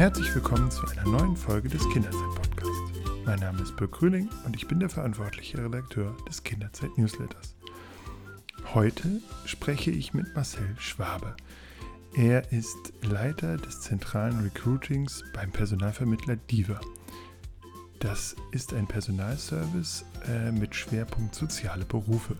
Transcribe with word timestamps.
Herzlich 0.00 0.34
willkommen 0.34 0.70
zu 0.70 0.86
einer 0.86 1.04
neuen 1.04 1.36
Folge 1.36 1.68
des 1.68 1.86
Kinderzeit-Podcasts. 1.90 2.90
Mein 3.26 3.38
Name 3.38 3.60
ist 3.60 3.76
Birk 3.76 3.92
Grüning 3.92 4.30
und 4.46 4.56
ich 4.56 4.66
bin 4.66 4.80
der 4.80 4.88
verantwortliche 4.88 5.58
Redakteur 5.58 6.16
des 6.26 6.42
Kinderzeit-Newsletters. 6.42 7.54
Heute 8.72 9.20
spreche 9.44 9.90
ich 9.90 10.14
mit 10.14 10.34
Marcel 10.34 10.74
Schwabe. 10.78 11.36
Er 12.14 12.50
ist 12.50 12.94
Leiter 13.02 13.58
des 13.58 13.82
zentralen 13.82 14.40
Recruitings 14.40 15.22
beim 15.34 15.50
Personalvermittler 15.50 16.36
Diva. 16.36 16.80
Das 17.98 18.36
ist 18.52 18.72
ein 18.72 18.86
Personalservice 18.86 20.06
äh, 20.26 20.50
mit 20.50 20.74
Schwerpunkt 20.74 21.34
soziale 21.34 21.84
Berufe. 21.84 22.36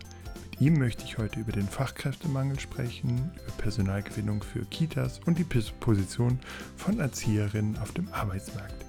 Ihm 0.61 0.77
möchte 0.77 1.03
ich 1.05 1.17
heute 1.17 1.39
über 1.39 1.51
den 1.51 1.67
Fachkräftemangel 1.67 2.59
sprechen, 2.59 3.31
über 3.33 3.51
Personalgewinnung 3.57 4.43
für 4.43 4.63
Kitas 4.65 5.19
und 5.25 5.39
die 5.39 5.43
Position 5.43 6.37
von 6.77 6.99
Erzieherinnen 6.99 7.79
auf 7.79 7.93
dem 7.93 8.07
Arbeitsmarkt. 8.13 8.85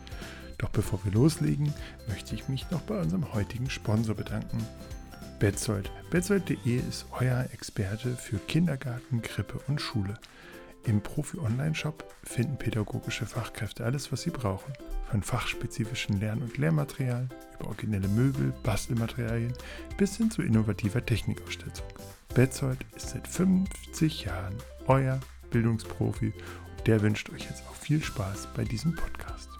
Doch 0.58 0.68
bevor 0.68 1.02
wir 1.02 1.12
loslegen, 1.12 1.72
möchte 2.08 2.34
ich 2.34 2.46
mich 2.46 2.70
noch 2.70 2.82
bei 2.82 3.00
unserem 3.00 3.32
heutigen 3.32 3.70
Sponsor 3.70 4.14
bedanken. 4.14 4.58
Betzold. 5.38 5.90
Betzold.de 6.10 6.76
ist 6.76 7.06
euer 7.18 7.48
Experte 7.54 8.16
für 8.16 8.36
Kindergarten, 8.36 9.22
Krippe 9.22 9.58
und 9.66 9.80
Schule. 9.80 10.18
Im 10.84 11.00
Profi-Online-Shop 11.00 12.04
finden 12.24 12.56
pädagogische 12.56 13.24
Fachkräfte 13.24 13.84
alles, 13.84 14.10
was 14.10 14.22
sie 14.22 14.30
brauchen. 14.30 14.72
Von 15.10 15.22
fachspezifischen 15.22 16.18
Lern- 16.18 16.42
und 16.42 16.58
Lehrmaterial 16.58 17.28
über 17.54 17.68
originelle 17.68 18.08
Möbel, 18.08 18.52
Bastelmaterialien 18.64 19.52
bis 19.96 20.16
hin 20.16 20.30
zu 20.30 20.42
innovativer 20.42 21.04
Technikausstattung. 21.04 21.86
Betzold 22.34 22.78
ist 22.96 23.10
seit 23.10 23.28
50 23.28 24.24
Jahren 24.24 24.56
euer 24.88 25.20
Bildungsprofi 25.50 26.32
und 26.76 26.86
der 26.86 27.00
wünscht 27.02 27.30
euch 27.30 27.44
jetzt 27.48 27.62
auch 27.68 27.74
viel 27.74 28.02
Spaß 28.02 28.48
bei 28.56 28.64
diesem 28.64 28.96
Podcast. 28.96 29.50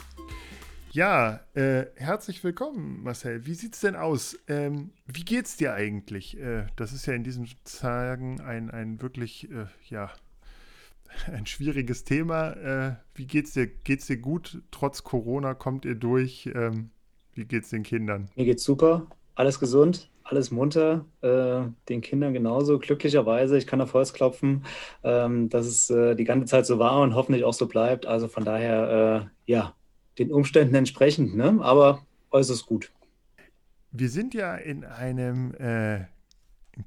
Ja, 0.91 1.41
äh, 1.55 1.87
herzlich 1.97 2.43
willkommen, 2.45 3.03
Marcel. 3.03 3.47
Wie 3.47 3.55
sieht's 3.55 3.81
denn 3.81 3.97
aus? 3.97 4.39
Ähm, 4.49 4.91
wie 5.07 5.25
geht's 5.25 5.57
dir 5.57 5.73
eigentlich? 5.73 6.39
Äh, 6.39 6.67
das 6.77 6.93
ist 6.93 7.07
ja 7.07 7.15
in 7.15 7.25
diesen 7.25 7.49
Tagen 7.65 8.41
ein, 8.41 8.71
ein 8.71 9.01
wirklich, 9.01 9.51
äh, 9.51 9.67
ja, 9.89 10.11
ein 11.33 11.47
schwieriges 11.47 12.05
Thema. 12.05 12.53
Äh, 12.53 12.97
wie 13.15 13.27
geht's 13.27 13.53
dir? 13.53 13.67
Geht's 13.67 14.07
dir 14.07 14.17
gut? 14.17 14.63
Trotz 14.71 15.05
Corona 15.05 15.55
kommt 15.55 15.85
ihr 15.85 15.95
durch? 15.95 16.51
Ähm, 16.55 16.91
wie 17.35 17.45
geht's 17.45 17.71
den 17.71 17.83
Kindern? 17.83 18.29
Mir 18.37 18.45
geht's 18.45 18.65
super. 18.65 19.07
Alles 19.35 19.59
gesund, 19.59 20.11
alles 20.25 20.51
munter. 20.51 21.07
Äh, 21.23 21.63
den 21.89 22.01
Kindern 22.01 22.33
genauso. 22.35 22.79
Glücklicherweise, 22.79 23.57
ich 23.57 23.67
kann 23.67 23.81
auf 23.81 23.95
Holz 23.95 24.13
klopfen, 24.13 24.65
ähm, 25.03 25.49
dass 25.49 25.67
es 25.67 25.91
äh, 25.91 26.15
die 26.15 26.25
ganze 26.25 26.47
Zeit 26.47 26.67
so 26.67 26.79
war 26.79 27.01
und 27.01 27.15
hoffentlich 27.15 27.45
auch 27.45 27.55
so 27.55 27.67
bleibt. 27.67 28.07
Also 28.07 28.29
von 28.29 28.45
daher, 28.45 29.29
äh, 29.47 29.51
ja, 29.51 29.75
den 30.19 30.31
Umständen 30.31 30.75
entsprechend, 30.75 31.35
ne? 31.37 31.59
aber 31.63 32.05
äußerst 32.31 32.67
gut. 32.67 32.93
Wir 33.91 34.09
sind 34.09 34.35
ja 34.35 34.55
in 34.57 34.85
einem 34.85 35.55
äh, 35.55 36.07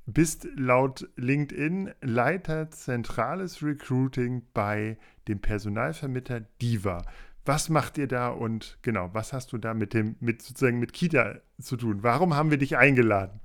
bist 0.05 0.47
laut 0.55 1.09
LinkedIn 1.16 1.91
Leiter 2.02 2.71
zentrales 2.71 3.63
Recruiting 3.63 4.43
bei 4.53 4.97
dem 5.27 5.39
Personalvermittler 5.39 6.42
Diva. 6.61 7.05
Was 7.45 7.70
macht 7.70 7.97
ihr 7.97 8.08
da 8.08 8.30
und 8.30 8.77
genau, 8.81 9.09
was 9.14 9.33
hast 9.33 9.52
du 9.52 9.58
da 9.58 9.73
mit 9.73 9.93
dem, 9.93 10.15
mit 10.20 10.42
sozusagen 10.42 10.80
mit 10.80 10.93
Kita 10.93 11.39
zu 11.59 11.76
tun? 11.76 12.03
Warum 12.03 12.36
haben 12.36 12.52
wir 12.52 12.58
dich 12.58 12.77
eingeladen? 12.77 13.39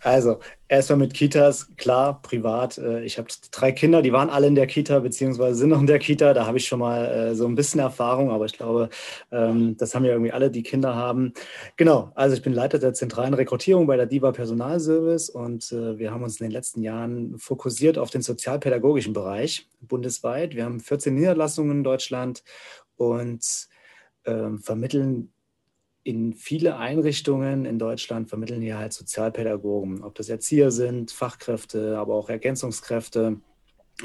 Also, 0.00 0.38
erstmal 0.68 1.00
mit 1.00 1.14
Kitas, 1.14 1.74
klar, 1.76 2.22
privat. 2.22 2.78
Äh, 2.78 3.02
ich 3.04 3.18
habe 3.18 3.26
drei 3.50 3.72
Kinder, 3.72 4.02
die 4.02 4.12
waren 4.12 4.30
alle 4.30 4.46
in 4.46 4.54
der 4.54 4.68
Kita, 4.68 5.00
beziehungsweise 5.00 5.58
sind 5.58 5.70
noch 5.70 5.80
in 5.80 5.88
der 5.88 5.98
Kita. 5.98 6.32
Da 6.32 6.46
habe 6.46 6.58
ich 6.58 6.68
schon 6.68 6.78
mal 6.78 7.06
äh, 7.06 7.34
so 7.34 7.46
ein 7.46 7.56
bisschen 7.56 7.80
Erfahrung, 7.80 8.30
aber 8.30 8.44
ich 8.44 8.52
glaube, 8.52 8.88
ähm, 9.32 9.76
das 9.76 9.96
haben 9.96 10.04
ja 10.04 10.12
irgendwie 10.12 10.30
alle, 10.30 10.50
die 10.50 10.62
Kinder 10.62 10.94
haben. 10.94 11.32
Genau, 11.76 12.12
also 12.14 12.36
ich 12.36 12.42
bin 12.42 12.52
Leiter 12.52 12.78
der 12.78 12.94
zentralen 12.94 13.34
Rekrutierung 13.34 13.88
bei 13.88 13.96
der 13.96 14.06
DIVA 14.06 14.30
Personalservice 14.30 15.28
und 15.28 15.72
äh, 15.72 15.98
wir 15.98 16.12
haben 16.12 16.22
uns 16.22 16.40
in 16.40 16.46
den 16.46 16.52
letzten 16.52 16.82
Jahren 16.82 17.36
fokussiert 17.38 17.98
auf 17.98 18.10
den 18.10 18.22
sozialpädagogischen 18.22 19.12
Bereich 19.12 19.68
bundesweit. 19.80 20.54
Wir 20.54 20.66
haben 20.66 20.78
14 20.78 21.14
Niederlassungen 21.14 21.78
in 21.78 21.84
Deutschland 21.84 22.44
und 22.96 23.68
ähm, 24.24 24.58
vermitteln 24.58 25.32
in 26.06 26.34
viele 26.34 26.76
Einrichtungen 26.76 27.64
in 27.64 27.80
Deutschland 27.80 28.28
vermitteln 28.28 28.62
hier 28.62 28.78
halt 28.78 28.92
Sozialpädagogen, 28.92 30.04
ob 30.04 30.14
das 30.14 30.28
Erzieher 30.28 30.70
sind, 30.70 31.10
Fachkräfte, 31.10 31.98
aber 31.98 32.14
auch 32.14 32.28
Ergänzungskräfte, 32.28 33.40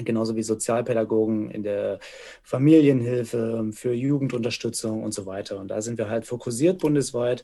genauso 0.03 0.35
wie 0.35 0.41
Sozialpädagogen 0.41 1.51
in 1.51 1.61
der 1.61 1.99
Familienhilfe, 2.41 3.69
für 3.71 3.93
Jugendunterstützung 3.93 5.03
und 5.03 5.13
so 5.13 5.27
weiter. 5.27 5.59
Und 5.59 5.67
da 5.67 5.83
sind 5.83 5.99
wir 5.99 6.09
halt 6.09 6.25
fokussiert 6.25 6.79
bundesweit. 6.79 7.43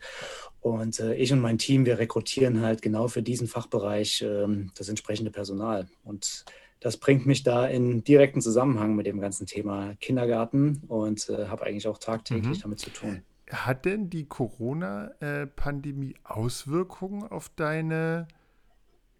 Und 0.60 1.00
äh, 1.02 1.14
ich 1.14 1.32
und 1.32 1.40
mein 1.40 1.60
Team, 1.60 1.86
wir 1.86 2.00
rekrutieren 2.00 2.62
halt 2.62 2.82
genau 2.82 3.08
für 3.10 3.22
diesen 3.22 3.48
Fachbereich 3.48 4.24
äh, 4.24 4.48
das 4.76 4.90
entsprechende 4.90 5.30
Personal. 5.30 5.86
Und 6.04 6.46
das 6.80 6.98
bringt 6.98 7.28
mich 7.28 7.44
da 7.44 7.68
in 7.68 8.04
direkten 8.04 8.42
Zusammenhang 8.42 8.96
mit 8.96 9.06
dem 9.06 9.20
ganzen 9.20 9.46
Thema 9.46 9.94
Kindergarten 10.02 10.82
und 10.88 11.30
äh, 11.30 11.46
habe 11.46 11.68
eigentlich 11.68 11.88
auch 11.88 12.00
tagtäglich 12.00 12.58
mhm. 12.58 12.62
damit 12.62 12.80
zu 12.80 12.90
tun. 12.90 13.22
Hat 13.52 13.86
denn 13.86 14.10
die 14.10 14.28
Corona-Pandemie 14.28 16.16
Auswirkungen 16.24 17.24
auf 17.24 17.50
deine, 17.50 18.28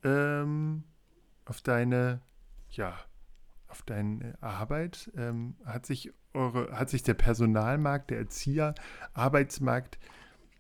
ähm, 0.04 0.84
auf 1.46 1.62
deine, 1.62 2.22
ja, 2.70 2.98
auf 3.68 3.84
deine 3.84 4.38
Arbeit? 4.42 5.12
Ähm, 5.16 5.56
hat 5.66 5.86
sich 5.86 6.14
eure, 6.34 6.78
hat 6.78 6.90
sich 6.90 7.04
der 7.04 7.14
Personalmarkt, 7.14 8.10
der 8.12 8.20
Erzieher, 8.20 8.76
Arbeitsmarkt, 9.14 9.98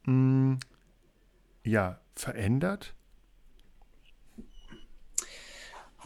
mh, 0.05 0.13
hm, 0.13 0.59
ja, 1.63 1.99
verändert? 2.15 2.96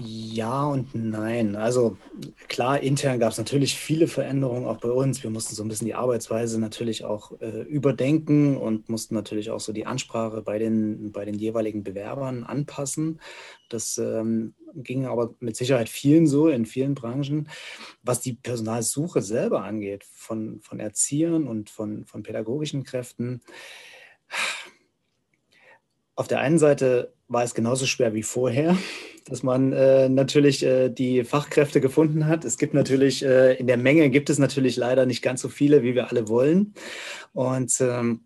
Ja 0.03 0.65
und 0.65 0.95
nein. 0.95 1.55
Also 1.55 1.97
klar, 2.47 2.79
intern 2.81 3.19
gab 3.19 3.31
es 3.31 3.37
natürlich 3.37 3.75
viele 3.75 4.07
Veränderungen 4.07 4.65
auch 4.65 4.79
bei 4.79 4.89
uns. 4.89 5.21
Wir 5.21 5.29
mussten 5.29 5.53
so 5.53 5.63
ein 5.63 5.67
bisschen 5.67 5.85
die 5.85 5.93
Arbeitsweise 5.93 6.59
natürlich 6.59 7.05
auch 7.05 7.39
äh, 7.39 7.61
überdenken 7.61 8.57
und 8.57 8.89
mussten 8.89 9.13
natürlich 9.13 9.51
auch 9.51 9.59
so 9.59 9.73
die 9.73 9.85
Ansprache 9.85 10.41
bei 10.41 10.57
den, 10.57 11.11
bei 11.11 11.23
den 11.23 11.35
jeweiligen 11.35 11.83
Bewerbern 11.83 12.43
anpassen. 12.43 13.21
Das 13.69 13.99
ähm, 13.99 14.55
ging 14.73 15.05
aber 15.05 15.35
mit 15.39 15.55
Sicherheit 15.55 15.89
vielen 15.89 16.25
so 16.25 16.47
in 16.47 16.65
vielen 16.65 16.95
Branchen. 16.95 17.47
Was 18.01 18.21
die 18.21 18.33
Personalsuche 18.33 19.21
selber 19.21 19.63
angeht, 19.63 20.03
von, 20.03 20.61
von 20.61 20.79
Erziehern 20.79 21.47
und 21.47 21.69
von, 21.69 22.05
von 22.05 22.23
pädagogischen 22.23 22.83
Kräften, 22.83 23.41
auf 26.15 26.27
der 26.27 26.39
einen 26.39 26.59
Seite 26.59 27.13
war 27.27 27.43
es 27.43 27.53
genauso 27.53 27.85
schwer 27.85 28.13
wie 28.13 28.23
vorher 28.23 28.75
dass 29.25 29.43
man 29.43 29.71
äh, 29.73 30.09
natürlich 30.09 30.63
äh, 30.63 30.89
die 30.89 31.23
Fachkräfte 31.23 31.81
gefunden 31.81 32.27
hat. 32.27 32.45
Es 32.45 32.57
gibt 32.57 32.73
natürlich, 32.73 33.23
äh, 33.23 33.53
in 33.55 33.67
der 33.67 33.77
Menge 33.77 34.09
gibt 34.09 34.29
es 34.29 34.39
natürlich 34.39 34.77
leider 34.77 35.05
nicht 35.05 35.21
ganz 35.21 35.41
so 35.41 35.49
viele, 35.49 35.83
wie 35.83 35.95
wir 35.95 36.09
alle 36.09 36.27
wollen. 36.27 36.73
Und 37.33 37.73
ähm, 37.81 38.21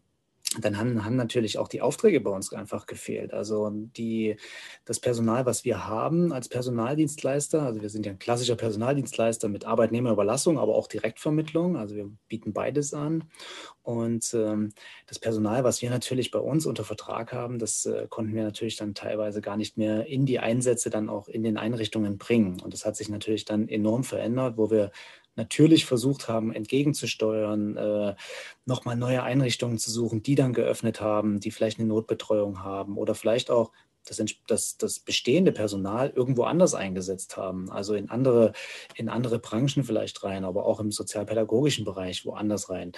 dann 0.59 0.77
haben, 0.77 1.03
haben 1.03 1.15
natürlich 1.15 1.57
auch 1.57 1.67
die 1.67 1.81
Aufträge 1.81 2.21
bei 2.21 2.29
uns 2.29 2.53
einfach 2.53 2.85
gefehlt. 2.85 3.33
Also 3.33 3.69
die, 3.71 4.37
das 4.85 4.99
Personal, 4.99 5.45
was 5.45 5.65
wir 5.65 5.87
haben 5.87 6.31
als 6.31 6.47
Personaldienstleister, 6.47 7.63
also 7.63 7.81
wir 7.81 7.89
sind 7.89 8.05
ja 8.05 8.13
ein 8.13 8.19
klassischer 8.19 8.55
Personaldienstleister 8.55 9.49
mit 9.49 9.65
Arbeitnehmerüberlassung, 9.65 10.57
aber 10.57 10.75
auch 10.75 10.87
Direktvermittlung. 10.87 11.77
Also 11.77 11.95
wir 11.95 12.09
bieten 12.27 12.53
beides 12.53 12.93
an. 12.93 13.25
Und 13.83 14.33
ähm, 14.33 14.73
das 15.07 15.19
Personal, 15.19 15.63
was 15.63 15.81
wir 15.81 15.89
natürlich 15.89 16.31
bei 16.31 16.39
uns 16.39 16.65
unter 16.65 16.83
Vertrag 16.83 17.33
haben, 17.33 17.59
das 17.59 17.85
äh, 17.85 18.07
konnten 18.09 18.33
wir 18.33 18.43
natürlich 18.43 18.77
dann 18.77 18.95
teilweise 18.95 19.41
gar 19.41 19.57
nicht 19.57 19.77
mehr 19.77 20.07
in 20.07 20.25
die 20.25 20.39
Einsätze 20.39 20.89
dann 20.89 21.09
auch 21.09 21.27
in 21.27 21.43
den 21.43 21.57
Einrichtungen 21.57 22.17
bringen. 22.17 22.61
Und 22.61 22.73
das 22.73 22.85
hat 22.85 22.95
sich 22.95 23.09
natürlich 23.09 23.45
dann 23.45 23.67
enorm 23.67 24.03
verändert, 24.03 24.57
wo 24.57 24.71
wir 24.71 24.91
natürlich 25.35 25.85
versucht 25.85 26.27
haben, 26.27 26.53
entgegenzusteuern, 26.53 27.77
äh, 27.77 28.15
nochmal 28.65 28.95
neue 28.95 29.23
Einrichtungen 29.23 29.77
zu 29.77 29.91
suchen, 29.91 30.23
die 30.23 30.35
dann 30.35 30.53
geöffnet 30.53 31.01
haben, 31.01 31.39
die 31.39 31.51
vielleicht 31.51 31.79
eine 31.79 31.87
Notbetreuung 31.87 32.63
haben 32.63 32.97
oder 32.97 33.15
vielleicht 33.15 33.51
auch 33.51 33.71
das, 34.05 34.23
das, 34.47 34.77
das 34.77 34.99
bestehende 34.99 35.51
Personal 35.51 36.11
irgendwo 36.15 36.43
anders 36.43 36.75
eingesetzt 36.75 37.37
haben, 37.37 37.71
also 37.71 37.95
in 37.95 38.09
andere, 38.09 38.53
in 38.95 39.09
andere 39.09 39.39
Branchen 39.39 39.83
vielleicht 39.83 40.23
rein, 40.23 40.45
aber 40.45 40.65
auch 40.65 40.79
im 40.79 40.91
sozialpädagogischen 40.91 41.85
Bereich 41.85 42.25
woanders 42.25 42.69
rein. 42.69 42.91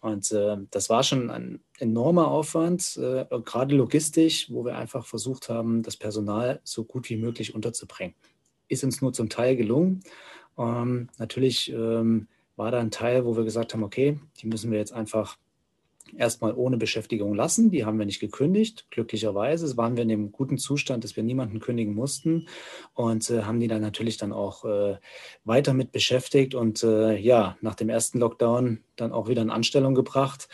Und 0.00 0.30
äh, 0.32 0.56
das 0.70 0.88
war 0.88 1.02
schon 1.02 1.30
ein 1.30 1.60
enormer 1.78 2.28
Aufwand, 2.28 2.96
äh, 2.96 3.26
gerade 3.44 3.74
logistisch, 3.74 4.50
wo 4.50 4.64
wir 4.64 4.76
einfach 4.76 5.04
versucht 5.04 5.48
haben, 5.48 5.82
das 5.82 5.96
Personal 5.96 6.60
so 6.64 6.84
gut 6.84 7.08
wie 7.10 7.16
möglich 7.16 7.54
unterzubringen. 7.54 8.14
Ist 8.68 8.84
uns 8.84 9.02
nur 9.02 9.12
zum 9.12 9.28
Teil 9.28 9.56
gelungen. 9.56 10.02
Ähm, 10.58 11.08
natürlich 11.18 11.72
ähm, 11.72 12.28
war 12.56 12.70
da 12.70 12.80
ein 12.80 12.90
Teil, 12.90 13.24
wo 13.24 13.36
wir 13.36 13.44
gesagt 13.44 13.74
haben, 13.74 13.82
okay, 13.82 14.18
die 14.40 14.46
müssen 14.46 14.70
wir 14.70 14.78
jetzt 14.78 14.92
einfach 14.92 15.38
erstmal 16.16 16.52
ohne 16.54 16.76
Beschäftigung 16.76 17.34
lassen. 17.34 17.70
Die 17.70 17.84
haben 17.84 17.98
wir 17.98 18.06
nicht 18.06 18.20
gekündigt. 18.20 18.86
Glücklicherweise 18.90 19.76
waren 19.76 19.96
wir 19.96 20.02
in 20.02 20.08
dem 20.08 20.32
guten 20.32 20.58
Zustand, 20.58 21.04
dass 21.04 21.16
wir 21.16 21.22
niemanden 21.22 21.60
kündigen 21.60 21.94
mussten 21.94 22.48
und 22.94 23.30
äh, 23.30 23.42
haben 23.42 23.60
die 23.60 23.68
dann 23.68 23.80
natürlich 23.80 24.16
dann 24.16 24.32
auch 24.32 24.64
äh, 24.64 24.96
weiter 25.44 25.74
mit 25.74 25.92
beschäftigt 25.92 26.54
und 26.54 26.82
äh, 26.82 27.16
ja, 27.16 27.56
nach 27.60 27.74
dem 27.74 27.88
ersten 27.88 28.18
Lockdown 28.18 28.82
dann 28.96 29.12
auch 29.12 29.28
wieder 29.28 29.42
in 29.42 29.50
Anstellung 29.50 29.94
gebracht. 29.94 30.48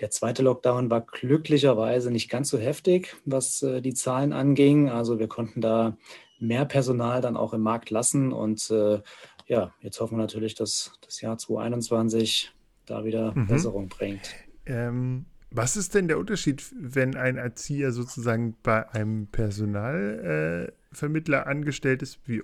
Der 0.00 0.10
zweite 0.10 0.42
Lockdown 0.42 0.90
war 0.90 1.02
glücklicherweise 1.02 2.10
nicht 2.10 2.28
ganz 2.28 2.48
so 2.48 2.58
heftig, 2.58 3.16
was 3.24 3.62
äh, 3.62 3.80
die 3.80 3.94
Zahlen 3.94 4.32
anging. 4.32 4.88
Also 4.88 5.18
wir 5.18 5.28
konnten 5.28 5.60
da 5.60 5.96
mehr 6.40 6.64
Personal 6.64 7.20
dann 7.20 7.36
auch 7.36 7.54
im 7.54 7.62
Markt 7.62 7.90
lassen 7.90 8.32
und 8.32 8.70
äh, 8.70 9.00
ja, 9.46 9.72
jetzt 9.80 10.00
hoffen 10.00 10.16
wir 10.16 10.22
natürlich, 10.22 10.54
dass 10.54 10.92
das 11.04 11.20
Jahr 11.20 11.38
2021 11.38 12.52
da 12.86 13.04
wieder 13.04 13.32
mhm. 13.34 13.46
Besserung 13.46 13.88
bringt. 13.88 14.34
Ähm, 14.66 15.26
was 15.50 15.76
ist 15.76 15.94
denn 15.94 16.08
der 16.08 16.18
Unterschied, 16.18 16.64
wenn 16.76 17.14
ein 17.16 17.36
Erzieher 17.36 17.92
sozusagen 17.92 18.56
bei 18.62 18.90
einem 18.90 19.28
Personalvermittler 19.28 21.42
äh, 21.42 21.48
angestellt 21.48 22.02
ist, 22.02 22.18
wie 22.26 22.42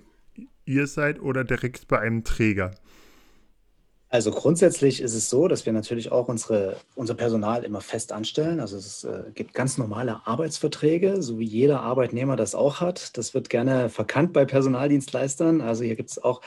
ihr 0.65 0.87
seid, 0.87 1.21
oder 1.21 1.43
direkt 1.43 1.89
bei 1.89 1.99
einem 1.99 2.23
Träger? 2.23 2.71
Also 4.07 4.31
grundsätzlich 4.31 5.01
ist 5.01 5.13
es 5.13 5.29
so, 5.29 5.47
dass 5.47 5.65
wir 5.65 5.71
natürlich 5.71 6.11
auch 6.11 6.27
unsere, 6.27 6.75
unser 6.95 7.15
Personal 7.15 7.63
immer 7.63 7.79
fest 7.79 8.11
anstellen. 8.11 8.59
Also 8.59 8.75
es 8.75 9.05
äh, 9.05 9.31
gibt 9.33 9.53
ganz 9.53 9.77
normale 9.77 10.27
Arbeitsverträge, 10.27 11.21
so 11.21 11.39
wie 11.39 11.45
jeder 11.45 11.79
Arbeitnehmer 11.79 12.35
das 12.35 12.53
auch 12.53 12.81
hat. 12.81 13.17
Das 13.17 13.33
wird 13.33 13.49
gerne 13.49 13.87
verkannt 13.87 14.33
bei 14.33 14.43
Personaldienstleistern. 14.43 15.61
Also 15.61 15.85
hier 15.85 15.95
gibt 15.95 16.11
es 16.11 16.21
auch 16.21 16.41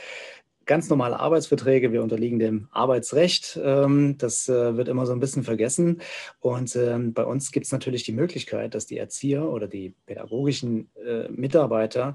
ganz 0.67 0.89
normale 0.89 1.21
Arbeitsverträge, 1.21 1.93
wir 1.93 2.03
unterliegen 2.03 2.39
dem 2.39 2.69
Arbeitsrecht. 2.71 3.59
Ähm, 3.63 4.17
das 4.19 4.49
äh, 4.49 4.77
wird 4.77 4.89
immer 4.89 5.07
so 5.07 5.13
ein 5.13 5.21
bisschen 5.21 5.45
vergessen. 5.45 6.01
Und 6.41 6.75
ähm, 6.77 7.13
bei 7.13 7.25
uns 7.25 7.53
gibt 7.53 7.67
es 7.67 7.73
natürlich 7.73 8.05
die 8.05 8.13
Möglichkeit, 8.13 8.75
dass 8.75 8.87
die 8.87 8.99
Erzieher 8.99 9.49
oder 9.49 9.69
die 9.69 9.95
pädagogischen 10.07 10.91
äh, 11.05 11.29
Mitarbeiter 11.29 12.15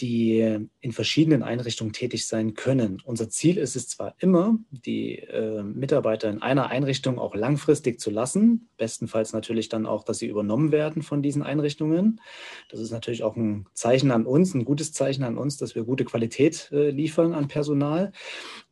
die 0.00 0.68
in 0.80 0.92
verschiedenen 0.92 1.42
Einrichtungen 1.42 1.92
tätig 1.92 2.26
sein 2.26 2.54
können. 2.54 3.00
Unser 3.04 3.30
Ziel 3.30 3.56
ist 3.56 3.76
es 3.76 3.88
zwar 3.88 4.14
immer, 4.18 4.58
die 4.70 5.18
äh, 5.18 5.62
Mitarbeiter 5.62 6.28
in 6.28 6.42
einer 6.42 6.68
Einrichtung 6.68 7.18
auch 7.18 7.34
langfristig 7.34 7.98
zu 7.98 8.10
lassen, 8.10 8.68
bestenfalls 8.76 9.32
natürlich 9.32 9.68
dann 9.68 9.86
auch, 9.86 10.04
dass 10.04 10.18
sie 10.18 10.26
übernommen 10.26 10.70
werden 10.70 11.02
von 11.02 11.22
diesen 11.22 11.42
Einrichtungen. 11.42 12.20
Das 12.68 12.80
ist 12.80 12.90
natürlich 12.90 13.22
auch 13.22 13.36
ein 13.36 13.66
Zeichen 13.72 14.10
an 14.10 14.26
uns, 14.26 14.54
ein 14.54 14.66
gutes 14.66 14.92
Zeichen 14.92 15.24
an 15.24 15.38
uns, 15.38 15.56
dass 15.56 15.74
wir 15.74 15.84
gute 15.84 16.04
Qualität 16.04 16.70
äh, 16.72 16.90
liefern 16.90 17.32
an 17.32 17.48
Personal. 17.48 18.12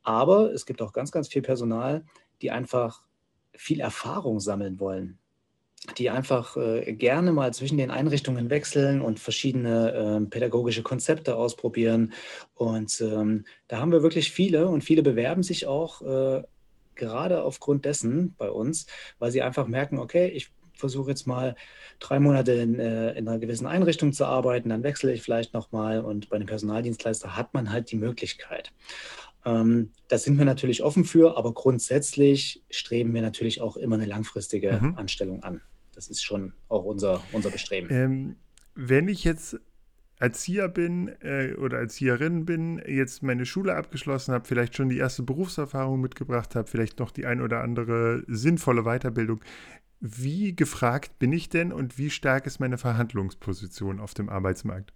Aber 0.02 0.52
es 0.52 0.66
gibt 0.66 0.82
auch 0.82 0.92
ganz, 0.92 1.10
ganz 1.10 1.28
viel 1.28 1.42
Personal, 1.42 2.04
die 2.42 2.50
einfach 2.50 3.02
viel 3.54 3.80
Erfahrung 3.80 4.40
sammeln 4.40 4.78
wollen 4.78 5.18
die 5.98 6.10
einfach 6.10 6.56
äh, 6.56 6.92
gerne 6.94 7.32
mal 7.32 7.52
zwischen 7.52 7.78
den 7.78 7.90
Einrichtungen 7.90 8.50
wechseln 8.50 9.00
und 9.00 9.20
verschiedene 9.20 9.92
äh, 9.92 10.26
pädagogische 10.26 10.82
Konzepte 10.82 11.36
ausprobieren. 11.36 12.12
Und 12.54 13.00
ähm, 13.00 13.44
da 13.68 13.78
haben 13.78 13.92
wir 13.92 14.02
wirklich 14.02 14.32
viele 14.32 14.68
und 14.68 14.82
viele 14.82 15.02
bewerben 15.02 15.42
sich 15.42 15.66
auch 15.66 16.02
äh, 16.02 16.42
gerade 16.94 17.42
aufgrund 17.42 17.84
dessen 17.84 18.34
bei 18.38 18.50
uns, 18.50 18.86
weil 19.18 19.30
sie 19.30 19.42
einfach 19.42 19.66
merken, 19.66 19.98
okay, 19.98 20.28
ich 20.28 20.50
versuche 20.72 21.10
jetzt 21.10 21.26
mal 21.26 21.54
drei 22.00 22.18
Monate 22.18 22.52
in, 22.52 22.80
äh, 22.80 23.12
in, 23.12 23.28
einer 23.28 23.38
gewissen 23.38 23.66
Einrichtung 23.66 24.12
zu 24.12 24.24
arbeiten, 24.24 24.70
dann 24.70 24.82
wechsle 24.82 25.12
ich 25.12 25.22
vielleicht 25.22 25.54
nochmal 25.54 26.00
und 26.00 26.30
bei 26.30 26.36
einem 26.36 26.46
Personaldienstleister 26.46 27.36
hat 27.36 27.54
man 27.54 27.70
halt 27.70 27.90
die 27.92 27.96
Möglichkeit. 27.96 28.72
Ähm, 29.44 29.90
da 30.08 30.18
sind 30.18 30.38
wir 30.38 30.46
natürlich 30.46 30.82
offen 30.82 31.04
für, 31.04 31.36
aber 31.36 31.52
grundsätzlich 31.52 32.62
streben 32.70 33.14
wir 33.14 33.22
natürlich 33.22 33.60
auch 33.60 33.76
immer 33.76 33.96
eine 33.96 34.06
langfristige 34.06 34.80
mhm. 34.80 34.96
Anstellung 34.96 35.42
an 35.42 35.60
das 35.96 36.08
ist 36.08 36.22
schon 36.22 36.52
auch 36.68 36.84
unser, 36.84 37.22
unser 37.32 37.50
Bestreben. 37.50 37.88
Ähm, 37.90 38.36
wenn 38.74 39.08
ich 39.08 39.24
jetzt 39.24 39.58
Erzieher 40.18 40.68
bin 40.68 41.08
äh, 41.20 41.54
oder 41.54 41.78
Erzieherin 41.78 42.44
bin, 42.44 42.80
jetzt 42.86 43.22
meine 43.22 43.46
Schule 43.46 43.74
abgeschlossen 43.74 44.32
habe, 44.32 44.46
vielleicht 44.46 44.76
schon 44.76 44.88
die 44.88 44.98
erste 44.98 45.22
Berufserfahrung 45.22 46.00
mitgebracht 46.00 46.54
habe, 46.54 46.68
vielleicht 46.68 46.98
noch 46.98 47.10
die 47.10 47.26
ein 47.26 47.40
oder 47.40 47.62
andere 47.62 48.22
sinnvolle 48.26 48.84
Weiterbildung. 48.84 49.40
Wie 50.00 50.54
gefragt 50.54 51.18
bin 51.18 51.32
ich 51.32 51.48
denn 51.48 51.72
und 51.72 51.98
wie 51.98 52.10
stark 52.10 52.46
ist 52.46 52.60
meine 52.60 52.78
Verhandlungsposition 52.78 54.00
auf 54.00 54.14
dem 54.14 54.28
Arbeitsmarkt? 54.28 54.92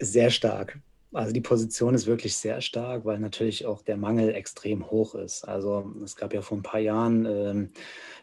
Sehr 0.00 0.30
stark. 0.30 0.80
Also 1.12 1.32
die 1.32 1.40
Position 1.40 1.94
ist 1.94 2.06
wirklich 2.06 2.36
sehr 2.36 2.60
stark, 2.62 3.04
weil 3.04 3.18
natürlich 3.18 3.66
auch 3.66 3.82
der 3.82 3.98
Mangel 3.98 4.34
extrem 4.34 4.90
hoch 4.90 5.14
ist. 5.14 5.44
Also 5.44 5.92
es 6.02 6.16
gab 6.16 6.32
ja 6.32 6.40
vor 6.40 6.58
ein 6.58 6.62
paar 6.62 6.80
Jahren 6.80 7.26
äh, 7.26 7.68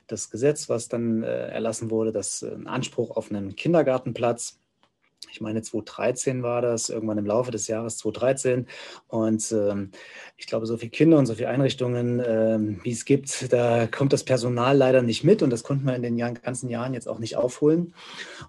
das 0.07 0.31
Gesetz, 0.31 0.69
was 0.69 0.87
dann 0.87 1.21
äh, 1.21 1.47
erlassen 1.49 1.91
wurde, 1.91 2.11
dass 2.11 2.41
äh, 2.41 2.51
ein 2.51 2.67
Anspruch 2.67 3.15
auf 3.15 3.29
einen 3.29 3.55
Kindergartenplatz 3.55 4.58
ich 5.31 5.41
meine 5.41 5.61
2013 5.61 6.43
war 6.43 6.61
das, 6.61 6.89
irgendwann 6.89 7.17
im 7.17 7.25
Laufe 7.25 7.51
des 7.51 7.67
Jahres 7.67 7.97
2013. 7.97 8.67
Und 9.07 9.51
ähm, 9.51 9.91
ich 10.37 10.47
glaube, 10.47 10.65
so 10.65 10.77
viele 10.77 10.91
Kinder 10.91 11.17
und 11.17 11.25
so 11.25 11.35
viele 11.35 11.49
Einrichtungen, 11.49 12.21
ähm, 12.25 12.79
wie 12.83 12.91
es 12.91 13.05
gibt, 13.05 13.51
da 13.51 13.87
kommt 13.87 14.13
das 14.13 14.23
Personal 14.23 14.77
leider 14.77 15.01
nicht 15.01 15.23
mit 15.23 15.41
und 15.41 15.49
das 15.49 15.63
konnten 15.63 15.85
wir 15.85 15.95
in 15.95 16.03
den 16.03 16.17
ganzen 16.17 16.69
Jahren 16.69 16.93
jetzt 16.93 17.07
auch 17.07 17.19
nicht 17.19 17.35
aufholen. 17.35 17.93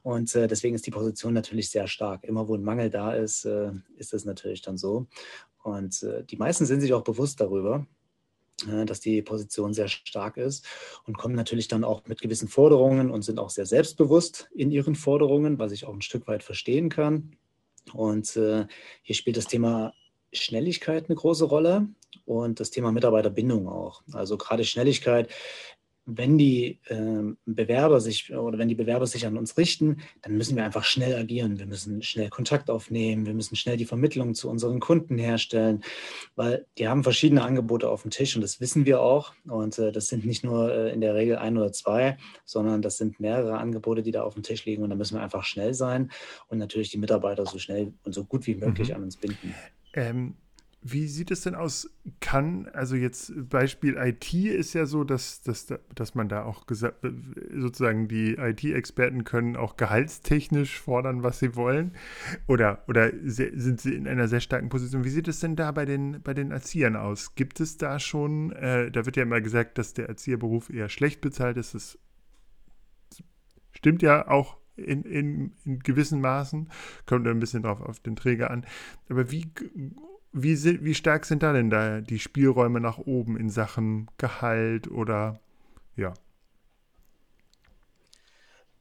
Und 0.03 0.35
äh, 0.35 0.49
deswegen 0.49 0.75
ist 0.75 0.87
die 0.87 0.91
Position 0.91 1.35
natürlich 1.35 1.71
sehr 1.71 1.87
stark. 1.87 2.25
Immer 2.25 2.49
wo 2.49 2.55
ein 2.55 2.63
Mangel 2.65 2.91
da 2.91 3.13
ist, 3.13 3.45
äh, 3.45 3.71
ist 3.97 4.13
das 4.13 4.25
natürlich 4.25 4.63
dann 4.63 4.79
so. 4.79 5.07
Und 5.63 6.03
äh, 6.03 6.25
die 6.25 6.37
meisten 6.37 6.67
sind 6.67 6.81
sich 6.81 6.95
auch 6.95 7.03
bewusst 7.03 7.41
darüber. 7.41 7.87
Äh, 8.69 8.85
dass 8.85 9.01
die 9.01 9.23
Position 9.23 9.73
sehr 9.73 9.89
stark 9.89 10.37
ist 10.37 10.67
und 11.07 11.17
kommen 11.17 11.35
natürlich 11.35 11.69
dann 11.69 11.85
auch 11.85 12.07
mit 12.07 12.21
gewissen 12.21 12.49
Forderungen 12.49 13.11
und 13.11 13.23
sind 13.23 13.39
auch 13.39 13.51
sehr 13.51 13.67
selbstbewusst 13.67 14.51
in 14.55 14.71
ihren 14.71 14.95
Forderungen, 14.95 15.59
was 15.59 15.73
ich 15.73 15.87
auch 15.87 15.95
ein 15.95 16.03
Stück 16.03 16.27
weit 16.27 16.43
verstehen 16.43 16.89
kann. 16.89 17.37
Und 17.93 18.37
äh, 18.37 18.67
hier 19.03 19.15
spielt 19.15 19.37
das 19.37 19.47
Thema 19.47 19.95
Schnelligkeit 20.33 21.07
eine 21.09 21.17
große 21.17 21.45
Rolle 21.45 21.89
und 22.25 22.61
das 22.61 22.71
Thema 22.71 22.93
Mitarbeiterbindung 22.93 23.69
auch. 23.69 24.03
Also 24.13 24.37
gerade 24.37 24.65
Schnelligkeit 24.65 25.31
wenn 26.17 26.39
die 26.39 26.81
äh, 26.87 27.35
Bewerber 27.47 28.01
sich 28.01 28.33
oder 28.35 28.59
wenn 28.59 28.69
die 28.69 28.75
Bewerber 28.75 29.07
sich 29.07 29.27
an 29.27 29.37
uns 29.37 29.57
richten, 29.57 29.99
dann 30.23 30.37
müssen 30.37 30.57
wir 30.57 30.65
einfach 30.65 30.85
schnell 30.85 31.17
agieren. 31.17 31.59
Wir 31.59 31.67
müssen 31.67 32.03
schnell 32.03 32.29
Kontakt 32.29 32.71
aufnehmen, 32.71 33.27
wir 33.27 33.35
müssen 33.35 33.57
schnell 33.57 33.77
die 33.77 33.85
Vermittlung 33.85 34.35
zu 34.35 34.49
unseren 34.49 34.81
Kunden 34.81 35.19
herstellen, 35.19 35.83
weil 36.37 36.67
die 36.79 36.89
haben 36.89 37.03
verschiedene 37.03 37.43
Angebote 37.43 37.89
auf 37.89 38.03
dem 38.03 38.11
Tisch 38.11 38.37
und 38.37 38.43
das 38.43 38.61
wissen 38.61 38.87
wir 38.87 39.01
auch. 39.01 39.35
Und 39.49 39.79
äh, 39.79 39.93
das 39.93 40.09
sind 40.09 40.25
nicht 40.25 40.45
nur 40.45 40.73
äh, 40.73 40.93
in 40.93 41.01
der 41.01 41.15
Regel 41.15 41.37
ein 41.37 41.57
oder 41.57 41.73
zwei, 41.73 42.17
sondern 42.45 42.83
das 42.83 42.99
sind 42.99 43.21
mehrere 43.21 43.59
Angebote, 43.59 44.03
die 44.03 44.13
da 44.13 44.23
auf 44.23 44.35
dem 44.35 44.43
Tisch 44.43 44.65
liegen 44.65 44.83
und 44.83 44.91
da 44.91 44.97
müssen 44.97 45.17
wir 45.17 45.23
einfach 45.23 45.45
schnell 45.45 45.75
sein 45.75 46.11
und 46.49 46.59
natürlich 46.59 46.91
die 46.91 46.99
Mitarbeiter 46.99 47.47
so 47.47 47.59
schnell 47.59 47.93
und 48.05 48.15
so 48.15 48.25
gut 48.25 48.47
wie 48.47 48.55
möglich 48.55 48.89
mhm. 48.89 48.95
an 48.95 49.03
uns 49.05 49.17
binden. 49.17 49.55
Ähm 49.95 50.35
wie 50.83 51.07
sieht 51.07 51.31
es 51.31 51.43
denn 51.43 51.55
aus? 51.55 51.91
Kann, 52.21 52.67
also 52.73 52.97
jetzt 52.97 53.33
Beispiel 53.51 53.97
IT 53.97 54.33
ist 54.33 54.73
ja 54.73 54.87
so, 54.87 55.05
dass, 55.05 55.43
dass, 55.43 55.67
dass 55.95 56.15
man 56.15 56.29
da 56.29 56.45
auch 56.45 56.65
sozusagen 56.67 58.09
die 58.09 58.35
IT-Experten 58.35 59.25
können 59.25 59.57
auch 59.57 59.77
gehaltstechnisch 59.77 60.81
fordern, 60.81 61.23
was 61.23 61.39
sie 61.39 61.55
wollen. 61.55 61.93
Oder, 62.47 62.83
oder 62.89 63.11
sind 63.23 63.81
sie 63.81 63.95
in 63.95 64.09
einer 64.09 64.27
sehr 64.27 64.41
starken 64.41 64.71
Position? 64.71 65.05
Wie 65.05 65.11
sieht 65.11 65.29
es 65.29 65.41
denn 65.41 65.55
da 65.55 65.71
bei 65.71 65.85
den, 65.85 66.23
bei 66.23 66.33
den 66.33 66.51
Erziehern 66.51 66.97
aus? 66.97 67.35
Gibt 67.35 67.61
es 67.61 67.77
da 67.77 67.99
schon, 67.99 68.53
äh, 68.53 68.91
da 68.91 69.05
wird 69.05 69.17
ja 69.17 69.25
immer 69.25 69.43
gesagt, 69.43 69.77
dass 69.77 69.93
der 69.93 70.09
Erzieherberuf 70.09 70.71
eher 70.71 70.89
schlecht 70.89 71.21
bezahlt 71.21 71.59
ist. 71.59 71.75
Das 71.75 71.99
stimmt 73.73 74.01
ja 74.01 74.29
auch 74.29 74.57
in, 74.77 75.03
in, 75.03 75.53
in 75.67 75.79
gewissen 75.81 76.23
Maßen. 76.23 76.71
Kommt 77.05 77.29
ein 77.29 77.39
bisschen 77.39 77.63
drauf 77.63 77.83
auf 77.83 78.01
den 78.01 78.17
Träger 78.17 78.51
an. 78.51 78.65
Aber 79.11 79.31
wie 79.31 79.53
wie, 80.33 80.85
wie 80.85 80.95
stark 80.95 81.25
sind 81.27 81.43
da 81.43 81.53
denn 81.53 81.71
da 81.71 82.01
die 82.01 82.19
Spielräume 82.19 82.81
nach 82.81 82.99
oben 82.99 83.37
in 83.37 83.51
Sachen 83.51 84.09
Gehalt 84.19 84.91
oder 84.91 85.41
ja? 85.97 86.15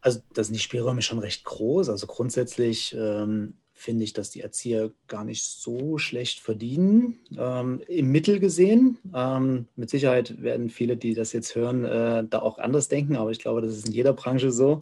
Also 0.02 0.22
da 0.34 0.44
sind 0.44 0.54
die 0.54 0.62
Spielräume 0.62 1.02
schon 1.02 1.20
recht 1.20 1.44
groß. 1.44 1.90
Also 1.90 2.08
grundsätzlich 2.08 2.96
ähm, 2.98 3.56
finde 3.74 4.04
ich, 4.04 4.12
dass 4.12 4.30
die 4.30 4.42
Erzieher 4.42 4.92
gar 5.08 5.24
nicht 5.24 5.44
so 5.44 5.98
schlecht 5.98 6.42
verdienen, 6.42 7.18
ähm, 7.38 7.82
im 7.88 8.12
Mittel 8.12 8.40
gesehen. 8.40 8.98
Ähm, 9.14 9.68
mit 9.78 9.90
Sicherheit 9.90 10.42
werden 10.42 10.70
viele, 10.70 10.98
die 10.98 11.14
das 11.14 11.32
jetzt 11.32 11.56
hören, 11.56 11.86
äh, 11.86 12.26
da 12.30 12.40
auch 12.40 12.58
anders 12.58 12.90
denken, 12.90 13.16
aber 13.16 13.32
ich 13.32 13.40
glaube, 13.40 13.62
das 13.62 13.74
ist 13.74 13.88
in 13.88 13.94
jeder 13.94 14.14
Branche 14.14 14.52
so. 14.52 14.82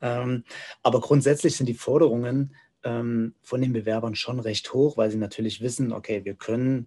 Ähm, 0.00 0.44
aber 0.82 1.00
grundsätzlich 1.00 1.56
sind 1.56 1.66
die 1.66 1.74
Forderungen 1.74 2.54
ähm, 2.86 3.34
von 3.42 3.60
den 3.60 3.72
Bewerbern 3.74 4.14
schon 4.14 4.40
recht 4.40 4.72
hoch, 4.72 4.96
weil 4.96 5.10
sie 5.10 5.18
natürlich 5.18 5.60
wissen, 5.60 5.92
okay, 5.92 6.24
wir 6.24 6.34
können 6.34 6.86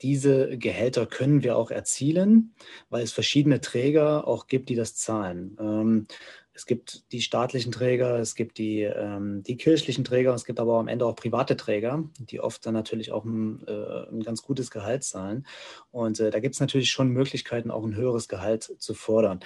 diese 0.00 0.56
Gehälter 0.58 1.06
können 1.06 1.42
wir 1.44 1.56
auch 1.56 1.70
erzielen, 1.70 2.54
weil 2.90 3.04
es 3.04 3.12
verschiedene 3.12 3.60
Träger 3.60 4.26
auch 4.26 4.46
gibt, 4.48 4.68
die 4.68 4.74
das 4.74 4.96
zahlen. 4.96 5.56
Ähm, 5.60 6.06
Es 6.54 6.66
gibt 6.66 7.10
die 7.12 7.22
staatlichen 7.22 7.72
Träger, 7.72 8.18
es 8.20 8.34
gibt 8.34 8.58
die, 8.58 8.82
ähm, 8.82 9.42
die 9.42 9.56
kirchlichen 9.56 10.04
Träger, 10.04 10.34
es 10.34 10.44
gibt 10.44 10.60
aber 10.60 10.78
am 10.78 10.88
Ende 10.88 11.06
auch 11.06 11.16
private 11.16 11.56
Träger, 11.56 12.04
die 12.18 12.40
oft 12.40 12.60
dann 12.66 12.74
natürlich 12.74 13.10
auch 13.10 13.24
ein, 13.24 13.64
äh, 13.66 14.10
ein 14.10 14.22
ganz 14.22 14.42
gutes 14.42 14.70
Gehalt 14.70 15.02
zahlen. 15.02 15.46
Und 15.92 16.20
äh, 16.20 16.30
da 16.30 16.40
gibt 16.40 16.54
es 16.54 16.60
natürlich 16.60 16.90
schon 16.90 17.08
Möglichkeiten, 17.08 17.70
auch 17.70 17.84
ein 17.84 17.96
höheres 17.96 18.26
Gehalt 18.28 18.64
zu 18.78 18.92
fordern. 18.92 19.40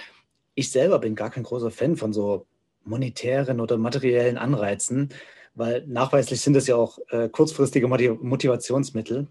Ich 0.53 0.69
selber 0.69 0.99
bin 0.99 1.15
gar 1.15 1.29
kein 1.29 1.43
großer 1.43 1.71
Fan 1.71 1.95
von 1.95 2.11
so 2.11 2.45
monetären 2.83 3.61
oder 3.61 3.77
materiellen 3.77 4.37
Anreizen, 4.37 5.09
weil 5.57 5.85
nachweislich 5.87 6.41
sind 6.41 6.55
es 6.55 6.67
ja 6.67 6.75
auch 6.75 6.99
äh, 7.09 7.29
kurzfristige 7.29 7.87
Motivationsmittel. 7.87 9.27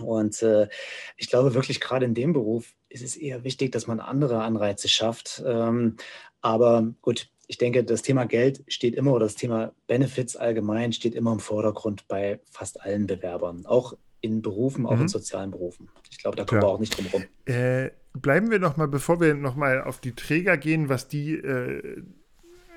Und 0.00 0.42
äh, 0.42 0.68
ich 1.16 1.28
glaube 1.28 1.54
wirklich, 1.54 1.80
gerade 1.80 2.04
in 2.04 2.14
dem 2.14 2.32
Beruf 2.32 2.74
ist 2.88 3.02
es 3.02 3.16
eher 3.16 3.44
wichtig, 3.44 3.72
dass 3.72 3.86
man 3.86 4.00
andere 4.00 4.42
Anreize 4.42 4.88
schafft. 4.88 5.42
Ähm, 5.46 5.96
aber 6.40 6.92
gut, 7.00 7.28
ich 7.46 7.58
denke, 7.58 7.84
das 7.84 8.02
Thema 8.02 8.24
Geld 8.24 8.64
steht 8.68 8.94
immer 8.94 9.12
oder 9.12 9.26
das 9.26 9.34
Thema 9.34 9.72
Benefits 9.86 10.36
allgemein 10.36 10.92
steht 10.92 11.14
immer 11.14 11.32
im 11.32 11.40
Vordergrund 11.40 12.08
bei 12.08 12.40
fast 12.50 12.80
allen 12.80 13.06
Bewerbern, 13.06 13.66
auch 13.66 13.96
in 14.20 14.40
Berufen, 14.42 14.86
auch 14.86 14.96
mhm. 14.96 15.02
in 15.02 15.08
sozialen 15.08 15.50
Berufen. 15.50 15.90
Ich 16.10 16.18
glaube, 16.18 16.36
da 16.36 16.44
kommen 16.44 16.62
ja. 16.62 16.66
wir 16.66 16.72
auch 16.72 16.80
nicht 16.80 16.96
drum 16.96 17.06
rum. 17.12 17.24
Äh, 17.44 17.90
bleiben 18.14 18.50
wir 18.50 18.58
noch 18.58 18.76
mal, 18.76 18.88
bevor 18.88 19.20
wir 19.20 19.34
noch 19.34 19.54
mal 19.54 19.82
auf 19.82 20.00
die 20.00 20.14
Träger 20.14 20.56
gehen, 20.56 20.88
was 20.88 21.08
die 21.08 21.34
äh, 21.34 22.02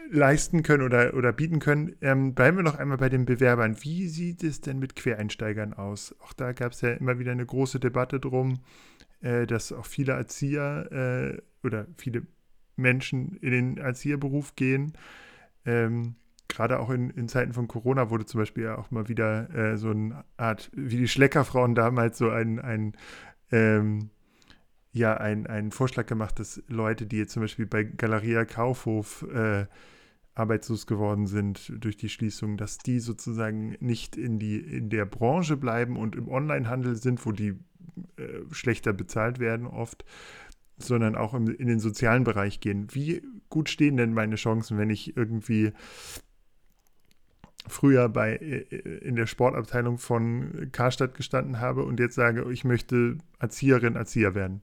leisten 0.10 0.64
können 0.64 0.84
oder, 0.84 1.14
oder 1.14 1.34
bieten 1.34 1.60
können. 1.60 1.96
Ähm, 2.02 2.34
bleiben 2.34 2.58
wir 2.58 2.64
noch 2.64 2.76
einmal 2.76 2.98
bei 2.98 3.10
den 3.10 3.26
Bewerbern. 3.26 3.78
Wie 3.82 4.08
sieht 4.08 4.44
es 4.44 4.62
denn 4.62 4.80
mit 4.80 4.96
Quereinsteigern 4.96 5.74
aus? 5.74 6.16
Auch 6.20 6.34
da 6.34 6.54
gab 6.54 6.72
es 6.72 6.82
ja 6.82 6.92
immer 6.94 7.20
wieder 7.20 7.32
eine 7.32 7.46
große 7.46 7.80
Debatte 7.80 8.20
drum, 8.20 8.60
äh, 9.22 9.46
dass 9.48 9.72
auch 9.72 9.86
viele 9.86 10.14
Erzieher 10.14 10.92
äh, 10.92 11.66
oder 11.66 11.88
viele 11.98 12.24
Menschen 12.76 13.36
in 13.38 13.52
den 13.52 13.78
Erzieherberuf 13.78 14.56
gehen. 14.56 14.94
Ähm, 15.66 16.16
Gerade 16.48 16.80
auch 16.80 16.90
in, 16.90 17.10
in, 17.10 17.28
Zeiten 17.28 17.54
von 17.54 17.68
Corona 17.68 18.10
wurde 18.10 18.26
zum 18.26 18.40
Beispiel 18.40 18.64
ja 18.64 18.78
auch 18.78 18.90
mal 18.90 19.10
wieder 19.10 19.54
äh, 19.54 19.78
so 19.78 19.90
eine 19.90 20.24
Art, 20.38 20.72
wie 20.74 20.98
die 20.98 21.08
Schleckerfrauen 21.10 21.76
damals, 21.76 22.18
so 22.18 22.30
ein, 22.30 22.60
ein 22.60 22.94
ähm, 23.52 24.10
ja, 24.94 25.16
ein, 25.16 25.72
Vorschlag 25.72 26.06
gemacht, 26.06 26.40
dass 26.40 26.64
Leute, 26.68 27.06
die 27.06 27.18
jetzt 27.18 27.34
zum 27.34 27.44
Beispiel 27.44 27.66
bei 27.66 27.84
Galeria 27.84 28.46
Kaufhof 28.46 29.26
äh, 29.34 29.66
arbeitslos 30.38 30.88
geworden 30.88 31.28
sind 31.28 31.72
durch 31.84 31.98
die 31.98 32.10
Schließung, 32.10 32.58
dass 32.58 32.78
die 32.78 33.00
sozusagen 33.00 33.76
nicht 33.80 34.16
in, 34.16 34.40
die, 34.40 34.58
in 34.58 34.90
der 34.90 35.06
Branche 35.06 35.58
bleiben 35.58 35.98
und 35.98 36.16
im 36.16 36.28
Onlinehandel 36.28 36.96
sind, 36.96 37.26
wo 37.26 37.32
die 37.32 37.60
äh, 38.18 38.44
schlechter 38.52 38.94
bezahlt 38.94 39.40
werden 39.40 39.68
oft, 39.68 40.06
sondern 40.78 41.16
auch 41.16 41.34
im, 41.34 41.48
in 41.48 41.68
den 41.68 41.80
sozialen 41.80 42.24
Bereich 42.24 42.60
gehen. 42.60 42.88
Wie 42.92 43.24
gut 43.50 43.70
stehen 43.70 43.98
denn 43.98 44.14
meine 44.14 44.36
Chancen, 44.36 44.78
wenn 44.78 44.90
ich 44.90 45.18
irgendwie 45.18 45.72
früher 47.68 48.10
bei 48.10 48.36
äh, 48.36 48.62
in 49.00 49.16
der 49.16 49.28
Sportabteilung 49.28 49.98
von 49.98 50.70
Karstadt 50.72 51.16
gestanden 51.16 51.60
habe 51.60 51.84
und 51.84 52.00
jetzt 52.00 52.16
sage, 52.16 52.50
ich 52.52 52.64
möchte 52.64 53.18
Erzieherin, 53.40 53.96
Erzieher 53.96 54.36
werden? 54.36 54.62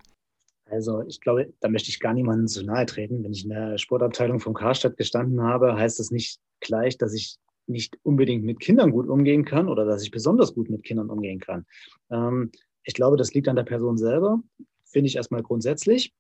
Also 0.67 1.03
ich 1.07 1.21
glaube, 1.21 1.53
da 1.61 1.69
möchte 1.69 1.91
ich 1.91 2.01
gar 2.01 2.15
niemandem 2.15 2.49
zu 2.49 2.65
nahe 2.65 2.87
treten. 2.87 3.23
Wenn 3.23 3.33
ich 3.33 3.45
in 3.45 3.51
der 3.51 3.79
Sportabteilung 3.79 4.41
vom 4.41 4.55
Karstadt 4.55 4.97
gestanden 4.97 5.43
habe, 5.43 5.77
heißt 5.77 5.99
das 5.99 6.11
nicht 6.11 6.41
gleich, 6.61 6.97
dass 6.97 7.13
ich 7.13 7.37
nicht 7.67 7.99
unbedingt 8.03 8.45
mit 8.45 8.61
Kindern 8.61 8.91
gut 8.91 9.09
umgehen 9.09 9.45
kann 9.45 9.69
oder 9.69 9.85
dass 9.85 10.03
ich 10.03 10.11
besonders 10.11 10.55
gut 10.55 10.71
mit 10.71 10.83
Kindern 10.83 11.11
umgehen 11.11 11.41
kann. 11.41 11.67
Ähm, 12.11 12.51
ich 12.83 12.95
glaube, 12.95 13.17
das 13.17 13.33
liegt 13.33 13.49
an 13.49 13.57
der 13.57 13.63
Person 13.65 13.97
selber, 13.97 14.43
finde 14.85 15.09
ich 15.09 15.17
erstmal 15.17 15.43
grundsätzlich. 15.43 16.13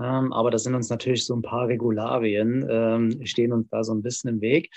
Ähm, 0.00 0.32
aber 0.32 0.50
da 0.50 0.58
sind 0.58 0.74
uns 0.74 0.88
natürlich 0.90 1.24
so 1.24 1.36
ein 1.36 1.42
paar 1.42 1.68
Regularien, 1.68 2.66
ähm, 2.68 3.26
stehen 3.26 3.52
uns 3.52 3.68
da 3.68 3.84
so 3.84 3.94
ein 3.94 4.02
bisschen 4.02 4.30
im 4.30 4.40
Weg. 4.40 4.70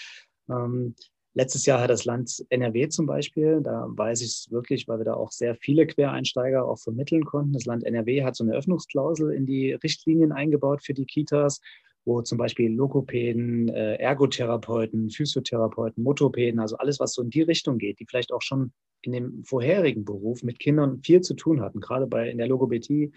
Letztes 1.38 1.68
Jahr 1.68 1.82
hat 1.82 1.92
das 1.92 2.06
Land 2.06 2.44
NRW 2.50 2.90
zum 2.90 3.06
Beispiel, 3.06 3.62
da 3.62 3.86
weiß 3.90 4.22
ich 4.22 4.30
es 4.30 4.48
wirklich, 4.50 4.88
weil 4.88 4.98
wir 4.98 5.06
da 5.06 5.14
auch 5.14 5.32
sehr 5.32 5.54
viele 5.54 5.86
Quereinsteiger 5.86 6.66
auch 6.66 6.80
vermitteln 6.80 7.26
konnten. 7.26 7.54
Das 7.54 7.66
Land 7.66 7.84
NRW 7.84 8.24
hat 8.24 8.36
so 8.36 8.44
eine 8.44 8.56
Öffnungsklausel 8.56 9.32
in 9.34 9.46
die 9.46 9.74
Richtlinien 9.74 10.32
eingebaut 10.32 10.82
für 10.82 10.96
die 10.96 11.06
Kitas, 11.06 11.62
wo 12.06 12.24
zum 12.24 12.40
Beispiel 12.40 12.74
Lokopäden, 12.74 13.70
äh, 13.70 13.98
Ergotherapeuten, 13.98 15.12
Physiotherapeuten, 15.12 16.04
Motopäden, 16.04 16.60
also 16.60 16.76
alles, 16.78 17.00
was 17.00 17.14
so 17.14 17.22
in 17.22 17.30
die 17.30 17.44
Richtung 17.44 17.78
geht, 17.78 18.00
die 18.00 18.08
vielleicht 18.08 18.34
auch 18.34 18.42
schon 18.42 18.72
in 19.04 19.12
dem 19.12 19.44
vorherigen 19.44 20.06
Beruf 20.06 20.42
mit 20.42 20.58
Kindern 20.58 21.04
viel 21.04 21.22
zu 21.22 21.36
tun 21.36 21.62
hatten. 21.62 21.82
Gerade 21.82 22.08
bei 22.08 22.32
in 22.32 22.40
der 22.40 22.48
Logopädie 22.48 23.12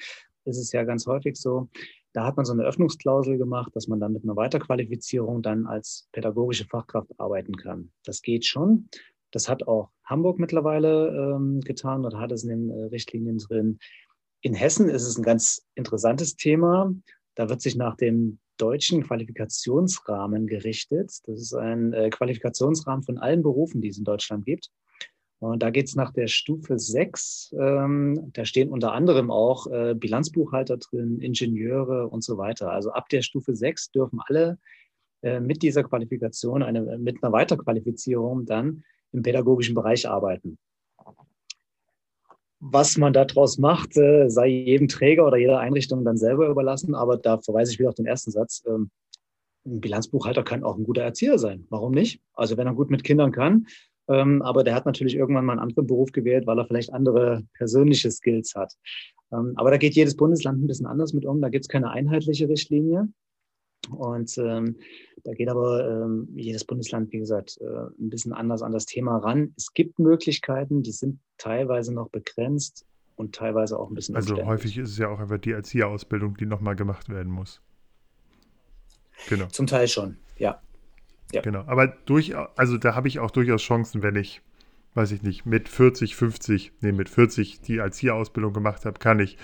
ist 0.45 0.59
es 0.59 0.73
ja 0.73 0.85
ganz 0.85 1.07
häufig 1.07 1.37
so, 1.37 1.71
da 2.13 2.25
hat 2.25 2.37
man 2.37 2.45
so 2.45 2.53
eine 2.53 2.65
Öffnungsklausel 2.65 3.39
gemacht, 3.39 3.75
dass 3.75 3.87
man 3.89 4.01
dann 4.01 4.13
mit 4.13 4.25
einer 4.25 4.37
Weiterqualifizierung 4.37 5.43
dann 5.43 5.67
als 5.67 6.09
pädagogische 6.13 6.67
Fachkraft 6.67 7.11
arbeiten 7.19 7.57
kann. 7.57 7.93
Das 8.05 8.23
geht 8.23 8.45
schon. 8.45 8.89
Das 9.31 9.49
hat 9.49 9.69
auch 9.69 9.91
Hamburg 10.05 10.39
mittlerweile 10.39 11.09
ähm, 11.09 11.61
getan 11.61 12.05
und 12.05 12.19
hat 12.19 12.33
es 12.33 12.43
in 12.43 12.49
den 12.49 12.71
äh, 12.71 12.85
Richtlinien 12.87 13.39
drin. 13.39 13.79
In 14.43 14.55
Hessen 14.55 14.89
ist 14.89 15.07
es 15.07 15.17
ein 15.17 15.23
ganz 15.23 15.67
interessantes 15.75 16.35
Thema. 16.35 16.93
Da 17.37 17.49
wird 17.49 17.61
sich 17.61 17.77
nach 17.77 17.97
dem 17.97 18.41
deutschen 18.57 19.05
Qualifikationsrahmen 19.05 20.47
gerichtet. 20.47 21.13
Das 21.27 21.41
ist 21.41 21.55
ein 21.55 21.93
äh, 21.93 22.11
Qualifikationsrahmen 22.11 23.05
von 23.05 23.19
allen 23.19 23.43
Berufen, 23.43 23.81
die 23.81 23.89
es 23.89 23.99
in 23.99 24.05
Deutschland 24.05 24.45
gibt. 24.45 24.71
Und 25.41 25.63
da 25.63 25.71
geht 25.71 25.87
es 25.87 25.97
nach 25.97 26.13
der 26.13 26.29
Stufe 26.29 26.79
6. 26.79 27.55
Ähm, 27.59 28.31
da 28.35 28.45
stehen 28.45 28.69
unter 28.69 28.93
anderem 28.93 29.31
auch 29.31 29.67
äh, 29.69 29.95
Bilanzbuchhalter 29.95 30.77
drin, 30.77 31.19
Ingenieure 31.21 32.09
und 32.09 32.23
so 32.23 32.37
weiter. 32.37 32.71
Also 32.71 32.93
ab 32.93 33.09
der 33.09 33.23
Stufe 33.23 33.57
6 33.57 33.91
dürfen 33.91 34.21
alle 34.27 34.59
äh, 35.23 35.41
mit 35.41 35.63
dieser 35.63 35.83
Qualifikation, 35.83 36.63
eine, 36.63 36.99
mit 36.99 37.23
einer 37.23 37.33
Weiterqualifizierung 37.33 38.45
dann 38.45 38.85
im 39.13 39.23
pädagogischen 39.23 39.75
Bereich 39.75 40.07
arbeiten. 40.07 40.59
Was 42.59 42.99
man 42.99 43.15
daraus 43.15 43.57
macht, 43.57 43.97
äh, 43.97 44.29
sei 44.29 44.49
jedem 44.49 44.89
Träger 44.89 45.27
oder 45.27 45.39
jeder 45.39 45.59
Einrichtung 45.61 46.05
dann 46.05 46.19
selber 46.19 46.49
überlassen. 46.49 46.95
Aber 46.95 47.17
da 47.17 47.39
verweise 47.39 47.73
ich 47.73 47.79
wieder 47.79 47.89
auf 47.89 47.95
den 47.95 48.05
ersten 48.05 48.31
Satz. 48.31 48.63
Ähm, 48.67 48.91
ein 49.65 49.81
Bilanzbuchhalter 49.81 50.43
kann 50.43 50.65
auch 50.65 50.77
ein 50.77 50.85
guter 50.85 51.03
Erzieher 51.03 51.39
sein. 51.39 51.67
Warum 51.71 51.93
nicht? 51.93 52.21
Also 52.35 52.59
wenn 52.59 52.67
er 52.67 52.75
gut 52.75 52.91
mit 52.91 53.05
Kindern 53.05 53.33
kann, 53.33 53.67
ähm, 54.09 54.43
aber 54.43 54.65
der 54.65 54.75
hat 54.75 54.87
natürlich 54.87 55.15
irgendwann 55.15 55.45
mal 55.45 55.53
einen 55.53 55.61
anderen 55.61 55.87
Beruf 55.87 56.13
gewählt, 56.13 56.47
weil 56.47 56.59
er 56.59 56.67
vielleicht 56.67 56.93
andere 56.93 57.45
persönliche 57.55 58.11
Skills 58.11 58.55
hat. 58.55 58.75
Ähm, 59.33 59.53
aber 59.57 59.71
da 59.71 59.77
geht 59.77 59.95
jedes 59.95 60.17
Bundesland 60.17 60.63
ein 60.63 60.67
bisschen 60.67 60.87
anders 60.87 61.13
mit 61.13 61.25
um. 61.25 61.41
Da 61.41 61.49
gibt 61.49 61.65
es 61.65 61.69
keine 61.69 61.91
einheitliche 61.91 62.49
Richtlinie. 62.49 63.09
Und 63.91 64.37
ähm, 64.39 64.77
da 65.25 65.33
geht 65.33 65.49
aber 65.49 65.89
ähm, 65.89 66.29
jedes 66.35 66.65
Bundesland, 66.65 67.13
wie 67.13 67.19
gesagt, 67.19 67.59
äh, 67.61 67.65
ein 67.65 68.11
bisschen 68.11 68.33
anders 68.33 68.63
an 68.63 68.73
das 68.73 68.87
Thema 68.87 69.19
ran. 69.19 69.55
Es 69.57 69.73
gibt 69.73 69.99
Möglichkeiten, 69.99 70.83
die 70.83 70.93
sind 70.93 71.19
teilweise 71.39 71.95
noch 71.95 72.11
begrenzt 72.11 72.85
und 73.17 73.35
teilweise 73.35 73.79
auch 73.79 73.91
ein 73.91 73.95
bisschen. 73.95 74.17
Also 74.17 74.37
häufig 74.45 74.77
ist 74.77 74.91
es 74.91 74.99
ja 74.99 75.09
auch 75.09 75.19
einfach 75.19 75.39
die 75.39 75.53
Erzieherausbildung, 75.53 76.37
die 76.37 76.47
nochmal 76.47 76.77
gemacht 76.77 77.09
werden 77.09 77.33
muss. 77.33 77.63
Genau. 79.29 79.47
Zum 79.47 79.67
Teil 79.67 79.89
schon, 79.89 80.17
ja. 80.39 80.61
Ja. 81.33 81.43
Genau, 81.43 81.65
aber 81.67 81.87
durch, 81.87 82.35
also 82.57 82.77
da 82.77 82.95
habe 82.95 83.09
ich 83.09 83.19
auch 83.19 83.31
durchaus 83.31 83.63
Chancen, 83.63 84.03
wenn 84.03 84.17
ich, 84.17 84.43
weiß 84.95 85.13
ich 85.13 85.23
nicht, 85.23 85.47
mit 85.47 85.69
40, 85.69 86.17
50, 86.17 86.73
nee, 86.81 86.93
mit 86.93 87.09
40 87.09 87.61
die 87.61 87.79
Erzieherausbildung 87.79 88.53
gemacht 88.53 88.85
habe, 88.85 88.99
kann 88.99 89.21
ich, 89.21 89.37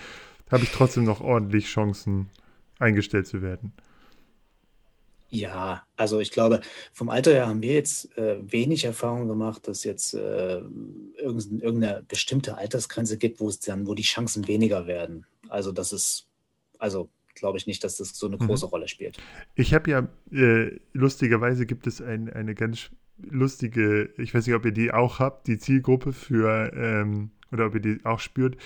habe 0.50 0.64
ich 0.64 0.70
trotzdem 0.70 1.04
noch 1.04 1.20
ordentlich 1.20 1.66
Chancen, 1.66 2.30
eingestellt 2.78 3.26
zu 3.26 3.42
werden. 3.42 3.72
Ja, 5.28 5.84
also 5.96 6.20
ich 6.20 6.30
glaube, 6.30 6.60
vom 6.92 7.08
Alter 7.08 7.32
her 7.32 7.48
haben 7.48 7.62
wir 7.62 7.74
jetzt 7.74 8.16
äh, 8.16 8.36
wenig 8.40 8.84
Erfahrung 8.84 9.26
gemacht, 9.26 9.66
dass 9.66 9.82
jetzt 9.82 10.14
äh, 10.14 10.62
irgendeine 11.18 12.04
bestimmte 12.06 12.56
Altersgrenze 12.56 13.18
gibt, 13.18 13.40
wo 13.40 13.48
es 13.48 13.58
dann, 13.58 13.86
wo 13.86 13.94
die 13.94 14.04
Chancen 14.04 14.46
weniger 14.46 14.86
werden. 14.86 15.26
Also 15.48 15.72
das 15.72 15.92
ist, 15.92 16.28
also 16.78 17.08
glaube 17.36 17.58
ich 17.58 17.66
nicht, 17.66 17.84
dass 17.84 17.98
das 17.98 18.16
so 18.16 18.26
eine 18.26 18.36
mhm. 18.36 18.46
große 18.46 18.66
mhm. 18.66 18.70
Rolle 18.70 18.88
spielt. 18.88 19.18
Ich 19.54 19.72
habe 19.72 19.90
ja, 19.90 20.08
äh, 20.32 20.78
lustigerweise 20.92 21.66
gibt 21.66 21.86
es 21.86 22.00
ein, 22.00 22.32
eine 22.32 22.54
ganz 22.54 22.90
lustige, 23.18 24.10
ich 24.18 24.34
weiß 24.34 24.46
nicht, 24.46 24.56
ob 24.56 24.64
ihr 24.64 24.72
die 24.72 24.92
auch 24.92 25.20
habt, 25.20 25.46
die 25.46 25.58
Zielgruppe 25.58 26.12
für, 26.12 26.72
ähm, 26.74 27.30
oder 27.52 27.66
ob 27.66 27.74
ihr 27.74 27.80
die 27.80 28.00
auch 28.04 28.20
spürt, 28.20 28.56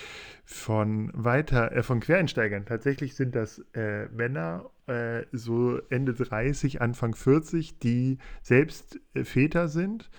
von 0.43 1.11
weiter, 1.13 1.71
äh, 1.71 1.83
von 1.83 1.99
Quereinsteigern. 1.99 2.65
Tatsächlich 2.65 3.15
sind 3.15 3.35
das 3.35 3.63
äh, 3.73 4.07
Männer, 4.09 4.69
äh, 4.87 5.23
so 5.31 5.79
Ende 5.89 6.13
30, 6.13 6.81
Anfang 6.81 7.15
40, 7.15 7.79
die 7.79 8.17
selbst 8.41 8.99
äh, 9.13 9.23
Väter 9.23 9.67
sind 9.67 10.09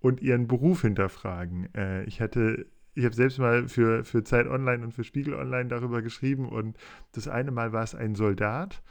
und 0.00 0.20
ihren 0.20 0.46
Beruf 0.46 0.82
hinterfragen. 0.82 1.74
Äh, 1.74 2.04
ich 2.04 2.20
hatte 2.20 2.66
ich 3.00 3.04
habe 3.06 3.14
selbst 3.14 3.38
mal 3.38 3.68
für, 3.68 4.04
für 4.04 4.22
Zeit 4.22 4.46
Online 4.46 4.84
und 4.84 4.92
für 4.92 5.04
Spiegel 5.04 5.34
Online 5.34 5.68
darüber 5.68 6.02
geschrieben 6.02 6.48
und 6.48 6.76
das 7.12 7.28
eine 7.28 7.50
Mal 7.50 7.72
war 7.72 7.82
es 7.82 7.94
ein 7.94 8.14
Soldat, 8.14 8.82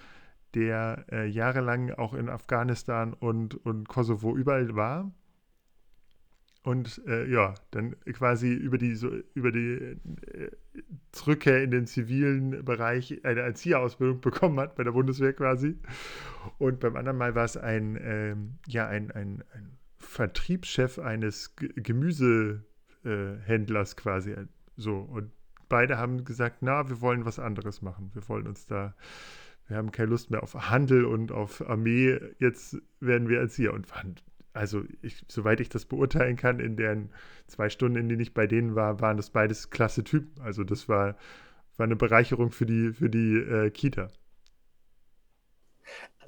der 0.55 1.05
äh, 1.11 1.27
jahrelang 1.27 1.91
auch 1.91 2.13
in 2.13 2.27
Afghanistan 2.27 3.13
und, 3.13 3.53
und 3.65 3.87
Kosovo 3.87 4.35
überall 4.35 4.75
war, 4.75 5.11
und 6.63 7.01
äh, 7.07 7.25
ja, 7.31 7.55
dann 7.71 7.95
quasi 8.13 8.53
über 8.53 8.77
die, 8.77 8.93
so, 8.95 9.09
über 9.33 9.51
die 9.51 9.97
äh, 10.27 10.51
Rückkehr 11.25 11.63
in 11.63 11.71
den 11.71 11.87
zivilen 11.87 12.65
Bereich 12.65 13.23
eine 13.23 13.39
Erzieherausbildung 13.41 14.19
bekommen 14.21 14.59
hat, 14.59 14.75
bei 14.75 14.83
der 14.83 14.91
Bundeswehr 14.91 15.33
quasi. 15.33 15.77
Und 16.57 16.79
beim 16.79 16.95
anderen 16.95 17.17
Mal 17.17 17.33
war 17.33 17.45
es 17.45 17.55
ein, 17.55 17.97
ähm, 18.01 18.59
ja, 18.67 18.87
ein, 18.87 19.09
ein, 19.11 19.43
ein 19.53 19.77
Vertriebschef 19.97 20.99
eines 20.99 21.55
G 23.03 23.09
Gemüsehändlers 23.09 23.95
quasi. 23.95 24.35
So. 24.77 24.97
Und 24.97 25.31
beide 25.67 25.97
haben 25.97 26.25
gesagt, 26.25 26.57
na, 26.61 26.89
wir 26.89 27.01
wollen 27.01 27.25
was 27.25 27.39
anderes 27.39 27.81
machen. 27.81 28.11
Wir 28.13 28.27
wollen 28.29 28.47
uns 28.47 28.65
da, 28.65 28.95
wir 29.67 29.77
haben 29.77 29.91
keine 29.91 30.09
Lust 30.09 30.31
mehr 30.31 30.43
auf 30.43 30.69
Handel 30.69 31.05
und 31.05 31.31
auf 31.31 31.67
Armee. 31.67 32.19
Jetzt 32.39 32.81
werden 32.99 33.29
wir 33.29 33.39
Erzieher 33.39 33.73
und 33.73 33.89
waren 33.91 34.15
also 34.53 34.83
ich, 35.01 35.23
soweit 35.27 35.59
ich 35.61 35.69
das 35.69 35.85
beurteilen 35.85 36.35
kann, 36.35 36.59
in 36.59 36.75
den 36.75 37.11
zwei 37.47 37.69
Stunden, 37.69 37.97
in 37.97 38.09
denen 38.09 38.19
ich 38.19 38.33
bei 38.33 38.47
denen 38.47 38.75
war, 38.75 38.99
waren 38.99 39.15
das 39.15 39.29
beides 39.29 39.69
klasse 39.69 40.03
Typen. 40.03 40.41
Also 40.41 40.63
das 40.63 40.89
war, 40.89 41.15
war 41.77 41.85
eine 41.85 41.95
Bereicherung 41.95 42.51
für 42.51 42.65
die, 42.65 42.91
für 42.91 43.09
die 43.09 43.37
äh, 43.37 43.69
Kita. 43.69 44.09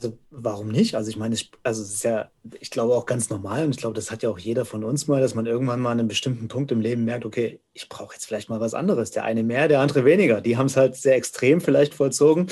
Also 0.01 0.17
warum 0.31 0.69
nicht? 0.69 0.95
Also 0.95 1.11
ich 1.11 1.17
meine, 1.17 1.35
ich, 1.35 1.51
also 1.61 1.83
es 1.83 1.93
ist 1.93 2.03
ja, 2.03 2.31
ich 2.59 2.71
glaube 2.71 2.95
auch 2.95 3.05
ganz 3.05 3.29
normal 3.29 3.65
und 3.65 3.69
ich 3.71 3.77
glaube, 3.77 3.93
das 3.93 4.09
hat 4.09 4.23
ja 4.23 4.29
auch 4.29 4.39
jeder 4.39 4.65
von 4.65 4.83
uns 4.83 5.07
mal, 5.07 5.21
dass 5.21 5.35
man 5.35 5.45
irgendwann 5.45 5.79
mal 5.79 5.91
an 5.91 5.99
einem 5.99 6.07
bestimmten 6.07 6.47
Punkt 6.47 6.71
im 6.71 6.81
Leben 6.81 7.05
merkt, 7.05 7.23
okay, 7.23 7.59
ich 7.73 7.87
brauche 7.87 8.15
jetzt 8.15 8.25
vielleicht 8.25 8.49
mal 8.49 8.59
was 8.59 8.73
anderes. 8.73 9.11
Der 9.11 9.25
eine 9.25 9.43
mehr, 9.43 9.67
der 9.67 9.79
andere 9.79 10.03
weniger. 10.03 10.41
Die 10.41 10.57
haben 10.57 10.65
es 10.65 10.75
halt 10.75 10.95
sehr 10.95 11.15
extrem 11.15 11.61
vielleicht 11.61 11.93
vollzogen. 11.93 12.47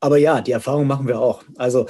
Aber 0.00 0.16
ja, 0.16 0.40
die 0.40 0.52
Erfahrung 0.52 0.86
machen 0.86 1.06
wir 1.06 1.20
auch. 1.20 1.42
Also 1.56 1.86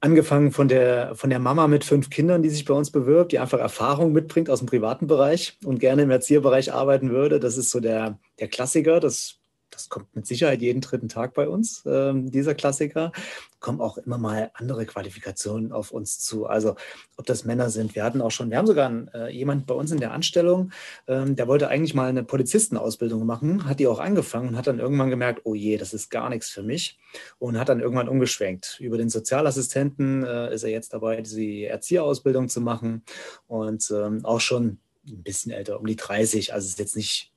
angefangen 0.00 0.52
von 0.52 0.68
der, 0.68 1.14
von 1.14 1.30
der 1.30 1.38
Mama 1.38 1.66
mit 1.66 1.84
fünf 1.84 2.10
Kindern, 2.10 2.42
die 2.42 2.50
sich 2.50 2.66
bei 2.66 2.74
uns 2.74 2.90
bewirbt, 2.90 3.32
die 3.32 3.38
einfach 3.38 3.60
Erfahrung 3.60 4.12
mitbringt 4.12 4.50
aus 4.50 4.58
dem 4.58 4.66
privaten 4.66 5.06
Bereich 5.06 5.56
und 5.64 5.78
gerne 5.78 6.02
im 6.02 6.10
Erzieherbereich 6.10 6.72
arbeiten 6.74 7.10
würde. 7.10 7.40
Das 7.40 7.56
ist 7.56 7.70
so 7.70 7.80
der, 7.80 8.18
der 8.38 8.48
Klassiker. 8.48 9.00
Das 9.00 9.39
das 9.70 9.88
kommt 9.88 10.14
mit 10.14 10.26
Sicherheit 10.26 10.60
jeden 10.62 10.80
dritten 10.80 11.08
Tag 11.08 11.34
bei 11.34 11.48
uns, 11.48 11.84
äh, 11.86 12.12
dieser 12.14 12.54
Klassiker, 12.54 13.12
kommen 13.60 13.80
auch 13.80 13.98
immer 13.98 14.18
mal 14.18 14.50
andere 14.54 14.86
Qualifikationen 14.86 15.72
auf 15.72 15.90
uns 15.90 16.18
zu. 16.18 16.46
Also 16.46 16.76
ob 17.16 17.26
das 17.26 17.44
Männer 17.44 17.70
sind. 17.70 17.94
Wir 17.94 18.04
hatten 18.04 18.22
auch 18.22 18.30
schon, 18.30 18.50
wir 18.50 18.58
haben 18.58 18.66
sogar 18.66 18.88
einen, 18.88 19.08
äh, 19.08 19.28
jemand 19.28 19.66
bei 19.66 19.74
uns 19.74 19.90
in 19.90 20.00
der 20.00 20.12
Anstellung, 20.12 20.72
ähm, 21.06 21.36
der 21.36 21.46
wollte 21.46 21.68
eigentlich 21.68 21.94
mal 21.94 22.08
eine 22.08 22.24
Polizistenausbildung 22.24 23.24
machen, 23.26 23.66
hat 23.66 23.78
die 23.78 23.86
auch 23.86 24.00
angefangen 24.00 24.48
und 24.48 24.56
hat 24.56 24.66
dann 24.66 24.78
irgendwann 24.78 25.10
gemerkt, 25.10 25.42
oh 25.44 25.54
je, 25.54 25.76
das 25.76 25.92
ist 25.92 26.10
gar 26.10 26.30
nichts 26.30 26.48
für 26.48 26.62
mich 26.62 26.98
und 27.38 27.58
hat 27.58 27.68
dann 27.68 27.80
irgendwann 27.80 28.08
umgeschwenkt. 28.08 28.78
Über 28.80 28.96
den 28.96 29.10
Sozialassistenten 29.10 30.24
äh, 30.24 30.54
ist 30.54 30.62
er 30.62 30.70
jetzt 30.70 30.94
dabei, 30.94 31.20
die 31.20 31.64
Erzieherausbildung 31.64 32.48
zu 32.48 32.60
machen 32.60 33.02
und 33.46 33.90
ähm, 33.90 34.24
auch 34.24 34.40
schon 34.40 34.78
ein 35.06 35.22
bisschen 35.22 35.52
älter, 35.52 35.78
um 35.80 35.86
die 35.86 35.96
30. 35.96 36.52
Also 36.52 36.66
ist 36.66 36.78
jetzt 36.78 36.96
nicht 36.96 37.29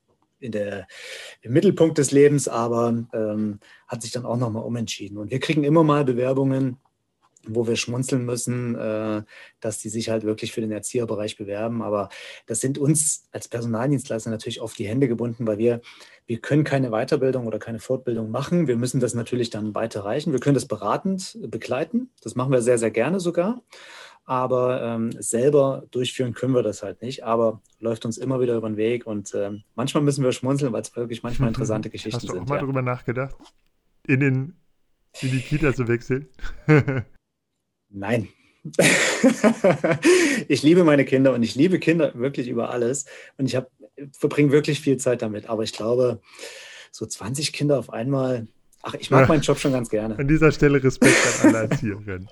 in 0.44 0.52
der, 0.52 0.86
im 1.42 1.52
Mittelpunkt 1.52 1.98
des 1.98 2.12
Lebens, 2.12 2.46
aber 2.46 3.04
ähm, 3.12 3.58
hat 3.88 4.02
sich 4.02 4.12
dann 4.12 4.26
auch 4.26 4.36
nochmal 4.36 4.64
umentschieden. 4.64 5.18
Und 5.18 5.30
wir 5.30 5.40
kriegen 5.40 5.64
immer 5.64 5.82
mal 5.82 6.04
Bewerbungen, 6.04 6.78
wo 7.46 7.66
wir 7.66 7.76
schmunzeln 7.76 8.24
müssen, 8.24 8.74
äh, 8.74 9.22
dass 9.60 9.78
die 9.78 9.88
sich 9.88 10.08
halt 10.08 10.24
wirklich 10.24 10.52
für 10.52 10.60
den 10.60 10.72
Erzieherbereich 10.72 11.36
bewerben. 11.36 11.82
Aber 11.82 12.08
das 12.46 12.60
sind 12.60 12.78
uns 12.78 13.24
als 13.32 13.48
Personaldienstleister 13.48 14.30
natürlich 14.30 14.60
oft 14.60 14.78
die 14.78 14.88
Hände 14.88 15.08
gebunden, 15.08 15.46
weil 15.46 15.58
wir, 15.58 15.80
wir 16.26 16.38
können 16.38 16.64
keine 16.64 16.90
Weiterbildung 16.90 17.46
oder 17.46 17.58
keine 17.58 17.80
Fortbildung 17.80 18.30
machen. 18.30 18.66
Wir 18.66 18.76
müssen 18.76 19.00
das 19.00 19.14
natürlich 19.14 19.50
dann 19.50 19.74
weiterreichen. 19.74 20.32
Wir 20.32 20.40
können 20.40 20.54
das 20.54 20.66
beratend 20.66 21.36
begleiten. 21.42 22.10
Das 22.22 22.34
machen 22.34 22.52
wir 22.52 22.62
sehr, 22.62 22.78
sehr 22.78 22.90
gerne 22.90 23.20
sogar 23.20 23.62
aber 24.24 24.82
ähm, 24.82 25.12
selber 25.18 25.84
durchführen 25.90 26.32
können 26.32 26.54
wir 26.54 26.62
das 26.62 26.82
halt 26.82 27.02
nicht, 27.02 27.24
aber 27.24 27.60
läuft 27.78 28.04
uns 28.06 28.16
immer 28.16 28.40
wieder 28.40 28.56
über 28.56 28.68
den 28.68 28.76
Weg 28.76 29.06
und 29.06 29.34
ähm, 29.34 29.64
manchmal 29.74 30.02
müssen 30.02 30.24
wir 30.24 30.32
schmunzeln, 30.32 30.72
weil 30.72 30.82
es 30.82 30.94
wirklich 30.96 31.22
manchmal 31.22 31.48
interessante 31.48 31.90
Geschichten 31.90 32.20
sind. 32.20 32.30
Hast 32.30 32.38
du 32.38 32.42
auch 32.42 32.48
mal 32.48 32.56
ja. 32.56 32.60
darüber 32.62 32.82
nachgedacht, 32.82 33.36
in, 34.06 34.20
den, 34.20 34.56
in 35.20 35.30
die 35.30 35.40
Kita 35.40 35.74
zu 35.74 35.88
wechseln? 35.88 36.28
Nein. 37.90 38.28
ich 40.48 40.62
liebe 40.62 40.84
meine 40.84 41.04
Kinder 41.04 41.34
und 41.34 41.42
ich 41.42 41.54
liebe 41.54 41.78
Kinder 41.78 42.14
wirklich 42.14 42.48
über 42.48 42.70
alles 42.70 43.04
und 43.36 43.44
ich 43.44 43.58
verbringe 44.12 44.52
wirklich 44.52 44.80
viel 44.80 44.96
Zeit 44.96 45.20
damit, 45.20 45.50
aber 45.50 45.64
ich 45.64 45.74
glaube, 45.74 46.22
so 46.90 47.04
20 47.04 47.52
Kinder 47.52 47.78
auf 47.78 47.92
einmal, 47.92 48.46
ach, 48.82 48.94
ich 48.94 49.10
mag 49.10 49.28
meinen 49.28 49.42
Job 49.42 49.58
schon 49.58 49.72
ganz 49.72 49.90
gerne. 49.90 50.18
An 50.18 50.28
dieser 50.28 50.50
Stelle 50.50 50.82
Respekt 50.82 51.14
an 51.42 51.54
alle 51.54 51.68
Erzieherinnen. 51.68 52.30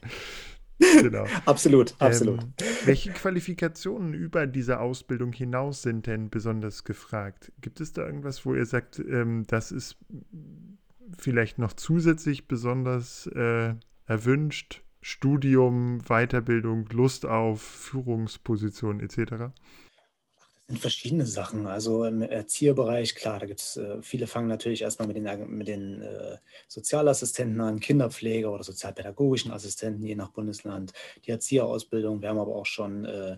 Genau. 1.00 1.26
absolut, 1.46 1.94
absolut. 2.00 2.42
Ähm, 2.42 2.52
welche 2.84 3.12
Qualifikationen 3.12 4.14
über 4.14 4.46
diese 4.46 4.80
Ausbildung 4.80 5.32
hinaus 5.32 5.82
sind 5.82 6.06
denn 6.06 6.30
besonders 6.30 6.84
gefragt? 6.84 7.52
Gibt 7.60 7.80
es 7.80 7.92
da 7.92 8.04
irgendwas, 8.04 8.44
wo 8.44 8.54
ihr 8.54 8.66
sagt, 8.66 8.98
ähm, 8.98 9.44
das 9.46 9.72
ist 9.72 9.96
vielleicht 11.18 11.58
noch 11.58 11.72
zusätzlich 11.72 12.48
besonders 12.48 13.26
äh, 13.28 13.74
erwünscht? 14.06 14.82
Studium, 15.04 15.98
Weiterbildung, 16.08 16.86
Lust 16.92 17.26
auf 17.26 17.60
Führungspositionen 17.60 19.00
etc.? 19.00 19.52
Sind 20.72 20.80
verschiedene 20.80 21.26
Sachen. 21.26 21.66
Also 21.66 22.06
im 22.06 22.22
Erzieherbereich, 22.22 23.14
klar, 23.14 23.38
da 23.38 23.44
gibt 23.44 23.60
es 23.60 23.76
äh, 23.76 24.00
viele 24.00 24.26
fangen 24.26 24.48
natürlich 24.48 24.80
erstmal 24.80 25.06
mit 25.06 25.18
den, 25.18 25.54
mit 25.54 25.68
den 25.68 26.00
äh, 26.00 26.38
Sozialassistenten 26.66 27.60
an, 27.60 27.78
Kinderpfleger 27.78 28.50
oder 28.50 28.64
sozialpädagogischen 28.64 29.52
Assistenten, 29.52 30.06
je 30.06 30.14
nach 30.14 30.30
Bundesland, 30.30 30.94
die 31.26 31.30
Erzieherausbildung. 31.30 32.22
Wir 32.22 32.30
haben 32.30 32.38
aber 32.38 32.56
auch 32.56 32.64
schon 32.64 33.04
äh, 33.04 33.36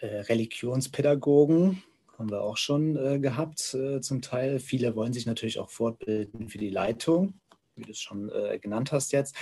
äh 0.00 0.20
Religionspädagogen, 0.20 1.82
haben 2.18 2.30
wir 2.30 2.42
auch 2.42 2.58
schon 2.58 2.94
äh, 2.94 3.18
gehabt 3.18 3.72
äh, 3.72 4.02
zum 4.02 4.20
Teil. 4.20 4.58
Viele 4.58 4.94
wollen 4.96 5.14
sich 5.14 5.24
natürlich 5.24 5.58
auch 5.58 5.70
fortbilden 5.70 6.50
für 6.50 6.58
die 6.58 6.68
Leitung, 6.68 7.40
wie 7.74 7.84
du 7.84 7.92
es 7.92 8.00
schon 8.00 8.30
genannt 8.60 8.92
hast 8.92 9.12
jetzt. 9.12 9.34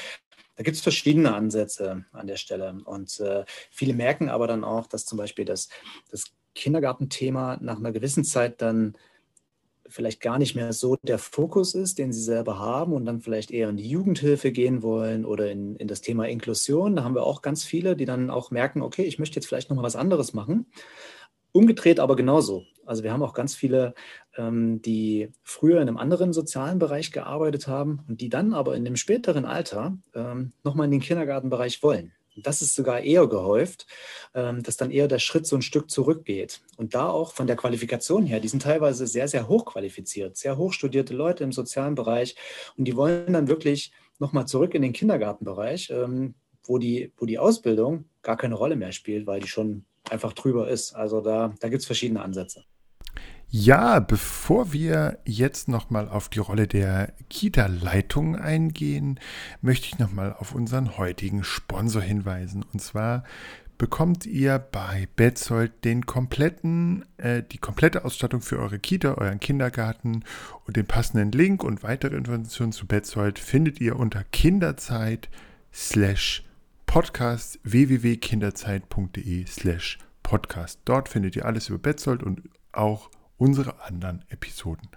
Da 0.55 0.63
gibt 0.63 0.77
es 0.77 0.83
verschiedene 0.83 1.35
Ansätze 1.35 2.05
an 2.13 2.27
der 2.29 2.37
Stelle. 2.37 2.79
Und 2.85 3.19
äh, 3.21 3.45
viele 3.71 3.95
merken 3.95 4.29
aber 4.29 4.47
dann 4.47 4.63
auch, 4.63 4.87
dass 4.87 5.05
zum 5.05 5.17
Beispiel 5.17 5.45
das, 5.45 5.69
das 6.11 6.33
Kindergartenthema 6.59 7.59
nach 7.61 7.79
einer 7.79 7.93
gewissen 7.93 8.25
Zeit 8.25 8.61
dann 8.61 8.95
vielleicht 9.89 10.21
gar 10.21 10.39
nicht 10.39 10.55
mehr 10.55 10.73
so 10.73 10.97
der 11.03 11.19
Fokus 11.19 11.75
ist, 11.75 11.99
den 11.99 12.13
sie 12.13 12.21
selber 12.21 12.59
haben 12.59 12.93
und 12.93 13.07
dann 13.07 13.21
vielleicht 13.21 13.51
eher 13.51 13.71
in 13.71 13.77
die 13.77 13.89
Jugendhilfe 13.89 14.53
gehen 14.53 14.83
wollen 14.83 15.25
oder 15.25 15.51
in, 15.51 15.77
in 15.77 15.89
das 15.89 16.03
Thema 16.03 16.29
Inklusion. 16.29 16.97
Da 16.97 17.05
haben 17.05 17.15
wir 17.15 17.25
auch 17.25 17.43
ganz 17.43 17.65
viele, 17.65 17.97
die 17.97 18.05
dann 18.05 18.31
auch 18.31 18.51
merken, 18.51 18.83
okay, 18.83 19.05
ich 19.05 19.19
möchte 19.19 19.37
jetzt 19.37 19.47
vielleicht 19.47 19.71
nochmal 19.71 19.85
was 19.85 19.97
anderes 19.97 20.35
machen. 20.35 20.67
Umgedreht 21.53 21.99
aber 22.01 22.17
genauso. 22.17 22.65
Also 22.85 23.03
wir 23.03 23.13
haben 23.13 23.23
auch 23.23 23.35
ganz 23.35 23.55
viele, 23.55 23.95
ähm, 24.37 24.83
die 24.83 25.33
früher 25.43 25.81
in 25.81 25.89
einem 25.89 25.97
anderen 25.97 26.33
sozialen 26.33 26.79
Bereich 26.79 27.11
gearbeitet 27.11 27.67
haben 27.67 28.01
und 28.09 28.21
die 28.21 28.29
dann 28.29 28.53
aber 28.53 28.77
in 28.77 28.85
dem 28.85 28.97
späteren 28.97 29.45
Alter 29.45 29.97
ähm, 30.15 30.53
nochmal 30.63 30.85
in 30.87 30.93
den 30.93 31.01
Kindergartenbereich 31.01 31.83
wollen. 31.83 32.13
Das 32.43 32.63
ist 32.63 32.75
sogar 32.75 33.01
eher 33.01 33.27
gehäuft, 33.27 33.87
ähm, 34.35 34.63
dass 34.63 34.77
dann 34.77 34.91
eher 34.91 35.09
der 35.09 35.19
Schritt 35.19 35.47
so 35.47 35.57
ein 35.57 35.63
Stück 35.63 35.91
zurückgeht. 35.91 36.61
Und 36.77 36.95
da 36.95 37.09
auch 37.09 37.33
von 37.33 37.47
der 37.47 37.57
Qualifikation 37.57 38.27
her, 38.27 38.41
die 38.41 38.49
sind 38.49 38.63
teilweise 38.63 39.07
sehr, 39.07 39.29
sehr 39.29 39.49
hoch 39.49 39.65
qualifiziert, 39.67 40.37
sehr 40.37 40.57
hochstudierte 40.57 41.15
Leute 41.15 41.45
im 41.45 41.53
sozialen 41.53 41.95
Bereich. 41.95 42.37
Und 42.77 42.85
die 42.85 42.97
wollen 42.97 43.33
dann 43.33 43.49
wirklich 43.49 43.93
nochmal 44.19 44.47
zurück 44.47 44.75
in 44.75 44.83
den 44.83 44.93
Kindergartenbereich, 44.93 45.91
ähm, 45.91 46.35
wo 46.65 46.79
die, 46.79 47.13
wo 47.17 47.27
die 47.27 47.39
Ausbildung 47.39 48.05
gar 48.23 48.37
keine 48.37 48.55
Rolle 48.55 48.77
mehr 48.77 48.93
spielt, 48.93 49.27
weil 49.27 49.41
die 49.41 49.49
schon 49.49 49.85
einfach 50.11 50.33
drüber 50.33 50.69
ist. 50.69 50.95
Also 50.95 51.21
da, 51.21 51.55
da 51.61 51.69
gibt 51.69 51.81
es 51.81 51.87
verschiedene 51.87 52.23
Ansätze. 52.23 52.65
Ja, 53.51 54.01
bevor 54.01 54.75
wir 54.75 55.19
jetzt 55.25 55.69
nochmal 55.69 56.07
auf 56.07 56.29
die 56.29 56.39
Rolle 56.39 56.67
der 56.67 57.15
Kita-Leitung 57.31 58.37
eingehen, 58.37 59.19
möchte 59.63 59.87
ich 59.87 59.99
nochmal 59.99 60.35
auf 60.39 60.55
unseren 60.55 60.99
heutigen 60.99 61.43
Sponsor 61.45 62.03
hinweisen. 62.03 62.63
Und 62.75 62.83
zwar 62.83 63.25
bekommt 63.79 64.27
ihr 64.27 64.59
bei 64.59 65.09
Betzold 65.17 65.85
den 65.87 66.05
kompletten, 66.05 67.07
äh, 67.17 67.43
die 67.43 67.57
komplette 67.57 68.05
Ausstattung 68.05 68.43
für 68.43 68.59
eure 68.59 68.79
Kita, 68.79 69.15
euren 69.15 69.41
Kindergarten 69.41 70.25
und 70.67 70.77
den 70.77 70.85
passenden 70.85 71.33
Link 71.33 71.65
und 71.65 71.83
weitere 71.83 72.17
Informationen 72.17 72.73
zu 72.73 72.87
Betzold 72.87 73.39
findet 73.39 73.81
ihr 73.81 73.97
unter 73.97 74.25
kinderzeit 74.25 75.31
slash 75.73 76.45
podcast 76.85 77.61
www.kinderzeit.de 77.63 79.47
slash 79.47 79.99
podcast. 80.23 80.81
Dort 80.85 81.09
findet 81.09 81.35
ihr 81.37 81.47
alles 81.47 81.71
über 81.71 81.79
Betzold 81.79 82.23
und 82.23 82.43
auch 82.73 83.09
unsere 83.39 83.83
anderen 83.83 84.25
Episoden. 84.29 84.89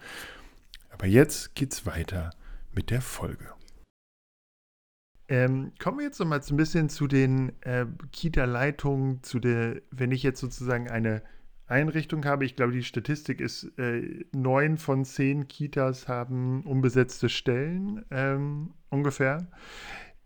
Aber 0.90 1.08
jetzt 1.08 1.56
geht's 1.56 1.86
weiter 1.86 2.32
mit 2.74 2.90
der 2.90 3.02
Folge. 3.02 3.54
Ähm, 5.28 5.72
kommen 5.80 6.00
wir 6.00 6.06
jetzt 6.06 6.20
noch 6.20 6.28
mal 6.28 6.44
so 6.44 6.54
ein 6.54 6.58
bisschen 6.58 6.90
zu 6.90 7.08
den 7.08 7.54
äh, 7.62 7.86
Kita-Leitungen, 8.12 9.24
zu 9.24 9.40
der, 9.40 9.82
wenn 9.90 10.12
ich 10.12 10.24
jetzt 10.24 10.42
sozusagen 10.42 10.90
eine 10.90 11.24
Einrichtung 11.68 12.26
habe, 12.26 12.44
ich 12.44 12.58
glaube, 12.58 12.74
die 12.74 12.84
Statistik 12.84 13.40
ist, 13.40 13.64
äh, 13.80 14.26
neun 14.34 14.78
von 14.78 15.06
zehn 15.06 15.48
Kitas 15.48 16.10
haben 16.10 16.66
unbesetzte 16.66 17.30
Stellen 17.30 18.04
ähm, 18.12 18.74
ungefähr. 18.90 19.48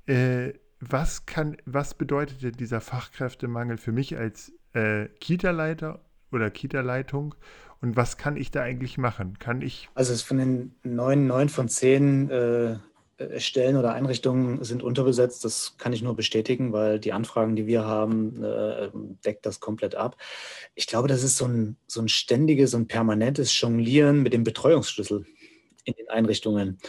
Äh, 0.07 0.53
was 0.79 1.25
kann, 1.27 1.57
was 1.65 1.93
bedeutet 1.93 2.41
denn 2.41 2.53
dieser 2.53 2.81
Fachkräftemangel 2.81 3.77
für 3.77 3.91
mich 3.91 4.17
als 4.17 4.53
äh, 4.73 5.07
Kita-Leiter 5.19 6.04
oder 6.35 6.51
Kita-Leitung 6.51 7.35
und 7.81 7.95
was 7.95 8.17
kann 8.17 8.37
ich 8.37 8.51
da 8.51 8.61
eigentlich 8.61 8.97
machen? 8.97 9.37
Kann 9.39 9.61
ich. 9.61 9.89
Also 9.95 10.13
es 10.13 10.21
von 10.21 10.37
den 10.37 10.75
neun, 10.83 11.27
neun 11.27 11.49
von 11.49 11.69
zehn 11.69 12.29
äh, 12.29 12.77
Stellen 13.37 13.77
oder 13.77 13.93
Einrichtungen 13.93 14.63
sind 14.63 14.83
unterbesetzt. 14.83 15.45
Das 15.45 15.75
kann 15.77 15.93
ich 15.93 16.01
nur 16.01 16.15
bestätigen, 16.15 16.73
weil 16.73 16.99
die 16.99 17.13
Anfragen, 17.13 17.55
die 17.55 17.65
wir 17.65 17.85
haben, 17.85 18.43
äh, 18.43 18.89
deckt 19.23 19.45
das 19.45 19.59
komplett 19.59 19.95
ab. 19.95 20.17
Ich 20.73 20.87
glaube, 20.87 21.07
das 21.07 21.23
ist 21.23 21.37
so 21.37 21.45
ein, 21.45 21.77
so 21.87 22.01
ein 22.01 22.09
ständiges 22.09 22.73
und 22.73 22.87
permanentes 22.87 23.59
Jonglieren 23.59 24.21
mit 24.21 24.33
dem 24.33 24.43
Betreuungsschlüssel 24.43 25.25
in 25.85 25.93
den 25.93 26.09
Einrichtungen. 26.09 26.79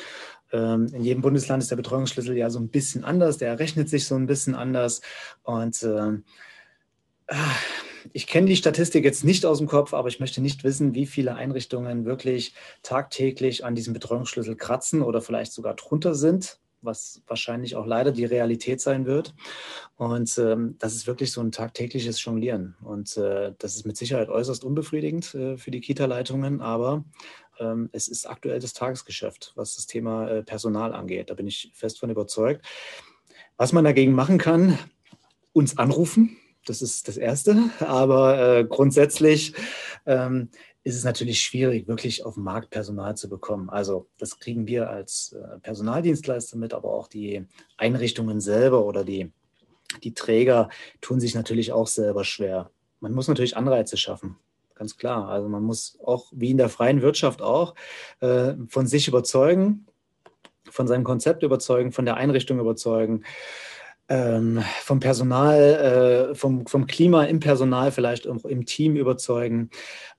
Ähm, 0.52 0.86
in 0.92 1.04
jedem 1.04 1.22
Bundesland 1.22 1.62
ist 1.62 1.70
der 1.70 1.76
Betreuungsschlüssel 1.76 2.36
ja 2.36 2.50
so 2.50 2.58
ein 2.58 2.68
bisschen 2.68 3.04
anders, 3.04 3.38
der 3.38 3.50
errechnet 3.50 3.88
sich 3.88 4.06
so 4.06 4.16
ein 4.16 4.26
bisschen 4.26 4.54
anders. 4.54 5.02
Und 5.42 5.80
äh, 5.82 6.12
ich 8.12 8.26
kenne 8.26 8.46
die 8.46 8.56
Statistik 8.56 9.04
jetzt 9.04 9.24
nicht 9.24 9.44
aus 9.46 9.58
dem 9.58 9.66
Kopf, 9.66 9.94
aber 9.94 10.08
ich 10.08 10.20
möchte 10.20 10.40
nicht 10.40 10.64
wissen, 10.64 10.94
wie 10.94 11.06
viele 11.06 11.34
Einrichtungen 11.34 12.04
wirklich 12.04 12.54
tagtäglich 12.82 13.64
an 13.64 13.74
diesem 13.74 13.94
Betreuungsschlüssel 13.94 14.56
kratzen 14.56 15.02
oder 15.02 15.20
vielleicht 15.20 15.52
sogar 15.52 15.74
drunter 15.74 16.14
sind, 16.14 16.58
was 16.82 17.22
wahrscheinlich 17.26 17.76
auch 17.76 17.86
leider 17.86 18.12
die 18.12 18.24
Realität 18.24 18.80
sein 18.80 19.06
wird. 19.06 19.34
Und 19.96 20.36
ähm, 20.38 20.76
das 20.78 20.94
ist 20.94 21.06
wirklich 21.06 21.32
so 21.32 21.40
ein 21.40 21.52
tagtägliches 21.52 22.22
Jonglieren. 22.24 22.76
Und 22.82 23.16
äh, 23.16 23.52
das 23.58 23.76
ist 23.76 23.86
mit 23.86 23.96
Sicherheit 23.96 24.28
äußerst 24.28 24.64
unbefriedigend 24.64 25.34
äh, 25.34 25.56
für 25.56 25.70
die 25.70 25.80
Kita-Leitungen, 25.80 26.60
aber 26.60 27.04
ähm, 27.58 27.88
es 27.92 28.08
ist 28.08 28.26
aktuell 28.26 28.60
das 28.60 28.72
Tagesgeschäft, 28.72 29.52
was 29.54 29.76
das 29.76 29.86
Thema 29.86 30.28
äh, 30.28 30.42
Personal 30.42 30.94
angeht. 30.94 31.30
Da 31.30 31.34
bin 31.34 31.46
ich 31.46 31.70
fest 31.74 31.98
von 31.98 32.10
überzeugt. 32.10 32.64
Was 33.56 33.72
man 33.72 33.84
dagegen 33.84 34.12
machen 34.12 34.38
kann, 34.38 34.78
uns 35.52 35.78
anrufen 35.78 36.36
das 36.66 36.82
ist 36.82 37.08
das 37.08 37.16
Erste. 37.16 37.70
Aber 37.80 38.58
äh, 38.58 38.64
grundsätzlich 38.64 39.54
ähm, 40.04 40.50
ist 40.84 40.96
es 40.96 41.04
natürlich 41.04 41.40
schwierig, 41.40 41.88
wirklich 41.88 42.24
auf 42.24 42.34
dem 42.34 42.44
Markt 42.44 42.70
Personal 42.70 43.16
zu 43.16 43.28
bekommen. 43.28 43.70
Also 43.70 44.06
das 44.18 44.38
kriegen 44.38 44.66
wir 44.66 44.88
als 44.88 45.32
äh, 45.32 45.58
Personaldienstleister 45.58 46.56
mit, 46.56 46.74
aber 46.74 46.92
auch 46.92 47.08
die 47.08 47.46
Einrichtungen 47.76 48.40
selber 48.40 48.84
oder 48.84 49.04
die, 49.04 49.32
die 50.04 50.14
Träger 50.14 50.68
tun 51.00 51.18
sich 51.18 51.34
natürlich 51.34 51.72
auch 51.72 51.88
selber 51.88 52.24
schwer. 52.24 52.70
Man 53.00 53.12
muss 53.12 53.28
natürlich 53.28 53.56
Anreize 53.56 53.96
schaffen. 53.96 54.36
Ganz 54.76 54.96
klar. 54.96 55.28
Also 55.28 55.48
man 55.48 55.62
muss 55.62 55.98
auch, 56.04 56.26
wie 56.32 56.50
in 56.50 56.58
der 56.58 56.68
freien 56.68 57.02
Wirtschaft 57.02 57.42
auch, 57.42 57.74
äh, 58.20 58.52
von 58.68 58.86
sich 58.86 59.08
überzeugen, 59.08 59.86
von 60.70 60.86
seinem 60.86 61.04
Konzept 61.04 61.42
überzeugen, 61.42 61.92
von 61.92 62.04
der 62.04 62.16
Einrichtung 62.16 62.60
überzeugen 62.60 63.24
ähm, 64.08 64.62
vom 64.82 65.00
Personal, 65.00 66.30
äh, 66.30 66.34
vom, 66.34 66.66
vom 66.66 66.86
Klima 66.86 67.24
im 67.24 67.40
Personal, 67.40 67.90
vielleicht 67.90 68.28
auch 68.28 68.44
im 68.44 68.64
Team 68.64 68.96
überzeugen. 68.96 69.70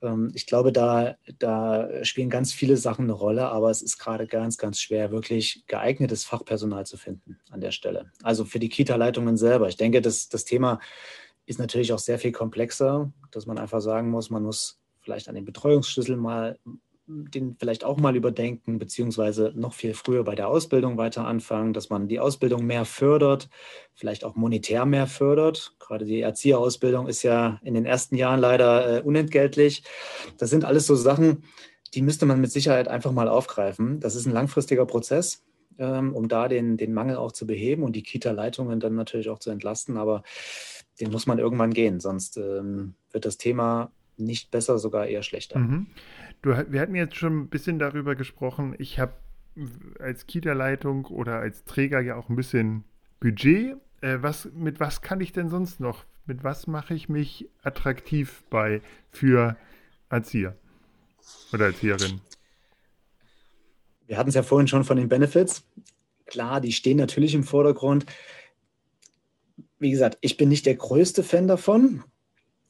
Ähm, 0.02 0.32
ich 0.34 0.46
glaube, 0.46 0.72
da, 0.72 1.16
da 1.40 2.04
spielen 2.04 2.30
ganz 2.30 2.52
viele 2.52 2.76
Sachen 2.76 3.06
eine 3.06 3.14
Rolle, 3.14 3.48
aber 3.48 3.70
es 3.70 3.82
ist 3.82 3.98
gerade 3.98 4.28
ganz, 4.28 4.58
ganz 4.58 4.82
schwer, 4.82 5.12
wirklich 5.12 5.64
geeignetes 5.68 6.26
Fachpersonal 6.26 6.86
zu 6.86 6.98
finden 6.98 7.40
an 7.50 7.62
der 7.62 7.72
Stelle. 7.72 8.12
Also 8.24 8.44
für 8.44 8.60
die 8.60 8.70
Kita-Leitungen 8.70 9.38
selber. 9.38 9.70
Ich 9.70 9.78
denke, 9.78 10.02
das, 10.02 10.28
das 10.28 10.44
Thema 10.44 10.80
ist 11.46 11.60
natürlich 11.60 11.94
auch 11.94 12.00
sehr 12.00 12.20
viel 12.20 12.34
komplexer, 12.34 13.12
dass 13.32 13.46
man 13.46 13.58
einfach 13.58 13.80
sagen 13.80 14.10
muss, 14.10 14.30
man 14.30 14.44
muss 14.44 14.80
vielleicht 15.00 15.30
an 15.30 15.36
den 15.36 15.46
Betreuungsschlüssel 15.46 16.18
mal 16.18 16.60
den 17.08 17.56
vielleicht 17.58 17.86
auch 17.86 17.98
mal 17.98 18.16
überdenken, 18.16 18.80
beziehungsweise 18.80 19.54
noch 19.56 19.74
viel 19.74 19.94
früher 19.94 20.24
bei 20.24 20.36
der 20.36 20.50
Ausbildung 20.50 20.98
weiter 20.98 21.26
anfangen, 21.26 21.72
dass 21.72 21.90
man 21.90 22.10
die 22.10 22.20
Ausbildung 22.20 22.66
mehr 22.66 22.84
fördert, 22.84 23.50
vielleicht 23.94 24.26
auch 24.26 24.36
monetär 24.36 24.86
mehr 24.86 25.08
fördert. 25.08 25.74
Gerade 25.80 26.06
die 26.06 26.22
Erzieherausbildung 26.22 27.08
ist 27.08 27.24
ja 27.24 27.60
in 27.64 27.74
den 27.74 27.86
ersten 27.86 28.16
Jahren 28.16 28.42
leider 28.42 28.98
äh, 28.98 29.02
unentgeltlich. 29.02 29.84
Das 30.38 30.50
sind 30.50 30.66
alles 30.66 30.86
so 30.86 30.96
Sachen, 30.96 31.44
die 31.94 32.02
müsste 32.02 32.26
man 32.26 32.42
mit 32.42 32.52
Sicherheit 32.52 32.90
einfach 32.90 33.14
mal 33.14 33.30
aufgreifen. 33.30 34.02
Das 34.02 34.16
ist 34.16 34.26
ein 34.26 34.34
langfristiger 34.34 34.86
Prozess, 34.86 35.46
ähm, 35.78 36.14
um 36.14 36.28
da 36.28 36.50
den, 36.50 36.76
den 36.76 36.94
Mangel 36.94 37.16
auch 37.16 37.32
zu 37.32 37.48
beheben 37.48 37.84
und 37.84 37.96
die 37.96 38.04
Kita-Leitungen 38.04 38.82
dann 38.82 38.96
natürlich 38.96 39.30
auch 39.30 39.40
zu 39.40 39.50
entlasten. 39.50 39.96
Aber 39.96 40.24
den 41.00 41.12
muss 41.12 41.26
man 41.26 41.40
irgendwann 41.40 41.74
gehen, 41.74 42.02
sonst 42.02 42.36
ähm, 42.36 42.96
wird 43.12 43.24
das 43.24 43.38
Thema 43.38 43.92
nicht 44.18 44.52
besser, 44.52 44.80
sogar 44.80 45.08
eher 45.08 45.24
schlechter. 45.24 45.60
Mhm. 45.60 45.88
Du, 46.48 46.56
wir 46.72 46.80
hatten 46.80 46.96
jetzt 46.96 47.18
schon 47.18 47.38
ein 47.42 47.50
bisschen 47.50 47.78
darüber 47.78 48.16
gesprochen. 48.16 48.74
Ich 48.78 49.00
habe 49.00 49.12
als 50.00 50.28
Kita-Leitung 50.28 51.04
oder 51.08 51.40
als 51.40 51.66
Träger 51.66 52.00
ja 52.00 52.16
auch 52.16 52.30
ein 52.30 52.38
bisschen 52.38 52.86
Budget. 53.20 53.76
Äh, 54.00 54.20
was, 54.22 54.48
mit 54.54 54.80
was 54.80 55.02
kann 55.02 55.20
ich 55.20 55.34
denn 55.34 55.50
sonst 55.50 55.82
noch? 55.82 56.06
Mit 56.26 56.46
was 56.46 56.66
mache 56.66 56.94
ich 56.94 57.10
mich 57.10 57.50
attraktiv 57.64 58.46
bei 58.50 58.82
für 59.12 59.58
Erzieher 60.10 60.56
oder 61.52 61.66
Erzieherin? 61.66 62.22
Wir 64.06 64.18
hatten 64.18 64.30
es 64.30 64.36
ja 64.36 64.44
vorhin 64.44 64.70
schon 64.70 64.86
von 64.86 64.96
den 64.96 65.10
Benefits. 65.10 65.66
Klar, 66.28 66.62
die 66.62 66.72
stehen 66.72 66.96
natürlich 66.96 67.36
im 67.36 67.44
Vordergrund. 67.44 68.06
Wie 69.80 69.92
gesagt, 69.92 70.18
ich 70.22 70.38
bin 70.38 70.48
nicht 70.48 70.66
der 70.66 70.76
größte 70.76 71.24
Fan 71.24 71.50
davon, 71.50 72.06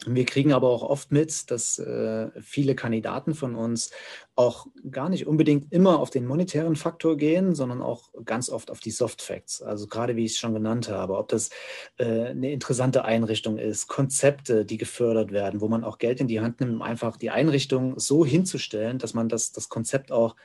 wir 0.06 0.26
kriegen 0.26 0.54
aber 0.54 0.70
auch 0.70 0.84
oft 0.84 1.12
mit, 1.12 1.50
dass 1.50 1.80
äh, 1.80 2.30
viele 2.40 2.76
Kandidaten 2.76 3.34
von 3.34 3.56
uns 3.56 3.90
auch 4.36 4.68
gar 4.92 5.10
nicht 5.10 5.26
unbedingt 5.26 5.74
immer 5.74 6.00
auf 6.00 6.12
den 6.12 6.28
monetären 6.28 6.76
Faktor 6.76 7.18
gehen, 7.18 7.56
sondern 7.56 7.82
auch 7.82 8.12
ganz 8.24 8.50
oft 8.50 8.70
auf 8.70 8.80
die 8.80 8.92
Soft 8.92 9.24
Facts. 9.24 9.62
Also 9.62 9.88
gerade 9.88 10.16
wie 10.16 10.26
ich 10.26 10.34
es 10.34 10.38
schon 10.38 10.54
genannt 10.54 10.90
habe, 10.90 11.18
ob 11.18 11.30
das 11.30 11.50
äh, 11.98 12.28
eine 12.28 12.52
interessante 12.52 13.06
Einrichtung 13.06 13.58
ist, 13.58 13.88
Konzepte, 13.88 14.66
die 14.66 14.78
gefördert 14.78 15.32
werden, 15.32 15.62
wo 15.62 15.68
man 15.68 15.84
auch 15.84 15.98
Geld 15.98 16.22
in 16.22 16.28
die 16.28 16.42
Hand 16.42 16.60
nimmt, 16.60 16.74
um 16.74 16.82
einfach 16.84 17.18
die 17.18 17.32
Einrichtung 17.32 18.00
so 18.00 18.24
hinzustellen, 18.24 19.00
dass 19.00 19.16
man 19.16 19.30
das, 19.30 19.52
das 19.52 19.68
Konzept 19.68 20.12
auch 20.12 20.36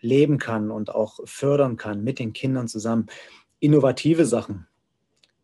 leben 0.00 0.38
kann 0.38 0.70
und 0.70 0.94
auch 0.94 1.18
fördern 1.24 1.76
kann 1.76 2.04
mit 2.04 2.20
den 2.20 2.32
Kindern 2.32 2.68
zusammen. 2.68 3.06
Innovative 3.58 4.26
Sachen, 4.26 4.66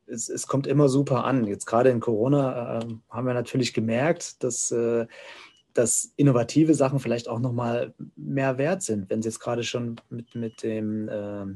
es, 0.08 0.28
es, 0.28 0.46
kommt 0.46 0.66
immer 0.66 0.88
super 0.88 1.24
an. 1.24 1.46
Jetzt 1.46 1.66
gerade 1.66 1.90
in 1.90 2.00
Corona 2.00 2.80
äh, 2.80 2.86
haben 3.10 3.26
wir 3.26 3.34
natürlich 3.34 3.74
gemerkt, 3.74 4.42
dass, 4.42 4.70
äh, 4.70 5.06
dass 5.74 6.12
innovative 6.16 6.74
Sachen 6.74 6.98
vielleicht 6.98 7.28
auch 7.28 7.38
nochmal 7.38 7.94
mehr 8.16 8.58
wert 8.58 8.82
sind, 8.82 9.10
wenn 9.10 9.20
es 9.20 9.26
jetzt 9.26 9.40
gerade 9.40 9.62
schon 9.62 10.00
mit, 10.10 10.34
mit 10.34 10.62
dem 10.62 11.08
äh, 11.08 11.46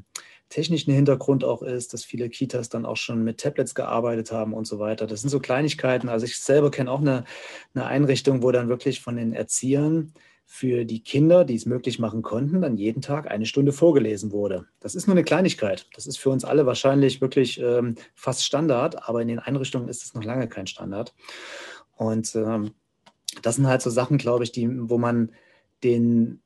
technischen 0.49 0.93
Hintergrund 0.93 1.45
auch 1.45 1.63
ist, 1.63 1.95
dass 1.95 2.05
viele 2.05 2.29
Kitas 2.29 2.69
dann 2.69 2.85
auch 2.85 2.99
schon 2.99 3.25
mit 3.25 3.41
Tablets 3.41 3.75
gearbeitet 3.75 4.33
haben 4.33 4.53
und 4.53 4.67
so 4.67 4.79
weiter. 4.79 5.07
Das 5.07 5.23
sind 5.23 5.31
so 5.31 5.41
Kleinigkeiten. 5.41 6.09
Also 6.09 6.27
ich 6.27 6.39
selber 6.39 6.71
kenne 6.71 6.91
auch 6.91 7.01
eine, 7.01 7.25
eine 7.75 7.87
Einrichtung, 7.87 8.43
wo 8.43 8.53
dann 8.53 8.69
wirklich 8.69 9.01
von 9.01 9.17
den 9.17 9.33
Erziehern 9.33 10.13
für 10.55 10.85
die 10.85 11.03
Kinder, 11.03 11.47
die 11.47 11.55
es 11.55 11.65
möglich 11.65 11.99
machen 11.99 12.21
konnten, 12.21 12.61
dann 12.61 12.77
jeden 12.77 13.01
Tag 13.01 13.31
eine 13.31 13.47
Stunde 13.47 13.73
vorgelesen 13.73 14.33
wurde. 14.33 14.67
Das 14.81 14.95
ist 14.95 15.07
nur 15.07 15.15
eine 15.15 15.25
Kleinigkeit. 15.25 15.89
Das 15.95 16.07
ist 16.07 16.19
für 16.19 16.29
uns 16.29 16.45
alle 16.45 16.67
wahrscheinlich 16.67 17.23
wirklich 17.23 17.59
ähm, 17.59 17.95
fast 18.15 18.45
Standard, 18.45 19.09
aber 19.09 19.23
in 19.23 19.29
den 19.29 19.39
Einrichtungen 19.39 19.89
ist 19.89 20.05
es 20.05 20.13
noch 20.13 20.23
lange 20.23 20.49
kein 20.49 20.67
Standard. 20.67 21.15
Und 21.97 22.35
ähm, 22.37 22.73
das 23.41 23.57
sind 23.57 23.67
halt 23.67 23.81
so 23.81 23.89
Sachen, 23.89 24.19
glaube 24.19 24.45
ich, 24.45 24.53
die, 24.53 24.69
wo 24.91 24.99
man 24.99 25.33
den, 25.85 26.43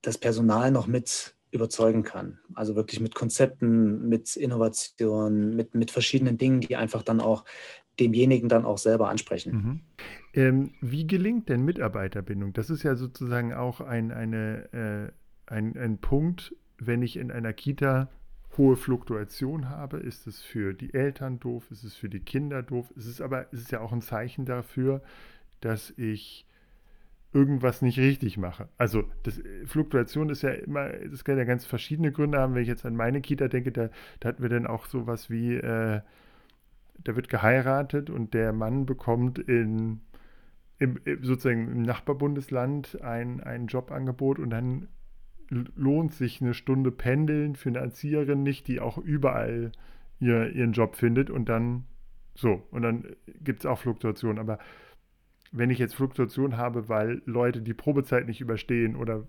das 0.00 0.16
Personal 0.16 0.70
noch 0.70 0.86
mit 0.86 1.34
überzeugen 1.50 2.02
kann. 2.02 2.38
Also 2.54 2.76
wirklich 2.76 3.00
mit 3.00 3.14
Konzepten, 3.14 4.08
mit 4.08 4.36
Innovationen, 4.36 5.56
mit, 5.56 5.74
mit 5.74 5.90
verschiedenen 5.90 6.38
Dingen, 6.38 6.60
die 6.60 6.76
einfach 6.76 7.02
dann 7.02 7.20
auch 7.20 7.44
demjenigen 7.98 8.48
dann 8.48 8.64
auch 8.64 8.78
selber 8.78 9.08
ansprechen. 9.08 9.52
Mhm. 9.52 9.80
Ähm, 10.32 10.70
wie 10.80 11.06
gelingt 11.06 11.48
denn 11.48 11.64
Mitarbeiterbindung? 11.64 12.52
Das 12.52 12.70
ist 12.70 12.82
ja 12.82 12.94
sozusagen 12.94 13.52
auch 13.52 13.80
ein, 13.80 14.10
eine, 14.10 15.12
äh, 15.48 15.52
ein, 15.52 15.76
ein 15.76 15.98
Punkt, 15.98 16.54
wenn 16.78 17.02
ich 17.02 17.16
in 17.16 17.30
einer 17.30 17.52
Kita 17.52 18.08
hohe 18.56 18.76
Fluktuation 18.76 19.68
habe, 19.68 19.98
ist 19.98 20.26
es 20.26 20.42
für 20.42 20.74
die 20.74 20.92
Eltern 20.94 21.40
doof, 21.40 21.70
ist 21.70 21.84
es 21.84 21.94
für 21.94 22.08
die 22.08 22.20
Kinder 22.20 22.62
doof, 22.62 22.92
es 22.96 23.06
ist 23.06 23.20
aber 23.20 23.46
es 23.52 23.60
ist 23.60 23.72
ja 23.72 23.80
auch 23.80 23.92
ein 23.92 24.02
Zeichen 24.02 24.44
dafür, 24.44 25.02
dass 25.60 25.90
ich 25.96 26.46
irgendwas 27.32 27.82
nicht 27.82 27.98
richtig 27.98 28.38
mache. 28.38 28.68
Also 28.76 29.04
das, 29.22 29.40
Fluktuation 29.66 30.30
ist 30.30 30.42
ja 30.42 30.50
immer, 30.50 30.88
das 30.88 31.24
kann 31.24 31.38
ja 31.38 31.44
ganz 31.44 31.64
verschiedene 31.64 32.10
Gründe 32.12 32.38
haben. 32.38 32.54
Wenn 32.54 32.62
ich 32.62 32.68
jetzt 32.68 32.84
an 32.84 32.96
meine 32.96 33.20
Kita 33.20 33.48
denke, 33.48 33.70
da, 33.70 33.90
da 34.18 34.28
hatten 34.28 34.42
wir 34.42 34.48
dann 34.48 34.66
auch 34.66 34.86
sowas 34.86 35.30
wie 35.30 35.54
äh, 35.54 36.00
da 37.04 37.16
wird 37.16 37.28
geheiratet 37.28 38.10
und 38.10 38.34
der 38.34 38.52
Mann 38.52 38.86
bekommt 38.86 39.38
in, 39.38 40.00
im, 40.78 41.00
sozusagen 41.22 41.68
im 41.68 41.82
Nachbarbundesland 41.82 43.00
ein, 43.02 43.40
ein 43.40 43.66
Jobangebot 43.66 44.38
und 44.38 44.50
dann 44.50 44.88
lohnt 45.48 46.12
sich 46.12 46.40
eine 46.40 46.54
Stunde 46.54 46.92
Pendeln 46.92 47.56
für 47.56 47.70
eine 47.70 47.78
Erzieherin 47.78 48.42
nicht, 48.42 48.68
die 48.68 48.80
auch 48.80 48.98
überall 48.98 49.72
ihr, 50.20 50.50
ihren 50.50 50.72
Job 50.72 50.94
findet 50.94 51.30
und 51.30 51.48
dann 51.48 51.84
so, 52.34 52.66
und 52.70 52.82
dann 52.82 53.04
gibt 53.42 53.60
es 53.60 53.66
auch 53.66 53.78
Fluktuationen. 53.78 54.38
Aber 54.38 54.58
wenn 55.52 55.70
ich 55.70 55.78
jetzt 55.78 55.94
Fluktuation 55.94 56.56
habe, 56.56 56.88
weil 56.88 57.22
Leute 57.26 57.62
die 57.62 57.74
Probezeit 57.74 58.26
nicht 58.26 58.40
überstehen 58.40 58.96
oder 58.96 59.26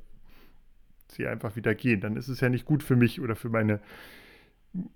sie 1.08 1.28
einfach 1.28 1.56
wieder 1.56 1.76
gehen, 1.76 2.02
dann 2.02 2.16
ist 2.16 2.28
es 2.28 2.40
ja 2.42 2.50
nicht 2.50 2.66
gut 2.66 2.84
für 2.84 2.96
mich 2.96 3.20
oder 3.22 3.36
für 3.36 3.50
meine 3.50 3.80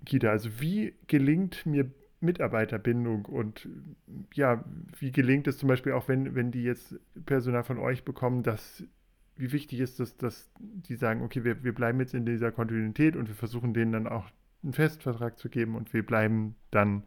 Kita. 0.04 0.30
Also 0.30 0.60
wie 0.60 0.94
gelingt 1.06 1.66
mir 1.66 1.90
Mitarbeiterbindung 2.20 3.26
und 3.26 3.68
ja, 4.34 4.64
wie 4.98 5.12
gelingt 5.12 5.46
es 5.46 5.58
zum 5.58 5.68
Beispiel 5.68 5.92
auch, 5.92 6.08
wenn, 6.08 6.34
wenn 6.34 6.50
die 6.50 6.62
jetzt 6.62 6.98
Personal 7.26 7.64
von 7.64 7.78
euch 7.78 8.04
bekommen, 8.04 8.42
dass 8.42 8.84
wie 9.36 9.52
wichtig 9.52 9.80
ist 9.80 10.00
es, 10.00 10.16
dass 10.16 10.50
die 10.58 10.94
sagen, 10.94 11.22
okay, 11.22 11.44
wir, 11.44 11.62
wir 11.62 11.74
bleiben 11.74 12.00
jetzt 12.00 12.14
in 12.14 12.24
dieser 12.24 12.52
Kontinuität 12.52 13.16
und 13.16 13.28
wir 13.28 13.34
versuchen 13.34 13.74
denen 13.74 13.92
dann 13.92 14.06
auch 14.06 14.24
einen 14.62 14.72
Festvertrag 14.72 15.38
zu 15.38 15.50
geben 15.50 15.76
und 15.76 15.92
wir 15.92 16.04
bleiben 16.04 16.56
dann 16.70 17.06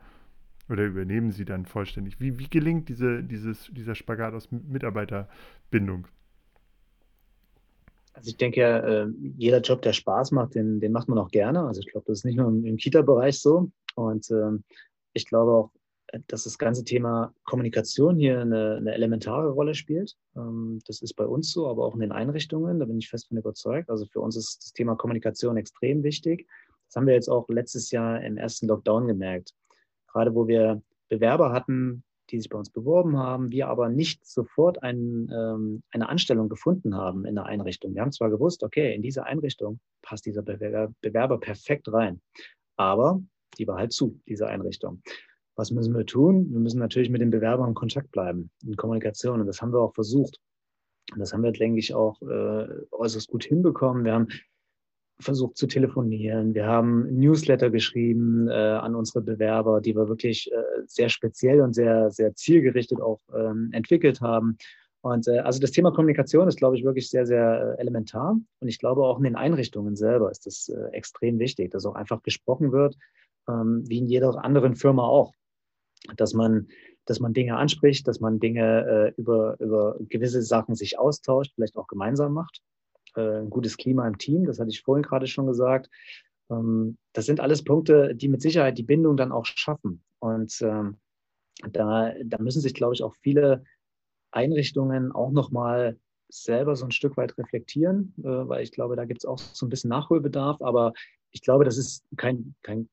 oder 0.70 0.86
übernehmen 0.86 1.32
sie 1.32 1.46
dann 1.46 1.66
vollständig. 1.66 2.20
Wie, 2.20 2.38
wie 2.40 2.50
gelingt 2.50 2.90
diese, 2.90 3.24
dieses, 3.24 3.70
dieser 3.74 3.96
Spagat 3.96 4.34
aus 4.34 4.50
Mitarbeiterbindung? 4.52 6.08
Also 8.14 8.30
ich 8.30 8.38
denke, 8.38 8.62
äh, 8.62 9.08
jeder 9.38 9.62
Job, 9.62 9.82
der 9.82 9.94
Spaß 9.94 10.32
macht, 10.32 10.56
den, 10.56 10.80
den 10.80 10.92
macht 10.92 11.08
man 11.08 11.18
auch 11.18 11.30
gerne. 11.30 11.62
Also 11.66 11.80
ich 11.80 11.88
glaube, 11.88 12.06
das 12.08 12.20
ist 12.20 12.26
nicht 12.26 12.38
nur 12.38 12.50
im, 12.50 12.76
Kita-Bereich 12.78 13.40
so. 13.40 13.72
Und 13.96 14.30
ähm, 14.32 14.64
ich 15.14 15.26
glaube 15.26 15.52
auch, 15.52 15.72
dass 16.28 16.44
das 16.44 16.58
ganze 16.58 16.84
Thema 16.84 17.34
Kommunikation 17.46 18.18
hier 18.18 18.42
eine, 18.42 18.78
eine 18.78 18.94
elementare 18.94 19.50
Rolle 19.50 19.74
spielt. 19.74 20.18
Ähm, 20.36 20.80
das 20.86 21.02
ist 21.02 21.14
bei 21.14 21.26
uns 21.26 21.52
so, 21.52 21.68
aber 21.68 21.86
auch 21.86 21.94
in 21.94 22.02
den 22.02 22.12
Einrichtungen. 22.12 22.80
Da 22.80 22.86
bin 22.86 22.98
ich 22.98 23.10
fest 23.10 23.28
von 23.28 23.38
überzeugt. 23.38 23.90
Also 23.90 24.06
für 24.06 24.20
uns 24.20 24.36
ist 24.36 24.64
das 24.64 24.74
Thema 24.74 24.96
Kommunikation 24.96 25.58
extrem 25.58 26.04
wichtig. 26.04 26.48
Das 26.88 26.96
haben 26.96 27.08
wir 27.08 27.14
jetzt 27.14 27.30
auch 27.30 27.48
letztes 27.50 27.92
Jahr 27.92 28.22
im 28.22 28.38
ersten 28.38 28.68
Lockdown 28.68 29.08
gemerkt. 29.08 29.54
Gerade 30.12 30.36
wo 30.36 30.48
wir 30.48 30.82
Bewerber 31.10 31.52
hatten, 31.52 32.04
die 32.30 32.40
sich 32.40 32.50
bei 32.50 32.58
uns 32.58 32.70
beworben 32.70 33.18
haben, 33.18 33.52
wir 33.52 33.68
aber 33.68 33.90
nicht 33.90 34.26
sofort 34.26 34.84
ein, 34.84 35.30
ähm, 35.34 35.84
eine 35.92 36.10
Anstellung 36.10 36.48
gefunden 36.48 36.96
haben 36.96 37.26
in 37.26 37.36
der 37.36 37.46
Einrichtung. 37.46 37.96
Wir 37.96 38.02
haben 38.02 38.12
zwar 38.12 38.30
gewusst, 38.30 38.64
okay, 38.64 38.94
in 38.94 39.02
diese 39.02 39.26
Einrichtung 39.26 39.80
passt 40.02 40.26
dieser 40.26 40.44
Bewerber, 40.44 40.94
Bewerber 41.02 41.40
perfekt 41.40 41.92
rein, 41.92 42.22
aber 42.78 43.22
die 43.58 43.68
war 43.68 43.78
halt 43.78 43.92
zu, 43.92 44.20
diese 44.28 44.48
Einrichtung. 44.48 45.02
Was 45.56 45.72
müssen 45.72 45.94
wir 45.94 46.06
tun? 46.06 46.50
Wir 46.52 46.60
müssen 46.60 46.80
natürlich 46.80 47.10
mit 47.10 47.20
den 47.20 47.32
Bewerbern 47.32 47.70
in 47.70 47.76
Kontakt 47.76 48.12
bleiben, 48.12 48.50
in 48.66 48.78
Kommunikation. 48.78 49.42
Und 49.42 49.48
das 49.48 49.62
haben 49.62 49.74
wir 49.74 49.82
auch 49.82 49.94
versucht. 49.94 50.40
Und 51.12 51.20
das 51.20 51.34
haben 51.34 51.44
wir, 51.44 51.52
denke 51.52 51.80
ich, 51.80 51.94
auch 51.94 52.22
äh, 52.22 52.68
äußerst 52.92 53.28
gut 53.28 53.44
hinbekommen. 53.44 54.06
Wir 54.06 54.14
haben 54.14 54.28
versucht 55.20 55.58
zu 55.58 55.68
telefonieren. 55.68 56.54
Wir 56.54 56.66
haben 56.66 57.14
Newsletter 57.14 57.70
geschrieben 57.70 58.48
äh, 58.48 58.54
an 58.54 58.96
unsere 58.96 59.22
Bewerber, 59.22 59.82
die 59.82 59.96
wir 59.96 60.08
wirklich 60.08 60.50
äh, 60.52 60.56
sehr 60.86 61.10
speziell 61.10 61.62
und 61.62 61.74
sehr, 61.74 62.10
sehr 62.12 62.34
zielgerichtet 62.36 63.02
auch 63.02 63.20
ähm, 63.36 63.70
entwickelt 63.74 64.22
haben. 64.22 64.58
Und 65.02 65.28
äh, 65.28 65.40
also 65.40 65.60
das 65.60 65.72
Thema 65.72 65.92
Kommunikation 65.92 66.48
ist, 66.48 66.58
glaube 66.58 66.78
ich, 66.78 66.86
wirklich 66.86 67.10
sehr, 67.10 67.26
sehr 67.26 67.76
äh, 67.78 67.82
elementar. 67.82 68.38
Und 68.60 68.68
ich 68.68 68.80
glaube 68.80 69.04
auch 69.04 69.18
in 69.18 69.26
den 69.26 69.36
Einrichtungen 69.36 69.96
selber 69.96 70.32
ist 70.32 70.46
das 70.46 70.70
äh, 70.70 70.90
extrem 70.92 71.38
wichtig, 71.38 71.72
dass 71.72 71.86
auch 71.86 71.96
einfach 71.96 72.24
gesprochen 72.24 72.72
wird, 72.72 72.96
ähm, 73.50 73.84
wie 73.88 73.98
in 73.98 74.08
jeder 74.08 74.44
anderen 74.44 74.76
Firma 74.76 75.04
auch. 75.04 75.34
Dass 76.16 76.34
man, 76.34 76.68
dass 77.06 77.20
man 77.20 77.34
Dinge 77.34 77.58
anspricht, 77.58 78.08
dass 78.08 78.22
man 78.22 78.40
Dinge 78.40 79.14
äh, 79.18 79.22
über, 79.22 79.60
über 79.60 79.98
gewisse 80.08 80.42
Sachen 80.42 80.76
sich 80.76 80.98
austauscht, 80.98 81.52
vielleicht 81.56 81.76
auch 81.76 81.88
gemeinsam 81.88 82.34
macht 82.34 82.62
äh, 83.16 83.40
ein 83.40 83.50
gutes 83.50 83.78
Klima 83.78 84.08
im 84.08 84.18
Team, 84.18 84.46
das 84.46 84.60
hatte 84.60 84.70
ich 84.70 84.82
vorhin 84.82 85.04
gerade 85.04 85.28
schon 85.28 85.48
gesagt. 85.48 85.90
Ähm, 86.50 86.98
das 87.14 87.26
sind 87.26 87.40
alles 87.40 87.64
Punkte, 87.64 88.16
die 88.16 88.30
mit 88.30 88.42
Sicherheit 88.42 88.78
die 88.78 88.84
Bindung 88.84 89.18
dann 89.18 89.32
auch 89.32 89.46
schaffen. 89.46 90.04
Und 90.20 90.62
ähm, 90.62 90.98
da, 91.72 92.14
da 92.24 92.38
müssen 92.40 92.62
sich, 92.62 92.74
glaube 92.74 92.94
ich, 92.94 93.04
auch 93.04 93.16
viele 93.22 93.64
Einrichtungen 94.32 95.12
auch 95.12 95.32
nochmal 95.32 95.98
selber 96.30 96.76
so 96.76 96.86
ein 96.86 96.92
Stück 96.92 97.18
weit 97.18 97.38
reflektieren, 97.38 98.14
äh, 98.20 98.24
weil 98.24 98.64
ich 98.64 98.72
glaube, 98.72 98.96
da 98.96 99.06
gibt 99.06 99.22
es 99.22 99.26
auch 99.26 99.40
so 99.40 99.66
ein 99.66 99.70
bisschen 99.70 99.90
Nachholbedarf. 99.90 100.62
Aber 100.62 100.94
ich 101.32 101.42
glaube, 101.42 101.66
das 101.66 101.78
ist 101.78 102.04
kein, 102.18 102.56
kein 102.62 102.90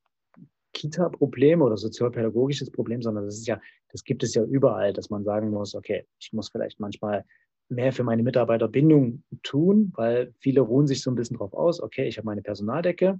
Kita-Problem 0.73 1.63
oder 1.63 1.77
sozialpädagogisches 1.77 2.71
Problem, 2.71 3.03
sondern 3.03 3.25
das 3.25 3.39
ist 3.39 3.47
ja, 3.47 3.61
das 3.93 4.05
gibt 4.05 4.23
es 4.23 4.35
ja 4.35 4.43
überall, 4.45 4.93
dass 4.93 5.11
man 5.11 5.25
sagen 5.25 5.51
muss, 5.51 5.75
okay, 5.75 6.07
ich 6.19 6.33
muss 6.33 6.51
vielleicht 6.51 6.81
manchmal 6.81 7.25
mehr 7.69 7.93
für 7.93 8.05
meine 8.05 8.23
Mitarbeiterbindung 8.23 9.23
tun, 9.43 9.93
weil 9.97 10.33
viele 10.39 10.61
ruhen 10.61 10.87
sich 10.87 11.03
so 11.03 11.11
ein 11.11 11.17
bisschen 11.17 11.37
drauf 11.37 11.53
aus, 11.53 11.83
okay, 11.83 12.07
ich 12.07 12.19
habe 12.19 12.27
meine 12.27 12.43
Personaldecke, 12.43 13.19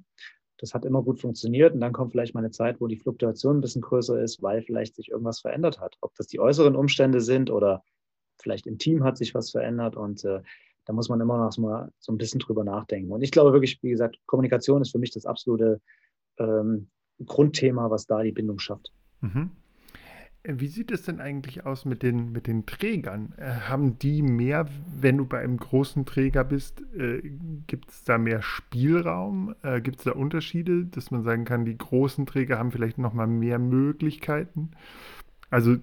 das 0.59 0.73
hat 0.73 0.85
immer 0.85 1.03
gut 1.03 1.21
funktioniert 1.21 1.75
und 1.75 1.81
dann 1.81 1.93
kommt 1.93 2.13
vielleicht 2.13 2.35
mal 2.35 2.41
eine 2.41 2.51
Zeit, 2.51 2.81
wo 2.81 2.87
die 2.87 2.97
Fluktuation 2.97 3.59
ein 3.59 3.61
bisschen 3.61 3.83
größer 3.83 4.21
ist, 4.23 4.43
weil 4.43 4.63
vielleicht 4.63 4.95
sich 4.97 5.11
irgendwas 5.11 5.41
verändert 5.41 5.81
hat. 5.81 5.97
Ob 6.01 6.15
das 6.15 6.29
die 6.29 6.41
äußeren 6.41 6.77
Umstände 6.77 7.21
sind 7.21 7.51
oder 7.51 7.83
vielleicht 8.39 8.67
im 8.67 8.79
Team 8.79 9.05
hat 9.05 9.19
sich 9.19 9.35
was 9.35 9.51
verändert 9.51 9.97
und 9.97 10.25
äh, 10.25 10.41
da 10.87 10.93
muss 10.93 11.09
man 11.09 11.21
immer 11.21 11.37
noch 11.37 11.59
mal 11.59 11.93
so 11.99 12.13
ein 12.13 12.19
bisschen 12.19 12.41
drüber 12.41 12.65
nachdenken. 12.65 13.13
Und 13.13 13.23
ich 13.23 13.33
glaube 13.33 13.53
wirklich, 13.53 13.83
wie 13.83 13.91
gesagt, 13.91 14.19
Kommunikation 14.27 14.83
ist 14.83 14.93
für 14.93 14.99
mich 14.99 15.11
das 15.11 15.27
absolute 15.27 15.81
ähm, 16.39 16.89
Grundthema, 17.25 17.91
was 17.91 18.07
da 18.07 18.23
die 18.23 18.33
Bindung 18.33 18.59
schafft. 18.59 18.93
Mhm. 19.21 19.51
Wie 20.49 20.69
sieht 20.69 20.93
es 20.93 21.03
denn 21.03 21.21
eigentlich 21.21 21.67
aus 21.67 21.85
mit 21.85 22.03
den, 22.03 22.31
mit 22.31 22.47
den 22.47 22.67
Trägern? 22.67 23.35
Äh, 23.37 23.51
haben 23.69 23.99
die 23.99 24.23
mehr, 24.23 24.69
wenn 24.97 25.19
du 25.19 25.27
bei 25.27 25.41
einem 25.41 25.57
großen 25.57 26.07
Träger 26.07 26.45
bist, 26.45 26.83
äh, 26.95 27.21
gibt 27.67 27.91
es 27.91 28.05
da 28.05 28.17
mehr 28.17 28.43
Spielraum? 28.43 29.55
Äh, 29.63 29.81
gibt 29.81 29.99
es 29.99 30.05
da 30.05 30.13
Unterschiede, 30.13 30.85
dass 30.85 31.11
man 31.11 31.25
sagen 31.25 31.45
kann, 31.45 31.65
die 31.65 31.77
großen 31.77 32.27
Träger 32.27 32.59
haben 32.59 32.71
vielleicht 32.71 32.99
nochmal 32.99 33.27
mehr 33.27 33.59
Möglichkeiten? 33.59 34.71
Also, 35.51 35.79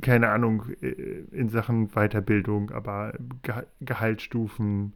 keine 0.00 0.30
Ahnung, 0.30 0.64
äh, 0.80 0.90
in 1.30 1.48
Sachen 1.48 1.88
Weiterbildung, 1.90 2.72
aber 2.72 3.14
Ge 3.42 3.66
Gehaltsstufen, 3.80 4.94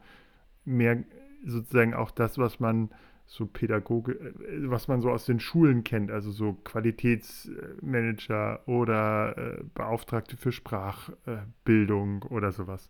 mehr 0.65 1.05
sozusagen 1.45 1.95
auch 1.95 2.11
das, 2.11 2.39
was 2.39 2.59
man 2.59 2.91
so 3.31 3.47
Pädagoge, 3.47 4.13
äh, 4.13 4.69
was 4.69 4.89
man 4.89 5.01
so 5.01 5.11
aus 5.11 5.25
den 5.25 5.39
Schulen 5.39 5.85
kennt, 5.85 6.11
also 6.11 6.33
so 6.33 6.55
Qualitätsmanager 6.65 8.67
oder 8.67 9.39
äh, 9.39 9.63
Beauftragte 9.73 10.37
für 10.37 10.51
Sprachbildung 10.51 12.25
äh, 12.25 12.35
oder 12.35 12.51
sowas. 12.51 12.89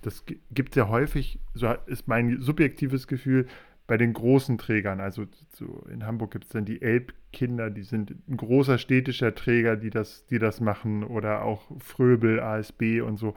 Das 0.00 0.24
gibt 0.26 0.70
es 0.70 0.76
ja 0.76 0.88
häufig, 0.88 1.40
so 1.54 1.74
ist 1.86 2.06
mein 2.06 2.40
subjektives 2.40 3.08
Gefühl, 3.08 3.46
bei 3.88 3.96
den 3.96 4.12
großen 4.12 4.58
Trägern. 4.58 5.00
Also 5.00 5.24
so 5.50 5.84
in 5.90 6.06
Hamburg 6.06 6.30
gibt 6.30 6.44
es 6.44 6.50
dann 6.50 6.64
die 6.64 6.80
Elbkinder, 6.80 7.70
die 7.70 7.82
sind 7.82 8.14
ein 8.28 8.36
großer 8.36 8.78
städtischer 8.78 9.34
Träger, 9.34 9.76
die 9.76 9.90
das, 9.90 10.24
die 10.26 10.38
das 10.38 10.60
machen, 10.60 11.02
oder 11.02 11.42
auch 11.42 11.68
Fröbel, 11.80 12.38
ASB 12.38 13.00
und 13.00 13.16
so. 13.16 13.34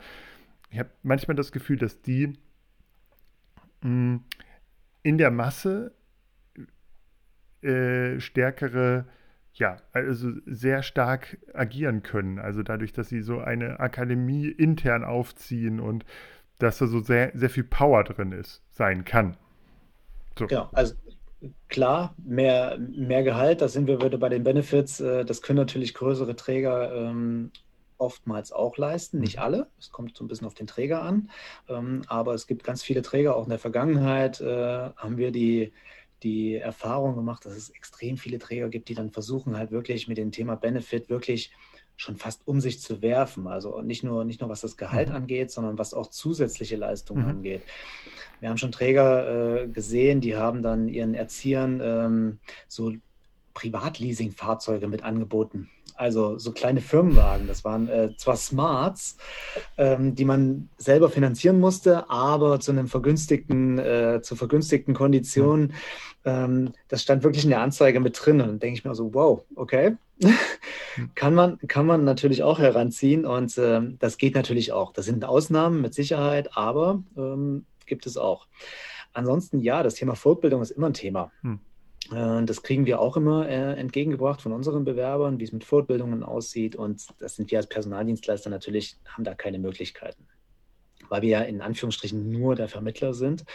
Ich 0.69 0.77
habe 0.77 0.91
manchmal 1.01 1.35
das 1.35 1.51
Gefühl, 1.51 1.77
dass 1.77 2.03
die 2.03 2.27
mh, 2.27 2.35
hm, 3.81 4.23
in 5.01 5.17
der 5.17 5.31
Masse 5.31 5.96
äh, 7.61 8.19
stärkere, 8.19 9.05
ja, 9.53 9.77
also 9.91 10.31
sehr 10.45 10.83
stark 10.83 11.37
agieren 11.53 12.03
können. 12.03 12.39
Also 12.39 12.63
dadurch, 12.63 12.93
dass 12.93 13.09
sie 13.09 13.21
so 13.21 13.39
eine 13.39 13.79
Akademie 13.79 14.47
intern 14.47 15.03
aufziehen 15.03 15.79
und 15.79 16.05
dass 16.59 16.77
da 16.79 16.87
so 16.87 16.99
sehr, 16.99 17.31
sehr 17.33 17.49
viel 17.49 17.63
Power 17.63 18.03
drin 18.03 18.31
ist, 18.31 18.61
sein 18.71 19.05
kann. 19.05 19.37
So. 20.37 20.47
Genau, 20.47 20.69
also 20.73 20.95
klar, 21.67 22.15
mehr, 22.17 22.77
mehr 22.79 23.23
Gehalt, 23.23 23.61
da 23.61 23.67
sind 23.67 23.87
wir 23.87 24.01
wieder 24.01 24.17
bei 24.17 24.29
den 24.29 24.43
Benefits. 24.43 24.99
Äh, 24.99 25.25
das 25.25 25.41
können 25.41 25.57
natürlich 25.57 25.93
größere 25.93 26.35
Träger 26.35 26.93
ähm, 26.93 27.51
oftmals 27.97 28.51
auch 28.51 28.77
leisten, 28.77 29.19
nicht 29.19 29.37
mhm. 29.37 29.43
alle. 29.43 29.67
Es 29.79 29.91
kommt 29.91 30.15
so 30.15 30.23
ein 30.23 30.27
bisschen 30.27 30.47
auf 30.47 30.53
den 30.53 30.67
Träger 30.67 31.01
an. 31.01 31.29
Ähm, 31.67 32.03
aber 32.07 32.33
es 32.33 32.47
gibt 32.47 32.63
ganz 32.63 32.83
viele 32.83 33.01
Träger, 33.01 33.35
auch 33.35 33.43
in 33.43 33.49
der 33.49 33.59
Vergangenheit 33.59 34.41
äh, 34.41 34.89
haben 34.95 35.17
wir 35.17 35.31
die 35.31 35.73
die 36.23 36.55
Erfahrung 36.55 37.15
gemacht, 37.15 37.45
dass 37.45 37.55
es 37.55 37.69
extrem 37.69 38.17
viele 38.17 38.39
Träger 38.39 38.69
gibt, 38.69 38.89
die 38.89 38.95
dann 38.95 39.11
versuchen 39.11 39.57
halt 39.57 39.71
wirklich 39.71 40.07
mit 40.07 40.17
dem 40.17 40.31
Thema 40.31 40.55
Benefit 40.55 41.09
wirklich 41.09 41.51
schon 41.95 42.15
fast 42.15 42.47
um 42.47 42.61
sich 42.61 42.79
zu 42.79 43.01
werfen. 43.01 43.47
Also 43.47 43.81
nicht 43.81 44.03
nur, 44.03 44.23
nicht 44.23 44.41
nur 44.41 44.49
was 44.49 44.61
das 44.61 44.77
Gehalt 44.77 45.09
mhm. 45.09 45.15
angeht, 45.15 45.51
sondern 45.51 45.77
was 45.77 45.93
auch 45.93 46.07
zusätzliche 46.07 46.75
Leistungen 46.75 47.23
mhm. 47.23 47.29
angeht. 47.29 47.63
Wir 48.39 48.49
haben 48.49 48.57
schon 48.57 48.71
Träger 48.71 49.63
äh, 49.63 49.67
gesehen, 49.67 50.21
die 50.21 50.35
haben 50.35 50.61
dann 50.61 50.87
ihren 50.87 51.15
Erziehern 51.15 51.81
ähm, 51.83 52.39
so 52.67 52.93
Privatleasing-Fahrzeuge 53.57 54.87
mit 54.87 55.03
angeboten. 55.03 55.69
Also 55.95 56.37
so 56.37 56.51
kleine 56.51 56.79
Firmenwagen. 56.79 57.47
Das 57.47 57.63
waren 57.63 57.89
äh, 57.89 58.15
zwar 58.17 58.35
Smarts, 58.35 59.17
ähm, 59.77 60.13
die 60.13 60.25
man 60.25 60.69
selber 60.77 61.09
finanzieren 61.09 61.59
musste, 61.59 62.07
aber 62.09 62.59
zu 62.59 62.71
einem 62.71 62.87
vergünstigten, 62.87 63.79
äh, 63.79 64.21
zu 64.21 64.35
vergünstigten 64.35 64.93
Konditionen. 64.93 65.73
Ähm, 66.23 66.73
das 66.87 67.01
stand 67.01 67.23
wirklich 67.23 67.45
in 67.45 67.49
der 67.49 67.61
Anzeige 67.61 67.99
mit 67.99 68.19
drin. 68.23 68.41
Und 68.41 68.47
dann 68.47 68.59
denke 68.59 68.77
ich 68.77 68.85
mir 68.85 68.93
so, 68.93 69.15
wow, 69.15 69.43
okay. 69.55 69.97
kann, 71.15 71.33
man, 71.33 71.57
kann 71.67 71.87
man 71.87 72.03
natürlich 72.03 72.43
auch 72.43 72.59
heranziehen 72.59 73.25
und 73.25 73.55
ähm, 73.57 73.97
das 73.99 74.17
geht 74.17 74.35
natürlich 74.35 74.71
auch. 74.71 74.93
Das 74.93 75.05
sind 75.05 75.25
Ausnahmen 75.25 75.81
mit 75.81 75.93
Sicherheit, 75.93 76.55
aber 76.55 77.03
ähm, 77.15 77.65
gibt 77.85 78.05
es 78.05 78.17
auch. 78.17 78.47
Ansonsten 79.13 79.59
ja, 79.61 79.81
das 79.81 79.95
Thema 79.95 80.15
Fortbildung 80.15 80.61
ist 80.61 80.71
immer 80.71 80.87
ein 80.87 80.93
Thema. 80.93 81.31
Hm. 81.41 81.59
Äh, 82.11 82.45
das 82.45 82.63
kriegen 82.63 82.85
wir 82.85 82.99
auch 82.99 83.17
immer 83.17 83.47
äh, 83.47 83.73
entgegengebracht 83.79 84.41
von 84.41 84.51
unseren 84.53 84.85
Bewerbern, 84.85 85.39
wie 85.39 85.43
es 85.43 85.51
mit 85.51 85.63
Fortbildungen 85.63 86.23
aussieht. 86.23 86.75
Und 86.75 87.07
das 87.19 87.35
sind 87.35 87.51
wir 87.51 87.59
als 87.59 87.67
Personaldienstleister 87.67 88.49
natürlich, 88.49 88.97
haben 89.07 89.23
da 89.23 89.35
keine 89.35 89.59
Möglichkeiten. 89.59 90.27
weil 91.09 91.21
wir 91.21 91.29
ja 91.29 91.41
in 91.41 91.61
Anführungsstrichen 91.61 92.31
nur 92.31 92.55
der 92.55 92.67
Vermittler 92.69 93.13
sind. 93.13 93.45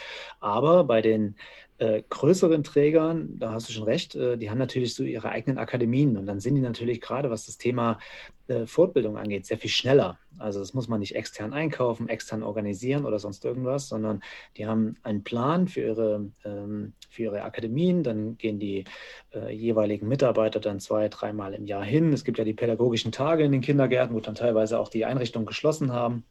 Aber 0.40 0.84
bei 0.84 1.02
den 1.02 1.36
äh, 1.82 2.02
größeren 2.08 2.62
Trägern, 2.62 3.38
da 3.40 3.50
hast 3.50 3.68
du 3.68 3.72
schon 3.72 3.82
recht, 3.82 4.14
äh, 4.14 4.38
die 4.38 4.50
haben 4.50 4.58
natürlich 4.58 4.94
so 4.94 5.02
ihre 5.02 5.30
eigenen 5.30 5.58
Akademien 5.58 6.16
und 6.16 6.26
dann 6.26 6.38
sind 6.38 6.54
die 6.54 6.60
natürlich 6.60 7.00
gerade, 7.00 7.28
was 7.28 7.46
das 7.46 7.58
Thema 7.58 7.98
äh, 8.46 8.66
Fortbildung 8.66 9.16
angeht, 9.18 9.46
sehr 9.46 9.58
viel 9.58 9.70
schneller. 9.70 10.16
Also 10.38 10.60
das 10.60 10.74
muss 10.74 10.86
man 10.86 11.00
nicht 11.00 11.16
extern 11.16 11.52
einkaufen, 11.52 12.08
extern 12.08 12.44
organisieren 12.44 13.04
oder 13.04 13.18
sonst 13.18 13.44
irgendwas, 13.44 13.88
sondern 13.88 14.22
die 14.56 14.66
haben 14.66 14.96
einen 15.02 15.24
Plan 15.24 15.66
für 15.66 15.80
ihre, 15.80 16.30
ähm, 16.44 16.92
für 17.10 17.24
ihre 17.24 17.42
Akademien. 17.42 18.04
Dann 18.04 18.38
gehen 18.38 18.60
die 18.60 18.84
äh, 19.34 19.52
jeweiligen 19.52 20.06
Mitarbeiter 20.06 20.60
dann 20.60 20.78
zwei, 20.78 21.08
dreimal 21.08 21.52
im 21.52 21.66
Jahr 21.66 21.84
hin. 21.84 22.12
Es 22.12 22.22
gibt 22.22 22.38
ja 22.38 22.44
die 22.44 22.54
pädagogischen 22.54 23.10
Tage 23.10 23.42
in 23.42 23.50
den 23.50 23.60
Kindergärten, 23.60 24.14
wo 24.14 24.20
dann 24.20 24.36
teilweise 24.36 24.78
auch 24.78 24.88
die 24.88 25.04
Einrichtungen 25.04 25.46
geschlossen 25.46 25.92
haben. 25.92 26.24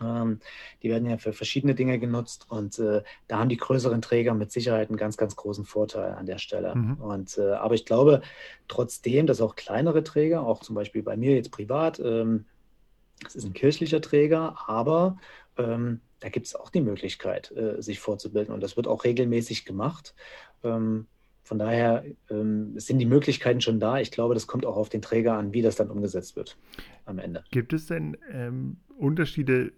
Ähm, 0.00 0.40
die 0.82 0.90
werden 0.90 1.08
ja 1.08 1.18
für 1.18 1.32
verschiedene 1.32 1.74
Dinge 1.74 1.98
genutzt 1.98 2.46
und 2.48 2.78
äh, 2.78 3.02
da 3.28 3.38
haben 3.38 3.48
die 3.48 3.56
größeren 3.56 4.00
Träger 4.00 4.34
mit 4.34 4.50
Sicherheit 4.52 4.88
einen 4.88 4.96
ganz, 4.96 5.16
ganz 5.16 5.36
großen 5.36 5.64
Vorteil 5.64 6.14
an 6.14 6.26
der 6.26 6.38
Stelle. 6.38 6.74
Mhm. 6.74 6.94
Und, 6.94 7.38
äh, 7.38 7.52
aber 7.52 7.74
ich 7.74 7.84
glaube 7.84 8.22
trotzdem, 8.68 9.26
dass 9.26 9.40
auch 9.40 9.56
kleinere 9.56 10.02
Träger, 10.02 10.46
auch 10.46 10.60
zum 10.60 10.74
Beispiel 10.74 11.02
bei 11.02 11.16
mir 11.16 11.34
jetzt 11.34 11.50
privat, 11.50 12.00
ähm, 12.00 12.46
das 13.22 13.36
ist 13.36 13.44
ein 13.44 13.52
kirchlicher 13.52 14.00
Träger, 14.00 14.56
aber 14.66 15.18
ähm, 15.56 16.00
da 16.20 16.28
gibt 16.28 16.46
es 16.46 16.54
auch 16.54 16.70
die 16.70 16.80
Möglichkeit, 16.80 17.52
äh, 17.52 17.80
sich 17.82 18.00
vorzubilden 18.00 18.54
und 18.54 18.62
das 18.62 18.76
wird 18.76 18.86
auch 18.86 19.04
regelmäßig 19.04 19.64
gemacht. 19.64 20.14
Ähm, 20.64 21.06
von 21.44 21.58
daher 21.58 22.04
ähm, 22.30 22.78
sind 22.78 22.98
die 22.98 23.06
Möglichkeiten 23.06 23.60
schon 23.60 23.80
da. 23.80 23.98
Ich 23.98 24.12
glaube, 24.12 24.34
das 24.34 24.46
kommt 24.46 24.64
auch 24.64 24.76
auf 24.76 24.88
den 24.88 25.02
Träger 25.02 25.34
an, 25.34 25.52
wie 25.52 25.60
das 25.60 25.76
dann 25.76 25.90
umgesetzt 25.90 26.36
wird 26.36 26.56
am 27.04 27.18
Ende. 27.18 27.44
Gibt 27.50 27.72
es 27.72 27.86
denn 27.86 28.16
ähm, 28.30 28.78
Unterschiede 28.96 29.72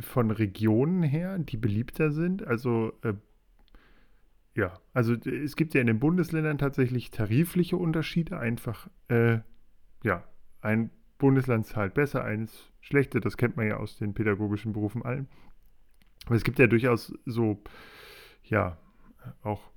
von 0.00 0.30
Regionen 0.30 1.02
her, 1.02 1.38
die 1.38 1.56
beliebter 1.56 2.10
sind? 2.10 2.46
Also 2.46 2.92
äh, 3.02 3.14
ja, 4.54 4.74
also 4.92 5.14
es 5.14 5.56
gibt 5.56 5.74
ja 5.74 5.80
in 5.80 5.86
den 5.86 5.98
Bundesländern 5.98 6.58
tatsächlich 6.58 7.10
tarifliche 7.10 7.76
Unterschiede. 7.76 8.38
Einfach, 8.38 8.88
äh, 9.08 9.38
ja, 10.04 10.24
ein 10.60 10.90
Bundesland 11.18 11.66
zahlt 11.66 11.94
besser, 11.94 12.24
eines 12.24 12.70
schlechter. 12.80 13.20
Das 13.20 13.36
kennt 13.36 13.56
man 13.56 13.66
ja 13.66 13.78
aus 13.78 13.96
den 13.96 14.12
pädagogischen 14.12 14.72
Berufen 14.72 15.02
allen. 15.04 15.28
Aber 16.26 16.34
es 16.34 16.44
gibt 16.44 16.58
ja 16.58 16.66
durchaus 16.66 17.14
so, 17.24 17.62
ja, 18.44 18.76
auch 19.42 19.70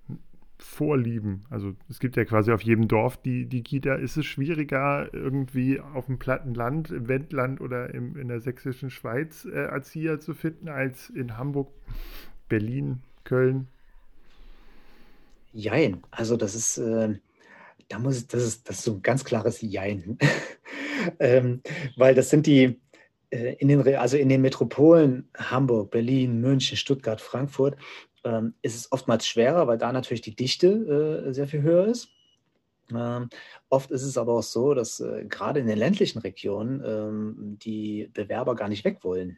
Vorlieben. 0.57 1.45
Also 1.49 1.75
es 1.89 1.99
gibt 1.99 2.15
ja 2.15 2.23
quasi 2.23 2.51
auf 2.51 2.61
jedem 2.61 2.87
Dorf 2.87 3.17
die, 3.17 3.45
die 3.45 3.61
Kita. 3.61 3.95
Ist 3.95 4.15
es 4.15 4.25
schwieriger, 4.25 5.09
irgendwie 5.13 5.81
auf 5.81 6.05
dem 6.05 6.17
platten 6.17 6.53
Land, 6.53 6.91
im 6.91 7.07
Wendland 7.07 7.59
oder 7.59 7.93
im, 7.93 8.15
in 8.15 8.29
der 8.29 8.39
sächsischen 8.39 8.89
Schweiz 8.89 9.45
äh, 9.45 9.49
Erzieher 9.49 10.19
zu 10.19 10.33
finden, 10.33 10.69
als 10.69 11.09
in 11.09 11.37
Hamburg, 11.37 11.69
Berlin, 12.47 13.01
Köln? 13.25 13.67
Jein. 15.51 16.01
Also 16.11 16.37
das 16.37 16.55
ist, 16.55 16.77
äh, 16.77 17.15
da 17.89 17.99
muss 17.99 18.19
ich, 18.19 18.27
das 18.27 18.43
ist, 18.43 18.69
das 18.69 18.77
ist 18.77 18.85
so 18.85 18.93
ein 18.93 19.01
ganz 19.01 19.25
klares 19.25 19.61
Jein. 19.61 20.17
ähm, 21.19 21.61
weil 21.97 22.15
das 22.15 22.29
sind 22.29 22.45
die, 22.45 22.79
äh, 23.29 23.55
in 23.55 23.67
den, 23.67 23.95
also 23.95 24.17
in 24.17 24.29
den 24.29 24.41
Metropolen 24.41 25.29
Hamburg, 25.35 25.91
Berlin, 25.91 26.39
München, 26.39 26.77
Stuttgart, 26.77 27.19
Frankfurt, 27.19 27.77
ähm, 28.25 28.55
ist 28.61 28.75
es 28.75 28.91
oftmals 28.91 29.25
schwerer, 29.25 29.67
weil 29.67 29.77
da 29.77 29.93
natürlich 29.93 30.21
die 30.21 30.35
Dichte 30.35 31.25
äh, 31.27 31.33
sehr 31.33 31.47
viel 31.47 31.61
höher 31.61 31.85
ist. 31.85 32.09
Ähm, 32.93 33.29
oft 33.69 33.91
ist 33.91 34.03
es 34.03 34.17
aber 34.17 34.33
auch 34.33 34.43
so, 34.43 34.73
dass 34.73 34.99
äh, 34.99 35.25
gerade 35.25 35.59
in 35.59 35.67
den 35.67 35.77
ländlichen 35.77 36.19
Regionen 36.19 36.83
ähm, 36.85 37.57
die 37.61 38.09
Bewerber 38.13 38.55
gar 38.55 38.67
nicht 38.67 38.83
weg 38.83 38.99
wollen. 39.03 39.37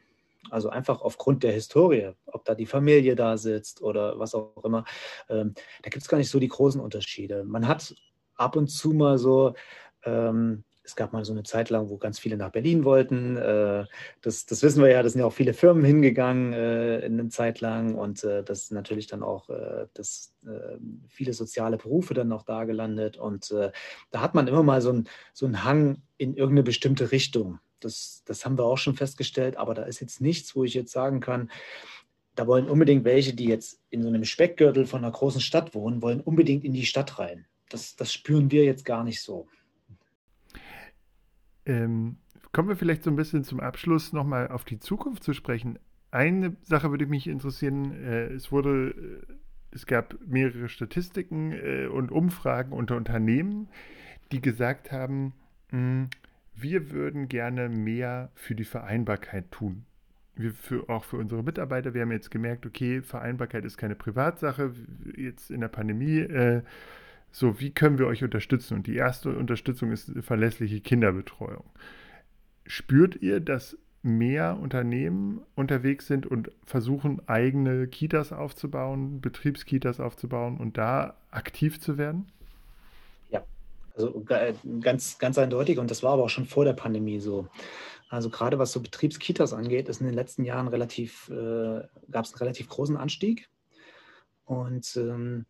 Also 0.49 0.69
einfach 0.69 1.01
aufgrund 1.01 1.43
der 1.43 1.51
Historie, 1.51 2.11
ob 2.25 2.45
da 2.45 2.55
die 2.55 2.65
Familie 2.65 3.15
da 3.15 3.37
sitzt 3.37 3.81
oder 3.81 4.17
was 4.17 4.33
auch 4.33 4.63
immer. 4.63 4.85
Ähm, 5.29 5.53
da 5.83 5.89
gibt 5.89 6.03
es 6.03 6.07
gar 6.07 6.17
nicht 6.17 6.29
so 6.29 6.39
die 6.39 6.47
großen 6.47 6.79
Unterschiede. 6.79 7.43
Man 7.43 7.67
hat 7.67 7.95
ab 8.35 8.55
und 8.55 8.67
zu 8.67 8.93
mal 8.93 9.17
so 9.17 9.53
ähm, 10.03 10.63
es 10.87 10.95
gab 10.95 11.11
mal 11.11 11.25
so 11.25 11.33
eine 11.33 11.43
Zeit 11.43 11.69
lang, 11.69 11.89
wo 11.89 11.97
ganz 11.97 12.17
viele 12.17 12.37
nach 12.37 12.51
Berlin 12.51 12.85
wollten. 12.85 13.35
Äh, 13.35 13.85
das, 14.21 14.45
das 14.45 14.63
wissen 14.63 14.81
wir 14.81 14.89
ja, 14.89 15.03
da 15.03 15.09
sind 15.09 15.19
ja 15.19 15.27
auch 15.27 15.33
viele 15.33 15.53
Firmen 15.53 15.83
hingegangen 15.83 16.53
äh, 16.53 16.99
in 16.99 17.19
eine 17.19 17.27
Zeit 17.27 17.59
lang 17.59 17.95
und 17.95 18.23
äh, 18.23 18.41
das 18.41 18.63
ist 18.63 18.71
natürlich 18.71 19.07
dann 19.07 19.21
auch 19.21 19.49
das, 19.93 20.33
viele 21.07 21.33
soziale 21.33 21.77
Berufe 21.77 22.13
dann 22.13 22.29
noch 22.29 22.43
da 22.43 22.63
gelandet. 22.63 23.17
Und 23.17 23.51
da 23.51 24.21
hat 24.21 24.33
man 24.33 24.47
immer 24.47 24.63
mal 24.63 24.81
so, 24.81 24.93
ein, 24.93 25.09
so 25.33 25.45
einen 25.45 25.63
Hang 25.63 26.01
in 26.17 26.35
irgendeine 26.35 26.63
bestimmte 26.63 27.11
Richtung. 27.11 27.59
Das, 27.79 28.23
das 28.25 28.45
haben 28.45 28.57
wir 28.57 28.63
auch 28.63 28.77
schon 28.77 28.95
festgestellt, 28.95 29.57
aber 29.57 29.73
da 29.73 29.83
ist 29.83 29.99
jetzt 29.99 30.21
nichts, 30.21 30.55
wo 30.55 30.63
ich 30.63 30.73
jetzt 30.73 30.91
sagen 30.91 31.19
kann, 31.19 31.51
da 32.35 32.47
wollen 32.47 32.69
unbedingt 32.69 33.03
welche, 33.03 33.33
die 33.33 33.45
jetzt 33.45 33.81
in 33.89 34.03
so 34.03 34.07
einem 34.07 34.23
Speckgürtel 34.23 34.85
von 34.85 35.03
einer 35.03 35.11
großen 35.11 35.41
Stadt 35.41 35.75
wohnen, 35.75 36.01
wollen 36.01 36.21
unbedingt 36.21 36.63
in 36.63 36.73
die 36.73 36.85
Stadt 36.85 37.19
rein. 37.19 37.45
Das, 37.69 37.95
das 37.95 38.13
spüren 38.13 38.51
wir 38.51 38.63
jetzt 38.63 38.85
gar 38.85 39.03
nicht 39.03 39.21
so. 39.21 39.47
Ähm, 41.67 42.15
kommen 42.53 42.69
wir 42.69 42.77
vielleicht 42.77 43.03
so 43.03 43.11
ein 43.11 43.15
bisschen 43.15 43.43
zum 43.43 43.59
Abschluss 43.59 44.13
nochmal 44.13 44.47
auf 44.47 44.63
die 44.63 44.79
Zukunft 44.79 45.23
zu 45.23 45.33
sprechen. 45.33 45.77
Eine 46.09 46.55
Sache 46.63 46.89
würde 46.89 47.05
mich 47.05 47.27
interessieren, 47.27 47.91
äh, 47.91 48.27
es 48.27 48.51
wurde, 48.51 48.89
äh, 49.29 49.33
es 49.71 49.85
gab 49.85 50.15
mehrere 50.25 50.69
Statistiken 50.69 51.51
äh, 51.51 51.87
und 51.87 52.11
Umfragen 52.11 52.71
unter 52.71 52.95
Unternehmen, 52.95 53.67
die 54.31 54.41
gesagt 54.41 54.91
haben, 54.91 55.33
mh, 55.71 55.79
hm, 55.79 56.09
wir 56.59 56.89
würden 56.89 57.27
gerne 57.27 57.69
mehr 57.69 58.31
für 58.33 58.55
die 58.55 58.63
Vereinbarkeit 58.63 59.51
tun. 59.51 59.85
Wir 60.35 60.53
für, 60.53 60.89
auch 60.89 61.03
für 61.03 61.17
unsere 61.17 61.43
Mitarbeiter. 61.43 61.93
Wir 61.93 62.01
haben 62.01 62.11
jetzt 62.11 62.31
gemerkt, 62.31 62.65
okay, 62.65 63.01
Vereinbarkeit 63.03 63.63
ist 63.63 63.77
keine 63.77 63.93
Privatsache. 63.93 64.73
Jetzt 65.15 65.51
in 65.51 65.61
der 65.61 65.67
Pandemie 65.67 66.19
äh, 66.19 66.63
so, 67.31 67.59
wie 67.59 67.71
können 67.71 67.99
wir 67.99 68.07
euch 68.07 68.23
unterstützen? 68.23 68.75
Und 68.75 68.87
die 68.87 68.95
erste 68.95 69.35
Unterstützung 69.35 69.91
ist 69.91 70.11
verlässliche 70.21 70.81
Kinderbetreuung. 70.81 71.65
Spürt 72.65 73.21
ihr, 73.21 73.39
dass 73.39 73.77
mehr 74.01 74.57
Unternehmen 74.59 75.41
unterwegs 75.55 76.07
sind 76.07 76.25
und 76.25 76.51
versuchen, 76.65 77.21
eigene 77.27 77.87
Kitas 77.87 78.31
aufzubauen, 78.31 79.21
Betriebskitas 79.21 79.99
aufzubauen 79.99 80.57
und 80.57 80.77
da 80.77 81.17
aktiv 81.31 81.79
zu 81.79 81.97
werden? 81.97 82.31
Ja, 83.29 83.43
also 83.95 84.23
ganz, 84.79 85.19
ganz 85.19 85.37
eindeutig 85.37 85.77
und 85.79 85.91
das 85.91 86.03
war 86.03 86.13
aber 86.13 86.23
auch 86.23 86.29
schon 86.29 86.45
vor 86.45 86.65
der 86.65 86.73
Pandemie 86.73 87.19
so. 87.19 87.47
Also 88.09 88.29
gerade 88.29 88.57
was 88.57 88.71
so 88.71 88.81
Betriebskitas 88.81 89.51
angeht, 89.51 89.89
ist 89.89 89.99
in 89.99 90.07
den 90.07 90.15
letzten 90.15 90.45
Jahren 90.45 90.69
relativ, 90.69 91.29
äh, 91.29 91.81
gab 92.09 92.25
es 92.25 92.33
einen 92.33 92.39
relativ 92.39 92.69
großen 92.69 92.95
Anstieg. 92.95 93.49
Und 94.45 94.95
ähm, 94.95 95.45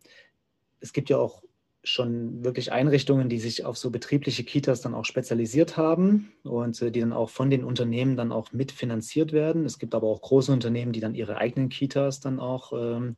es 0.80 0.92
gibt 0.92 1.08
ja 1.08 1.18
auch 1.18 1.42
schon 1.88 2.44
wirklich 2.44 2.72
Einrichtungen, 2.72 3.28
die 3.28 3.38
sich 3.38 3.64
auf 3.64 3.76
so 3.76 3.90
betriebliche 3.90 4.44
Kitas 4.44 4.80
dann 4.80 4.94
auch 4.94 5.04
spezialisiert 5.04 5.76
haben 5.76 6.32
und 6.44 6.80
äh, 6.82 6.90
die 6.90 7.00
dann 7.00 7.12
auch 7.12 7.30
von 7.30 7.50
den 7.50 7.64
Unternehmen 7.64 8.16
dann 8.16 8.32
auch 8.32 8.52
mitfinanziert 8.52 9.32
werden. 9.32 9.64
Es 9.64 9.78
gibt 9.78 9.94
aber 9.94 10.06
auch 10.06 10.20
große 10.20 10.52
Unternehmen, 10.52 10.92
die 10.92 11.00
dann 11.00 11.14
ihre 11.14 11.36
eigenen 11.36 11.68
Kitas 11.68 12.20
dann 12.20 12.40
auch 12.40 12.72
ähm, 12.72 13.16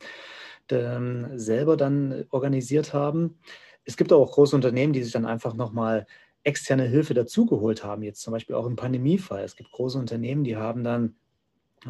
ähm, 0.71 1.27
selber 1.35 1.77
dann 1.77 2.25
organisiert 2.31 2.95
haben. 2.95 3.39
Es 3.85 3.97
gibt 3.97 4.13
auch 4.13 4.33
große 4.33 4.55
Unternehmen, 4.55 4.93
die 4.93 5.03
sich 5.03 5.13
dann 5.13 5.27
einfach 5.27 5.55
nochmal 5.55 6.07
externe 6.43 6.85
Hilfe 6.85 7.15
dazugeholt 7.15 7.85
haben, 7.85 8.03
jetzt 8.03 8.23
zum 8.23 8.33
Beispiel 8.33 8.57
auch 8.57 8.67
im 8.67 8.77
Pandemiefall. 8.77 9.45
Es 9.45 9.57
gibt 9.57 9.73
große 9.73 9.99
Unternehmen, 9.99 10.45
die 10.45 10.57
haben 10.57 10.85
dann 10.85 11.17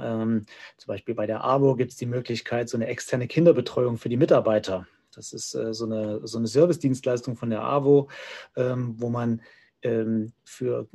ähm, 0.01 0.47
zum 0.77 0.89
Beispiel 0.89 1.15
bei 1.15 1.27
der 1.27 1.45
ABO 1.45 1.75
gibt 1.77 1.93
es 1.93 1.97
die 1.97 2.07
Möglichkeit, 2.07 2.69
so 2.69 2.77
eine 2.77 2.87
externe 2.87 3.27
Kinderbetreuung 3.27 3.97
für 3.97 4.09
die 4.09 4.17
Mitarbeiter 4.17 4.87
das 5.15 5.33
ist 5.33 5.55
äh, 5.55 5.73
so 5.75 5.87
eine, 5.87 6.27
so 6.27 6.39
eine 6.39 6.47
Service-Dienstleistung 6.47 7.37
von 7.37 7.51
der 7.51 7.63
AWO, 7.63 8.09
ähm, 8.57 8.95
wo 8.99 9.09
man 9.09 9.43
ähm, 9.83 10.33
für 10.45 10.89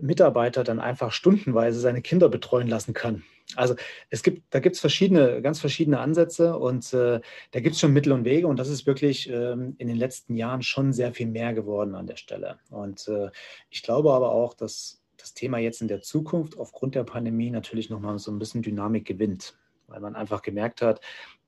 Mitarbeiter 0.00 0.64
dann 0.64 0.80
einfach 0.80 1.12
stundenweise 1.12 1.80
seine 1.80 2.02
Kinder 2.02 2.28
betreuen 2.28 2.68
lassen 2.68 2.94
kann. 2.94 3.22
Also 3.54 3.76
es 4.10 4.22
gibt, 4.22 4.42
da 4.52 4.58
gibt 4.58 4.74
es 4.74 4.80
verschiedene, 4.80 5.40
ganz 5.40 5.60
verschiedene 5.60 6.00
Ansätze 6.00 6.58
und 6.58 6.92
äh, 6.92 7.20
da 7.52 7.60
gibt 7.60 7.74
es 7.74 7.80
schon 7.80 7.92
Mittel 7.92 8.12
und 8.12 8.24
Wege 8.24 8.48
und 8.48 8.58
das 8.58 8.68
ist 8.68 8.86
wirklich 8.86 9.30
ähm, 9.30 9.76
in 9.78 9.86
den 9.86 9.96
letzten 9.96 10.34
Jahren 10.34 10.62
schon 10.62 10.92
sehr 10.92 11.12
viel 11.12 11.28
mehr 11.28 11.54
geworden 11.54 11.94
an 11.94 12.08
der 12.08 12.16
Stelle. 12.16 12.58
Und 12.70 13.06
äh, 13.06 13.30
ich 13.70 13.82
glaube 13.82 14.12
aber 14.12 14.32
auch, 14.32 14.52
dass 14.54 15.00
das 15.16 15.32
Thema 15.32 15.58
jetzt 15.58 15.80
in 15.80 15.88
der 15.88 16.02
Zukunft 16.02 16.58
aufgrund 16.58 16.96
der 16.96 17.04
Pandemie 17.04 17.50
natürlich 17.50 17.88
nochmal 17.88 18.18
so 18.18 18.32
ein 18.32 18.38
bisschen 18.38 18.62
Dynamik 18.62 19.06
gewinnt, 19.06 19.56
weil 19.86 20.00
man 20.00 20.16
einfach 20.16 20.42
gemerkt 20.42 20.82
hat, 20.82 21.00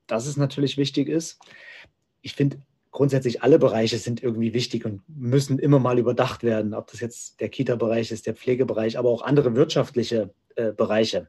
dass 0.08 0.26
es 0.26 0.36
natürlich 0.36 0.76
wichtig 0.76 1.08
ist. 1.08 1.38
Ich 2.22 2.34
finde, 2.34 2.58
grundsätzlich 2.90 3.42
alle 3.42 3.58
Bereiche 3.58 3.98
sind 3.98 4.22
irgendwie 4.22 4.54
wichtig 4.54 4.84
und 4.84 5.02
müssen 5.06 5.58
immer 5.58 5.78
mal 5.78 5.98
überdacht 5.98 6.42
werden, 6.42 6.74
ob 6.74 6.90
das 6.90 7.00
jetzt 7.00 7.40
der 7.40 7.48
Kita-Bereich 7.48 8.10
ist, 8.10 8.26
der 8.26 8.34
Pflegebereich, 8.34 8.98
aber 8.98 9.10
auch 9.10 9.22
andere 9.22 9.54
wirtschaftliche 9.54 10.34
äh, 10.56 10.72
Bereiche. 10.72 11.28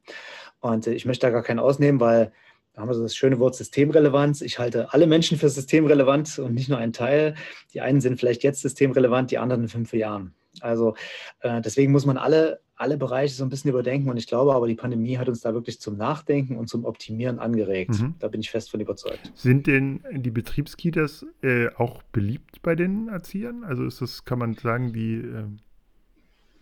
Und 0.61 0.87
äh, 0.87 0.93
ich 0.93 1.05
möchte 1.05 1.27
da 1.27 1.31
gar 1.31 1.43
keinen 1.43 1.59
ausnehmen, 1.59 1.99
weil 1.99 2.31
da 2.73 2.81
haben 2.81 2.89
wir 2.89 2.95
so 2.95 3.03
das 3.03 3.15
schöne 3.15 3.39
Wort 3.39 3.55
Systemrelevanz. 3.55 4.41
Ich 4.41 4.57
halte 4.57 4.93
alle 4.93 5.05
Menschen 5.05 5.37
für 5.37 5.49
systemrelevant 5.49 6.39
und 6.39 6.53
nicht 6.53 6.69
nur 6.69 6.77
einen 6.77 6.93
Teil. 6.93 7.35
Die 7.73 7.81
einen 7.81 8.01
sind 8.01 8.19
vielleicht 8.19 8.43
jetzt 8.43 8.61
systemrelevant, 8.61 9.31
die 9.31 9.37
anderen 9.37 9.63
in 9.63 9.69
fünf 9.69 9.93
Jahren. 9.93 10.33
Also 10.61 10.95
äh, 11.41 11.61
deswegen 11.61 11.91
muss 11.91 12.05
man 12.05 12.17
alle, 12.17 12.61
alle 12.75 12.97
Bereiche 12.97 13.35
so 13.35 13.43
ein 13.43 13.49
bisschen 13.49 13.69
überdenken. 13.69 14.09
Und 14.09 14.17
ich 14.17 14.27
glaube 14.27 14.53
aber, 14.53 14.67
die 14.67 14.75
Pandemie 14.75 15.17
hat 15.17 15.29
uns 15.29 15.41
da 15.41 15.53
wirklich 15.53 15.79
zum 15.79 15.97
Nachdenken 15.97 16.57
und 16.57 16.67
zum 16.69 16.85
Optimieren 16.85 17.39
angeregt. 17.39 17.99
Mhm. 17.99 18.15
Da 18.19 18.27
bin 18.27 18.41
ich 18.41 18.51
fest 18.51 18.71
von 18.71 18.79
überzeugt. 18.79 19.31
Sind 19.35 19.67
denn 19.67 20.03
die 20.11 20.31
Betriebskitas 20.31 21.25
äh, 21.41 21.69
auch 21.75 22.03
beliebt 22.03 22.61
bei 22.61 22.75
den 22.75 23.07
Erziehern? 23.09 23.63
Also 23.63 23.85
ist 23.85 24.01
das, 24.01 24.25
kann 24.25 24.39
man 24.39 24.53
sagen, 24.55 24.93
die 24.93 25.15
äh, 25.15 25.45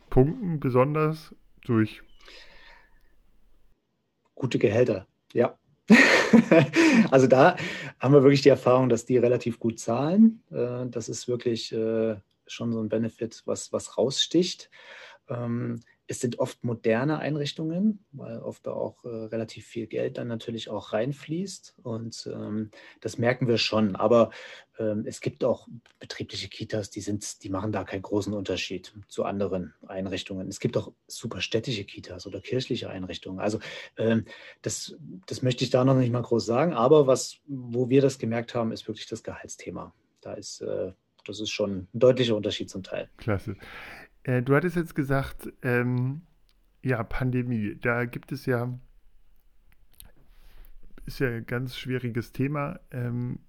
punkten 0.10 0.60
besonders 0.60 1.36
durch 1.66 2.02
gute 4.36 4.60
Gehälter. 4.60 5.08
Ja. 5.34 5.58
also 7.12 7.28
da 7.28 7.56
haben 8.00 8.14
wir 8.14 8.24
wirklich 8.24 8.42
die 8.42 8.50
Erfahrung, 8.50 8.90
dass 8.90 9.06
die 9.06 9.18
relativ 9.18 9.60
gut 9.60 9.80
zahlen. 9.80 10.42
Äh, 10.52 10.88
das 10.88 11.10
ist 11.10 11.28
wirklich 11.28 11.72
äh, 11.74 12.16
schon 12.48 12.74
so 12.74 12.82
ein 12.82 12.90
Benefit, 12.90 13.44
was, 13.46 13.72
was 13.74 13.98
raussticht. 13.98 14.70
Ähm, 15.30 15.82
es 16.10 16.22
sind 16.22 16.40
oft 16.40 16.64
moderne 16.64 17.20
Einrichtungen, 17.20 18.06
weil 18.14 18.40
oft 18.40 18.66
da 18.66 18.72
auch 18.72 19.04
äh, 19.04 19.10
relativ 19.10 19.68
viel 19.68 19.88
Geld 19.88 20.18
dann 20.18 20.30
natürlich 20.30 20.70
auch 20.70 20.94
reinfließt. 20.94 21.76
Und 21.84 22.30
ähm, 22.34 22.72
das 23.02 23.18
merken 23.18 23.48
wir 23.48 23.58
schon. 23.58 23.98
Aber 23.98 24.32
ähm, 24.80 25.04
es 25.06 25.20
gibt 25.20 25.44
auch 25.44 25.68
betriebliche 26.00 26.48
Kitas, 26.48 26.90
die, 26.90 27.02
sind, 27.02 27.44
die 27.44 27.50
machen 27.50 27.74
da 27.74 27.84
keinen 27.84 28.04
großen 28.04 28.34
Unterschied 28.34 28.94
zu 29.10 29.26
anderen 29.26 29.74
Einrichtungen. 29.86 30.48
Es 30.48 30.62
gibt 30.62 30.78
auch 30.78 30.94
super 31.08 31.42
städtische 31.42 31.84
Kitas 31.84 32.26
oder 32.26 32.40
kirchliche 32.40 32.90
Einrichtungen. 32.90 33.42
Also 33.42 33.60
ähm, 33.98 34.24
das, 34.62 34.96
das 35.26 35.42
möchte 35.42 35.66
ich 35.66 35.72
da 35.72 35.84
noch 35.84 35.96
nicht 35.96 36.12
mal 36.12 36.22
groß 36.22 36.46
sagen. 36.46 36.74
Aber 36.74 37.06
was, 37.06 37.40
wo 37.48 37.90
wir 37.90 38.02
das 38.02 38.18
gemerkt 38.18 38.56
haben, 38.56 38.72
ist 38.72 38.88
wirklich 38.88 39.08
das 39.08 39.24
Gehaltsthema. 39.24 39.94
Da 40.22 40.34
ist 40.36 40.62
äh, 40.62 40.94
das 41.28 41.40
ist 41.40 41.52
schon 41.52 41.72
ein 41.72 41.88
deutlicher 41.94 42.36
Unterschied 42.36 42.70
zum 42.70 42.84
Teil. 42.84 43.10
Klasse. 43.18 43.56
Äh, 44.24 44.42
du 44.42 44.56
hattest 44.56 44.76
jetzt 44.76 44.96
gesagt, 44.96 45.52
ähm, 45.62 46.22
ja, 46.84 47.04
Pandemie, 47.04 47.78
da 47.82 48.06
gibt 48.06 48.32
es 48.32 48.46
ja, 48.46 48.78
ist 51.06 51.20
ja 51.20 51.30
ein 51.30 51.46
ganz 51.46 51.78
schwieriges 51.78 52.32
Thema, 52.32 52.80
ähm, 52.92 53.40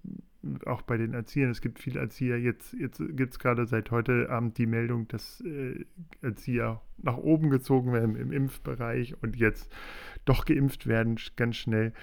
auch 0.65 0.81
bei 0.81 0.97
den 0.97 1.13
Erziehern. 1.13 1.51
Es 1.51 1.61
gibt 1.61 1.79
viele 1.79 1.99
Erzieher, 1.99 2.39
jetzt, 2.39 2.73
jetzt 2.73 3.01
gibt 3.11 3.33
es 3.33 3.39
gerade 3.39 3.65
seit 3.65 3.91
heute 3.91 4.29
Abend 4.29 4.57
die 4.57 4.67
Meldung, 4.67 5.07
dass 5.09 5.41
äh, 5.41 5.85
Erzieher 6.21 6.81
nach 6.97 7.17
oben 7.17 7.49
gezogen 7.49 7.91
werden 7.91 8.15
im 8.15 8.31
Impfbereich 8.31 9.21
und 9.21 9.35
jetzt 9.35 9.71
doch 10.25 10.45
geimpft 10.45 10.87
werden, 10.87 11.17
ganz 11.35 11.57
schnell. 11.57 11.93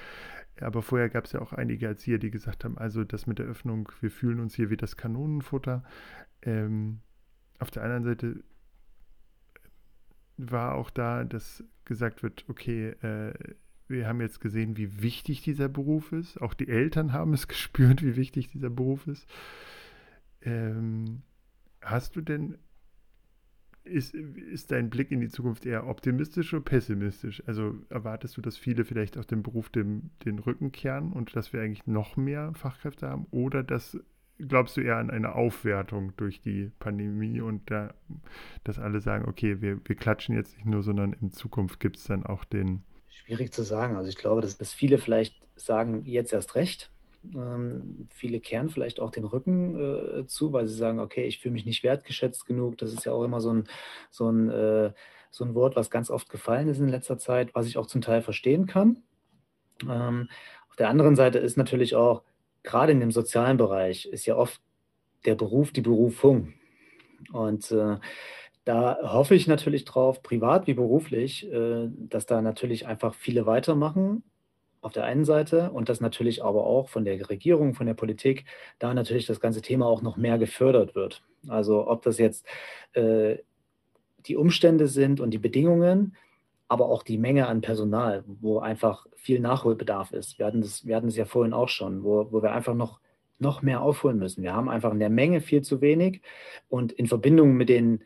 Aber 0.60 0.82
vorher 0.82 1.08
gab 1.08 1.24
es 1.24 1.32
ja 1.32 1.40
auch 1.40 1.52
einige 1.52 1.86
Erzieher, 1.86 2.18
die 2.18 2.30
gesagt 2.30 2.64
haben, 2.64 2.78
also 2.78 3.04
das 3.04 3.26
mit 3.26 3.38
der 3.38 3.46
Öffnung, 3.46 3.90
wir 4.00 4.10
fühlen 4.10 4.40
uns 4.40 4.54
hier 4.54 4.70
wie 4.70 4.76
das 4.76 4.96
Kanonenfutter. 4.96 5.84
Ähm, 6.42 7.00
auf 7.58 7.70
der 7.70 7.82
anderen 7.82 8.04
Seite 8.04 8.42
war 10.38 10.74
auch 10.74 10.90
da, 10.90 11.24
dass 11.24 11.64
gesagt 11.84 12.22
wird, 12.22 12.44
okay, 12.48 12.90
äh, 13.02 13.32
wir 13.88 14.08
haben 14.08 14.20
jetzt 14.20 14.40
gesehen, 14.40 14.76
wie 14.76 15.02
wichtig 15.02 15.42
dieser 15.42 15.68
Beruf 15.68 16.12
ist. 16.12 16.40
Auch 16.40 16.54
die 16.54 16.68
Eltern 16.68 17.12
haben 17.12 17.32
es 17.32 17.48
gespürt, 17.48 18.02
wie 18.02 18.16
wichtig 18.16 18.48
dieser 18.48 18.70
Beruf 18.70 19.06
ist. 19.06 19.26
Ähm, 20.42 21.22
hast 21.80 22.16
du 22.16 22.20
denn 22.20 22.58
ist, 23.86 24.14
ist 24.14 24.70
dein 24.72 24.90
Blick 24.90 25.10
in 25.10 25.20
die 25.20 25.28
Zukunft 25.28 25.66
eher 25.66 25.86
optimistisch 25.86 26.52
oder 26.52 26.62
pessimistisch? 26.62 27.42
Also 27.46 27.74
erwartest 27.88 28.36
du, 28.36 28.42
dass 28.42 28.56
viele 28.56 28.84
vielleicht 28.84 29.18
auch 29.18 29.24
den 29.24 29.42
Beruf 29.42 29.70
dem, 29.70 30.10
den 30.24 30.38
Rücken 30.38 30.72
kehren 30.72 31.12
und 31.12 31.34
dass 31.36 31.52
wir 31.52 31.60
eigentlich 31.60 31.86
noch 31.86 32.16
mehr 32.16 32.52
Fachkräfte 32.54 33.08
haben? 33.08 33.26
Oder 33.30 33.62
dass, 33.62 33.98
glaubst 34.38 34.76
du 34.76 34.80
eher 34.80 34.96
an 34.96 35.10
eine 35.10 35.34
Aufwertung 35.34 36.12
durch 36.16 36.40
die 36.40 36.70
Pandemie 36.78 37.40
und 37.40 37.70
da, 37.70 37.94
dass 38.64 38.78
alle 38.78 39.00
sagen, 39.00 39.26
okay, 39.28 39.60
wir, 39.60 39.80
wir 39.84 39.96
klatschen 39.96 40.34
jetzt 40.34 40.56
nicht 40.56 40.66
nur, 40.66 40.82
sondern 40.82 41.12
in 41.14 41.32
Zukunft 41.32 41.80
gibt 41.80 41.96
es 41.96 42.04
dann 42.04 42.24
auch 42.26 42.44
den. 42.44 42.82
Schwierig 43.08 43.52
zu 43.52 43.62
sagen. 43.62 43.96
Also 43.96 44.08
ich 44.08 44.16
glaube, 44.16 44.42
dass, 44.42 44.58
dass 44.58 44.72
viele 44.72 44.98
vielleicht 44.98 45.34
sagen, 45.56 46.04
jetzt 46.04 46.32
erst 46.32 46.54
recht 46.54 46.90
ähm, 47.34 48.08
viele 48.10 48.40
kehren 48.40 48.68
vielleicht 48.68 49.00
auch 49.00 49.10
den 49.10 49.24
Rücken 49.24 50.20
äh, 50.20 50.26
zu, 50.26 50.52
weil 50.52 50.66
sie 50.66 50.74
sagen, 50.76 51.00
okay, 51.00 51.24
ich 51.24 51.38
fühle 51.38 51.52
mich 51.52 51.66
nicht 51.66 51.82
wertgeschätzt 51.82 52.46
genug. 52.46 52.78
Das 52.78 52.92
ist 52.92 53.04
ja 53.04 53.12
auch 53.12 53.24
immer 53.24 53.40
so 53.40 53.52
ein, 53.52 53.64
so, 54.10 54.30
ein, 54.30 54.50
äh, 54.50 54.92
so 55.30 55.44
ein 55.44 55.54
Wort, 55.54 55.76
was 55.76 55.90
ganz 55.90 56.10
oft 56.10 56.28
gefallen 56.28 56.68
ist 56.68 56.78
in 56.78 56.88
letzter 56.88 57.18
Zeit, 57.18 57.54
was 57.54 57.66
ich 57.66 57.78
auch 57.78 57.86
zum 57.86 58.00
Teil 58.00 58.22
verstehen 58.22 58.66
kann. 58.66 59.02
Ähm, 59.82 60.28
auf 60.68 60.76
der 60.76 60.88
anderen 60.88 61.16
Seite 61.16 61.38
ist 61.38 61.56
natürlich 61.56 61.94
auch, 61.94 62.22
gerade 62.62 62.92
in 62.92 63.00
dem 63.00 63.12
sozialen 63.12 63.56
Bereich, 63.56 64.06
ist 64.06 64.26
ja 64.26 64.36
oft 64.36 64.60
der 65.24 65.34
Beruf 65.34 65.72
die 65.72 65.82
Berufung. 65.82 66.54
Und 67.32 67.70
äh, 67.70 67.98
da 68.64 68.98
hoffe 69.02 69.34
ich 69.34 69.46
natürlich 69.46 69.84
drauf, 69.84 70.22
privat 70.22 70.66
wie 70.66 70.74
beruflich, 70.74 71.50
äh, 71.50 71.88
dass 71.88 72.26
da 72.26 72.42
natürlich 72.42 72.86
einfach 72.86 73.14
viele 73.14 73.46
weitermachen 73.46 74.22
auf 74.80 74.92
der 74.92 75.04
einen 75.04 75.24
Seite 75.24 75.70
und 75.70 75.88
das 75.88 76.00
natürlich 76.00 76.44
aber 76.44 76.64
auch 76.64 76.88
von 76.88 77.04
der 77.04 77.28
Regierung, 77.28 77.74
von 77.74 77.86
der 77.86 77.94
Politik, 77.94 78.44
da 78.78 78.94
natürlich 78.94 79.26
das 79.26 79.40
ganze 79.40 79.62
Thema 79.62 79.86
auch 79.86 80.02
noch 80.02 80.16
mehr 80.16 80.38
gefördert 80.38 80.94
wird. 80.94 81.22
Also 81.48 81.88
ob 81.88 82.02
das 82.02 82.18
jetzt 82.18 82.46
äh, 82.92 83.36
die 84.26 84.36
Umstände 84.36 84.88
sind 84.88 85.20
und 85.20 85.30
die 85.30 85.38
Bedingungen, 85.38 86.16
aber 86.68 86.88
auch 86.88 87.02
die 87.02 87.18
Menge 87.18 87.46
an 87.46 87.60
Personal, 87.60 88.24
wo 88.26 88.58
einfach 88.58 89.06
viel 89.14 89.40
Nachholbedarf 89.40 90.12
ist. 90.12 90.38
Wir 90.38 90.46
hatten 90.46 90.60
das, 90.60 90.86
wir 90.86 90.96
hatten 90.96 91.06
das 91.06 91.16
ja 91.16 91.24
vorhin 91.24 91.52
auch 91.52 91.68
schon, 91.68 92.02
wo, 92.02 92.30
wo 92.32 92.42
wir 92.42 92.52
einfach 92.52 92.74
noch, 92.74 93.00
noch 93.38 93.62
mehr 93.62 93.82
aufholen 93.82 94.18
müssen. 94.18 94.42
Wir 94.42 94.54
haben 94.54 94.68
einfach 94.68 94.92
in 94.92 94.98
der 94.98 95.10
Menge 95.10 95.40
viel 95.40 95.62
zu 95.62 95.80
wenig 95.80 96.22
und 96.68 96.92
in 96.92 97.06
Verbindung 97.06 97.54
mit 97.54 97.68
den 97.68 98.02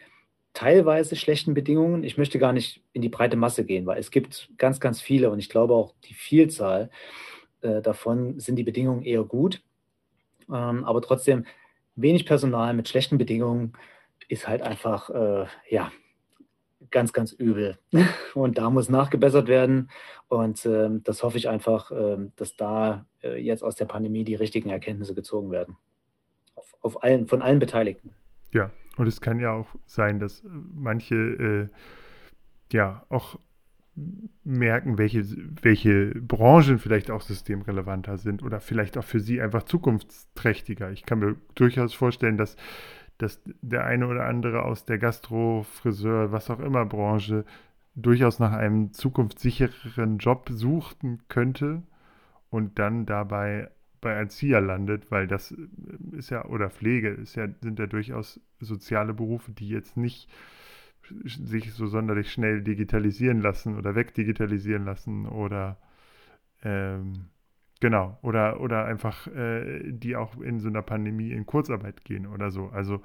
teilweise 0.53 1.17
schlechten 1.17 1.55
Bedingungen. 1.55 2.05
Ich 2.05 2.19
möchte 2.19 2.39
gar 2.39 2.53
nicht 2.53 2.83
in 2.93 3.03
die 3.03 3.09
breite 3.09 3.37
Masse 3.37 3.65
gehen, 3.65 3.87
weil 3.87 3.99
es 3.99 4.11
gibt 4.11 4.51
ganz, 4.59 4.81
ganz 4.81 5.01
viele 5.01 5.31
und 5.31 5.39
ich 5.39 5.49
glaube 5.49 5.75
auch 5.75 5.95
die 6.05 6.15
Vielzahl 6.15 6.91
äh, 7.63 7.83
davon 7.83 8.39
sind 8.41 8.57
die 8.57 8.65
Bedingungen 8.65 9.03
eher 9.03 9.25
gut. 9.25 9.63
Ähm, 10.49 10.85
aber 10.85 11.01
trotzdem, 11.03 11.47
wenig 11.97 12.27
Personal 12.27 12.75
mit 12.75 12.89
schlechten 12.89 13.19
Bedingungen 13.19 13.75
ist 14.29 14.49
halt 14.49 14.63
einfach, 14.63 15.11
äh, 15.11 15.47
ja, 15.69 15.93
ganz, 16.91 17.13
ganz 17.13 17.33
übel. 17.33 17.79
Und 18.35 18.59
da 18.59 18.71
muss 18.71 18.89
nachgebessert 18.89 19.49
werden. 19.49 19.91
Und 20.29 20.65
ähm, 20.67 21.03
das 21.05 21.23
hoffe 21.23 21.39
ich 21.39 21.49
einfach, 21.49 21.91
ähm, 21.93 22.33
dass 22.37 22.57
da 22.57 23.07
äh, 23.23 23.41
jetzt 23.41 23.63
aus 23.63 23.77
der 23.77 23.85
Pandemie 23.85 24.25
die 24.25 24.35
richtigen 24.35 24.71
Erkenntnisse 24.71 25.15
gezogen 25.15 25.51
werden. 25.51 25.77
Auf, 26.55 26.77
auf 26.81 27.03
allen, 27.03 27.27
von 27.29 27.43
allen 27.43 27.59
Beteiligten. 27.59 28.15
Ja, 28.53 28.71
und 29.01 29.07
es 29.07 29.23
kann 29.23 29.41
ja 29.41 29.53
auch 29.53 29.75
sein, 29.87 30.19
dass 30.19 30.45
manche 30.75 31.15
äh, 31.15 31.69
ja 32.71 33.07
auch 33.09 33.39
merken, 34.45 34.99
welche, 34.99 35.25
welche 35.63 36.11
Branchen 36.21 36.79
vielleicht 36.79 37.11
auch 37.11 37.23
systemrelevanter 37.23 38.19
sind 38.19 38.43
oder 38.43 38.61
vielleicht 38.61 38.99
auch 38.99 39.05
für 39.05 39.21
sie 39.21 39.41
einfach 39.41 39.63
zukunftsträchtiger. 39.63 40.91
Ich 40.91 41.07
kann 41.07 41.21
mir 41.21 41.37
durchaus 41.55 41.95
vorstellen, 41.95 42.37
dass, 42.37 42.57
dass 43.17 43.41
der 43.63 43.87
eine 43.87 44.07
oder 44.07 44.27
andere 44.27 44.65
aus 44.65 44.85
der 44.85 44.99
Gastro, 44.99 45.63
Friseur, 45.63 46.31
was 46.31 46.51
auch 46.51 46.61
immer 46.61 46.85
Branche 46.85 47.47
durchaus 47.95 48.39
nach 48.39 48.53
einem 48.53 48.93
zukunftssichereren 48.93 50.19
Job 50.19 50.51
suchen 50.53 51.23
könnte 51.29 51.85
und 52.51 52.79
dann 52.79 53.07
dabei 53.07 53.71
bei 54.01 54.13
Erzieher 54.13 54.61
landet, 54.61 55.11
weil 55.11 55.27
das 55.27 55.53
äh, 55.53 56.17
ist 56.17 56.31
ja, 56.31 56.45
oder 56.47 56.71
Pflege 56.71 57.11
ist 57.11 57.35
ja, 57.37 57.49
sind 57.61 57.79
ja 57.79 57.87
durchaus 57.87 58.41
soziale 58.61 59.15
Berufe, 59.15 59.53
die 59.53 59.69
jetzt 59.69 59.97
nicht 59.97 60.29
sich 61.25 61.73
so 61.73 61.87
sonderlich 61.87 62.31
schnell 62.33 62.63
digitalisieren 62.63 63.41
lassen 63.41 63.77
oder 63.77 63.95
wegdigitalisieren 63.95 64.85
lassen 64.85 65.27
oder 65.27 65.77
ähm, 66.63 67.31
genau, 67.81 68.19
oder, 68.23 68.61
oder 68.61 68.85
einfach 68.85 69.27
äh, 69.27 69.91
die 69.91 70.15
auch 70.15 70.39
in 70.41 70.61
so 70.61 70.69
einer 70.69 70.83
Pandemie 70.83 71.33
in 71.33 71.47
Kurzarbeit 71.47 72.05
gehen 72.05 72.27
oder 72.27 72.51
so. 72.51 72.67
Also 72.69 73.01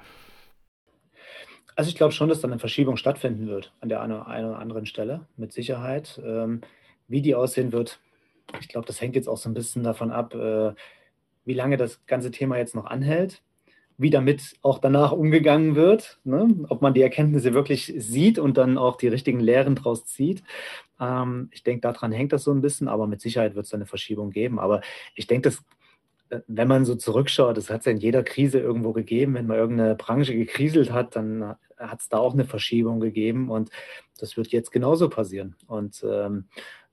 also 1.75 1.89
ich 1.89 1.95
glaube 1.95 2.13
schon, 2.13 2.29
dass 2.29 2.39
dann 2.39 2.51
eine 2.51 2.59
Verschiebung 2.59 2.95
stattfinden 2.95 3.47
wird 3.47 3.73
an 3.81 3.89
der 3.89 4.01
einen 4.01 4.13
oder 4.13 4.59
anderen 4.59 4.85
Stelle, 4.85 5.27
mit 5.35 5.51
Sicherheit. 5.51 6.21
Ähm, 6.23 6.61
wie 7.07 7.21
die 7.21 7.35
aussehen 7.35 7.71
wird, 7.71 7.99
ich 8.59 8.67
glaube, 8.67 8.87
das 8.87 9.01
hängt 9.01 9.15
jetzt 9.15 9.27
auch 9.27 9.37
so 9.37 9.49
ein 9.49 9.53
bisschen 9.53 9.83
davon 9.83 10.11
ab, 10.11 10.33
äh, 10.35 10.73
wie 11.45 11.53
lange 11.53 11.77
das 11.77 12.05
ganze 12.05 12.31
Thema 12.31 12.57
jetzt 12.57 12.75
noch 12.75 12.85
anhält, 12.85 13.43
wie 13.97 14.09
damit 14.09 14.55
auch 14.61 14.79
danach 14.79 15.11
umgegangen 15.11 15.75
wird, 15.75 16.19
ne? 16.23 16.47
ob 16.69 16.81
man 16.81 16.93
die 16.93 17.01
Erkenntnisse 17.01 17.53
wirklich 17.53 17.93
sieht 17.97 18.39
und 18.39 18.57
dann 18.57 18.77
auch 18.77 18.97
die 18.97 19.07
richtigen 19.07 19.39
Lehren 19.39 19.75
draus 19.75 20.05
zieht. 20.05 20.43
Ähm, 20.99 21.49
ich 21.51 21.63
denke, 21.63 21.81
daran 21.81 22.11
hängt 22.11 22.33
das 22.33 22.43
so 22.43 22.51
ein 22.51 22.61
bisschen, 22.61 22.87
aber 22.87 23.07
mit 23.07 23.21
Sicherheit 23.21 23.55
wird 23.55 23.65
es 23.65 23.73
eine 23.73 23.85
Verschiebung 23.85 24.31
geben. 24.31 24.59
Aber 24.59 24.81
ich 25.15 25.27
denke, 25.27 25.49
dass 25.49 25.63
äh, 26.29 26.41
wenn 26.47 26.67
man 26.67 26.85
so 26.85 26.95
zurückschaut, 26.95 27.57
das 27.57 27.69
hat 27.69 27.81
es 27.81 27.85
ja 27.85 27.91
in 27.91 27.99
jeder 27.99 28.23
Krise 28.23 28.59
irgendwo 28.59 28.91
gegeben. 28.93 29.35
Wenn 29.35 29.47
man 29.47 29.57
irgendeine 29.57 29.95
Branche 29.95 30.35
gekriselt 30.35 30.91
hat, 30.91 31.15
dann 31.15 31.55
hat 31.77 32.01
es 32.01 32.09
da 32.09 32.17
auch 32.17 32.33
eine 32.33 32.45
Verschiebung 32.45 32.99
gegeben 32.99 33.49
und 33.49 33.69
das 34.17 34.37
wird 34.37 34.47
jetzt 34.49 34.71
genauso 34.71 35.09
passieren. 35.09 35.55
Und 35.67 36.03
ähm, 36.07 36.45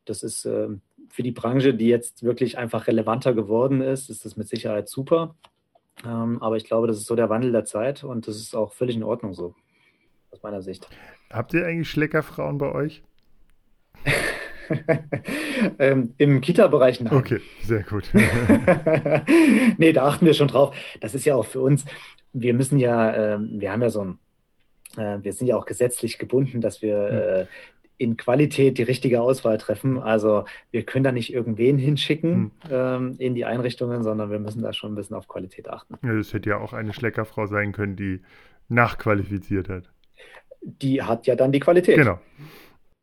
das 0.04 0.22
ist 0.22 0.44
äh, 0.44 0.68
für 1.12 1.22
die 1.22 1.30
Branche, 1.30 1.74
die 1.74 1.88
jetzt 1.88 2.22
wirklich 2.22 2.56
einfach 2.56 2.86
relevanter 2.86 3.34
geworden 3.34 3.82
ist, 3.82 4.08
ist 4.08 4.24
das 4.24 4.36
mit 4.38 4.48
Sicherheit 4.48 4.88
super. 4.88 5.34
Ähm, 6.06 6.42
aber 6.42 6.56
ich 6.56 6.64
glaube, 6.64 6.86
das 6.86 6.96
ist 6.96 7.06
so 7.06 7.14
der 7.14 7.28
Wandel 7.28 7.52
der 7.52 7.66
Zeit 7.66 8.02
und 8.02 8.26
das 8.26 8.36
ist 8.36 8.54
auch 8.56 8.72
völlig 8.72 8.96
in 8.96 9.02
Ordnung 9.02 9.34
so. 9.34 9.54
aus 10.30 10.42
meiner 10.42 10.62
Sicht. 10.62 10.88
Habt 11.30 11.52
ihr 11.52 11.66
eigentlich 11.66 11.90
Schleckerfrauen 11.90 12.56
bei 12.56 12.72
euch? 12.72 13.02
ähm, 15.78 16.14
Im 16.16 16.40
Kita-Bereich 16.40 17.02
nein. 17.02 17.12
Okay, 17.14 17.40
sehr 17.62 17.82
gut. 17.82 18.10
nee, 19.76 19.92
da 19.92 20.06
achten 20.06 20.24
wir 20.24 20.32
schon 20.32 20.48
drauf. 20.48 20.74
Das 21.00 21.14
ist 21.14 21.26
ja 21.26 21.34
auch 21.34 21.44
für 21.44 21.60
uns, 21.60 21.84
wir 22.32 22.54
müssen 22.54 22.78
ja, 22.78 23.34
äh, 23.34 23.38
wir 23.38 23.70
haben 23.70 23.82
ja 23.82 23.90
so 23.90 24.00
ein, 24.00 24.18
äh, 24.96 25.22
wir 25.22 25.34
sind 25.34 25.46
ja 25.46 25.58
auch 25.58 25.66
gesetzlich 25.66 26.16
gebunden, 26.16 26.62
dass 26.62 26.80
wir 26.80 26.96
äh, 26.96 27.46
in 28.02 28.16
Qualität 28.16 28.78
die 28.78 28.82
richtige 28.82 29.22
Auswahl 29.22 29.58
treffen. 29.58 29.98
Also 29.98 30.44
wir 30.70 30.82
können 30.82 31.04
da 31.04 31.12
nicht 31.12 31.32
irgendwen 31.32 31.78
hinschicken 31.78 32.50
hm. 32.62 32.70
ähm, 32.70 33.14
in 33.18 33.34
die 33.34 33.44
Einrichtungen, 33.44 34.02
sondern 34.02 34.30
wir 34.30 34.40
müssen 34.40 34.62
da 34.62 34.72
schon 34.72 34.92
ein 34.92 34.94
bisschen 34.96 35.16
auf 35.16 35.28
Qualität 35.28 35.68
achten. 35.68 35.94
Ja, 36.02 36.14
das 36.14 36.32
hätte 36.32 36.50
ja 36.50 36.58
auch 36.58 36.72
eine 36.72 36.92
Schleckerfrau 36.92 37.46
sein 37.46 37.72
können, 37.72 37.96
die 37.96 38.20
nachqualifiziert 38.68 39.68
hat. 39.68 39.90
Die 40.60 41.02
hat 41.02 41.26
ja 41.26 41.36
dann 41.36 41.52
die 41.52 41.60
Qualität. 41.60 41.96
Genau. 41.96 42.18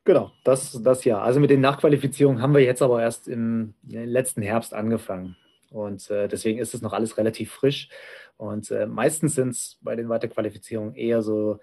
Genau, 0.06 0.32
das, 0.43 0.82
das 0.82 1.06
ja. 1.06 1.22
Also 1.22 1.39
mit 1.39 1.50
den 1.50 1.62
Nachqualifizierungen 1.62 2.41
haben 2.41 2.54
wir 2.54 2.64
jetzt 2.64 2.82
aber 2.82 3.02
erst 3.02 3.28
im, 3.28 3.76
letzten 3.84 4.41
Herbst 4.41 4.74
angefangen. 4.74 5.36
Und 5.70 6.10
äh, 6.10 6.28
deswegen 6.28 6.60
ist 6.60 6.74
es 6.74 6.82
noch 6.82 6.93
alles 6.93 7.18
relativ 7.18 7.52
frisch. 7.52 7.89
Und 8.38 8.72
äh, 8.72 8.88
meistens 8.88 9.36
sind 9.36 9.50
es 9.50 9.78
bei 9.82 9.95
den 9.95 10.10
Weiterqualifizierungen 10.10 10.95
eher 10.95 11.22
so 11.22 11.60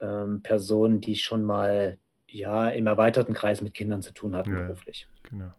ähm, 0.00 0.42
Personen, 0.42 1.00
die 1.00 1.16
schon 1.16 1.44
mal 1.44 1.98
ja 2.32 2.68
im 2.68 2.86
erweiterten 2.86 3.34
Kreis 3.34 3.62
mit 3.62 3.74
Kindern 3.74 4.02
zu 4.02 4.12
tun 4.12 4.34
hatten 4.34 4.52
ja, 4.52 4.62
beruflich. 4.62 5.06
Genau. 5.30 5.52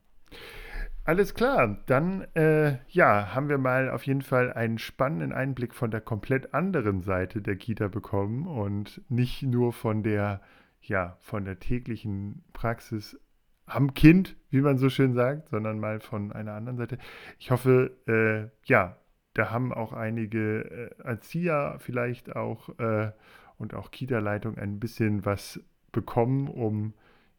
Alles 1.06 1.34
klar, 1.34 1.84
dann 1.86 2.22
äh, 2.34 2.78
ja, 2.88 3.36
haben 3.36 3.50
wir 3.50 3.58
mal 3.58 3.90
auf 3.90 4.06
jeden 4.06 4.22
Fall 4.22 4.54
einen 4.54 4.78
spannenden 4.78 5.34
Einblick 5.34 5.74
von 5.76 5.92
der 5.92 6.00
komplett 6.00 6.54
anderen 6.54 7.02
Seite 7.02 7.42
der 7.42 7.58
Kita 7.58 7.90
bekommen 7.90 8.48
und 8.48 9.02
nicht 9.10 9.44
nur 9.44 9.74
von 9.74 10.02
der 10.04 10.42
ja, 10.84 11.18
von 11.22 11.46
der 11.46 11.60
täglichen 11.60 12.44
Praxis 12.54 13.18
am 13.66 13.94
Kind, 13.94 14.36
wie 14.50 14.62
man 14.62 14.78
so 14.78 14.90
schön 14.90 15.14
sagt, 15.14 15.50
sondern 15.50 15.80
mal 15.80 16.00
von 16.00 16.32
einer 16.32 16.54
anderen 16.54 16.78
Seite. 16.78 16.98
Ich 17.40 17.52
hoffe, 17.52 17.92
äh, 18.08 18.50
ja, 18.66 18.98
da 19.34 19.50
haben 19.52 19.74
auch 19.74 19.94
einige 19.94 20.92
äh, 21.00 21.04
Erzieher 21.04 21.78
vielleicht 21.80 22.36
auch 22.36 22.70
äh, 22.80 23.12
und 23.58 23.74
auch 23.74 23.92
Kita-Leitung 23.92 24.58
ein 24.58 24.80
bisschen 24.80 25.26
was 25.26 25.62
bekommen, 25.94 26.50
um 26.50 26.94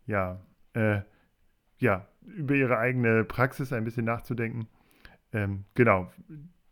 ja, 0.07 0.41
äh, 0.73 1.01
ja, 1.79 2.09
über 2.23 2.55
ihre 2.55 2.79
eigene 2.79 3.25
Praxis 3.25 3.73
ein 3.73 3.85
bisschen 3.85 4.07
nachzudenken. 4.07 4.69
Ähm, 5.33 5.65
genau. 5.75 6.11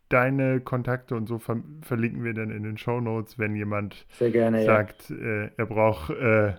Deine 0.09 0.59
Kontakte 0.61 1.15
und 1.15 1.27
so 1.27 1.39
ver 1.39 1.57
verlinken 1.81 2.23
wir 2.23 2.33
dann 2.33 2.49
in 2.49 2.63
den 2.63 2.77
Show 2.77 2.99
Notes, 2.99 3.37
wenn 3.37 3.55
jemand 3.55 4.07
gerne, 4.19 4.63
sagt, 4.63 5.09
ja. 5.09 5.15
äh, 5.15 5.51
er 5.57 5.65
braucht 5.65 6.11
äh, 6.11 6.55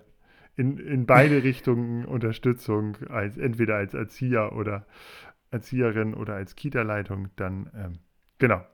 in, 0.57 0.79
in 0.79 1.07
beide 1.07 1.43
Richtungen 1.45 2.05
Unterstützung, 2.05 2.97
als 3.09 3.37
entweder 3.37 3.77
als 3.77 3.95
Erzieher 3.95 4.55
oder 4.55 4.87
Erzieherin 5.51 6.15
oder 6.15 6.35
als 6.35 6.57
Kita-Leitung, 6.57 7.29
dann 7.37 7.71
ähm, 7.77 7.93
genau, 8.39 8.65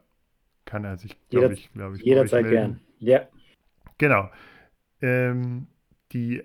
kann 0.64 0.84
er 0.84 0.96
sich, 0.96 1.16
glaube 1.28 1.54
ich, 1.54 1.72
glaube 1.72 1.96
ich, 1.96 2.02
jederzeit 2.02 2.48
gern. 2.48 2.80
Ja. 2.98 3.28
Genau. 3.98 4.30
Ähm, 5.02 5.66
die 6.12 6.42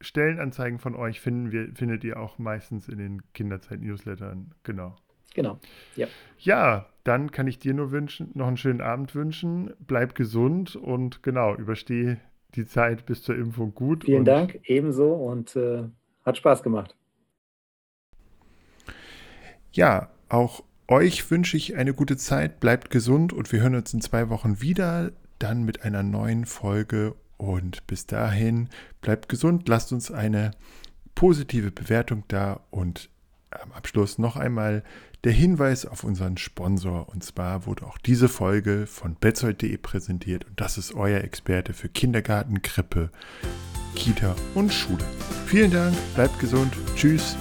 Stellenanzeigen 0.00 0.78
von 0.78 0.94
euch 0.94 1.20
finden 1.20 1.50
wir, 1.50 1.74
findet 1.74 2.04
ihr 2.04 2.18
auch 2.18 2.38
meistens 2.38 2.88
in 2.88 2.98
den 2.98 3.22
Kinderzeit-Newslettern. 3.32 4.54
Genau. 4.62 4.96
Genau. 5.34 5.58
Ja. 5.96 6.06
Ja, 6.38 6.86
dann 7.02 7.30
kann 7.30 7.46
ich 7.46 7.58
dir 7.58 7.74
nur 7.74 7.90
wünschen, 7.90 8.30
noch 8.34 8.46
einen 8.46 8.56
schönen 8.56 8.80
Abend 8.80 9.14
wünschen. 9.14 9.72
Bleib 9.80 10.14
gesund 10.14 10.76
und 10.76 11.22
genau, 11.22 11.54
übersteh 11.54 12.16
die 12.54 12.66
Zeit 12.66 13.04
bis 13.06 13.22
zur 13.22 13.36
Impfung 13.36 13.74
gut. 13.74 14.04
Vielen 14.04 14.24
Dank, 14.24 14.60
ebenso 14.64 15.12
und 15.12 15.56
äh, 15.56 15.84
hat 16.24 16.36
Spaß 16.36 16.62
gemacht. 16.62 16.96
Ja, 19.72 20.10
auch 20.28 20.62
euch 20.86 21.30
wünsche 21.30 21.56
ich 21.56 21.76
eine 21.76 21.94
gute 21.94 22.16
Zeit, 22.16 22.60
bleibt 22.60 22.90
gesund 22.90 23.32
und 23.32 23.50
wir 23.50 23.60
hören 23.60 23.74
uns 23.74 23.92
in 23.92 24.00
zwei 24.00 24.28
Wochen 24.28 24.60
wieder, 24.60 25.12
dann 25.38 25.64
mit 25.64 25.82
einer 25.82 26.02
neuen 26.02 26.44
Folge 26.44 27.16
und 27.36 27.86
bis 27.86 28.06
dahin 28.06 28.68
bleibt 29.00 29.28
gesund, 29.28 29.68
lasst 29.68 29.92
uns 29.92 30.10
eine 30.10 30.52
positive 31.14 31.70
Bewertung 31.70 32.24
da 32.28 32.60
und 32.70 33.10
am 33.50 33.72
Abschluss 33.72 34.18
noch 34.18 34.36
einmal 34.36 34.82
der 35.22 35.32
Hinweis 35.32 35.86
auf 35.86 36.04
unseren 36.04 36.36
Sponsor. 36.36 37.08
Und 37.08 37.24
zwar 37.24 37.66
wurde 37.66 37.86
auch 37.86 37.98
diese 37.98 38.28
Folge 38.28 38.86
von 38.86 39.14
betzold.de 39.14 39.76
präsentiert 39.78 40.44
und 40.44 40.60
das 40.60 40.78
ist 40.78 40.94
euer 40.94 41.20
Experte 41.20 41.72
für 41.72 41.88
Kindergarten, 41.88 42.62
Krippe, 42.62 43.10
Kita 43.94 44.34
und 44.54 44.72
Schule. 44.72 45.04
Vielen 45.46 45.70
Dank, 45.70 45.94
bleibt 46.14 46.38
gesund, 46.40 46.72
tschüss. 46.96 47.36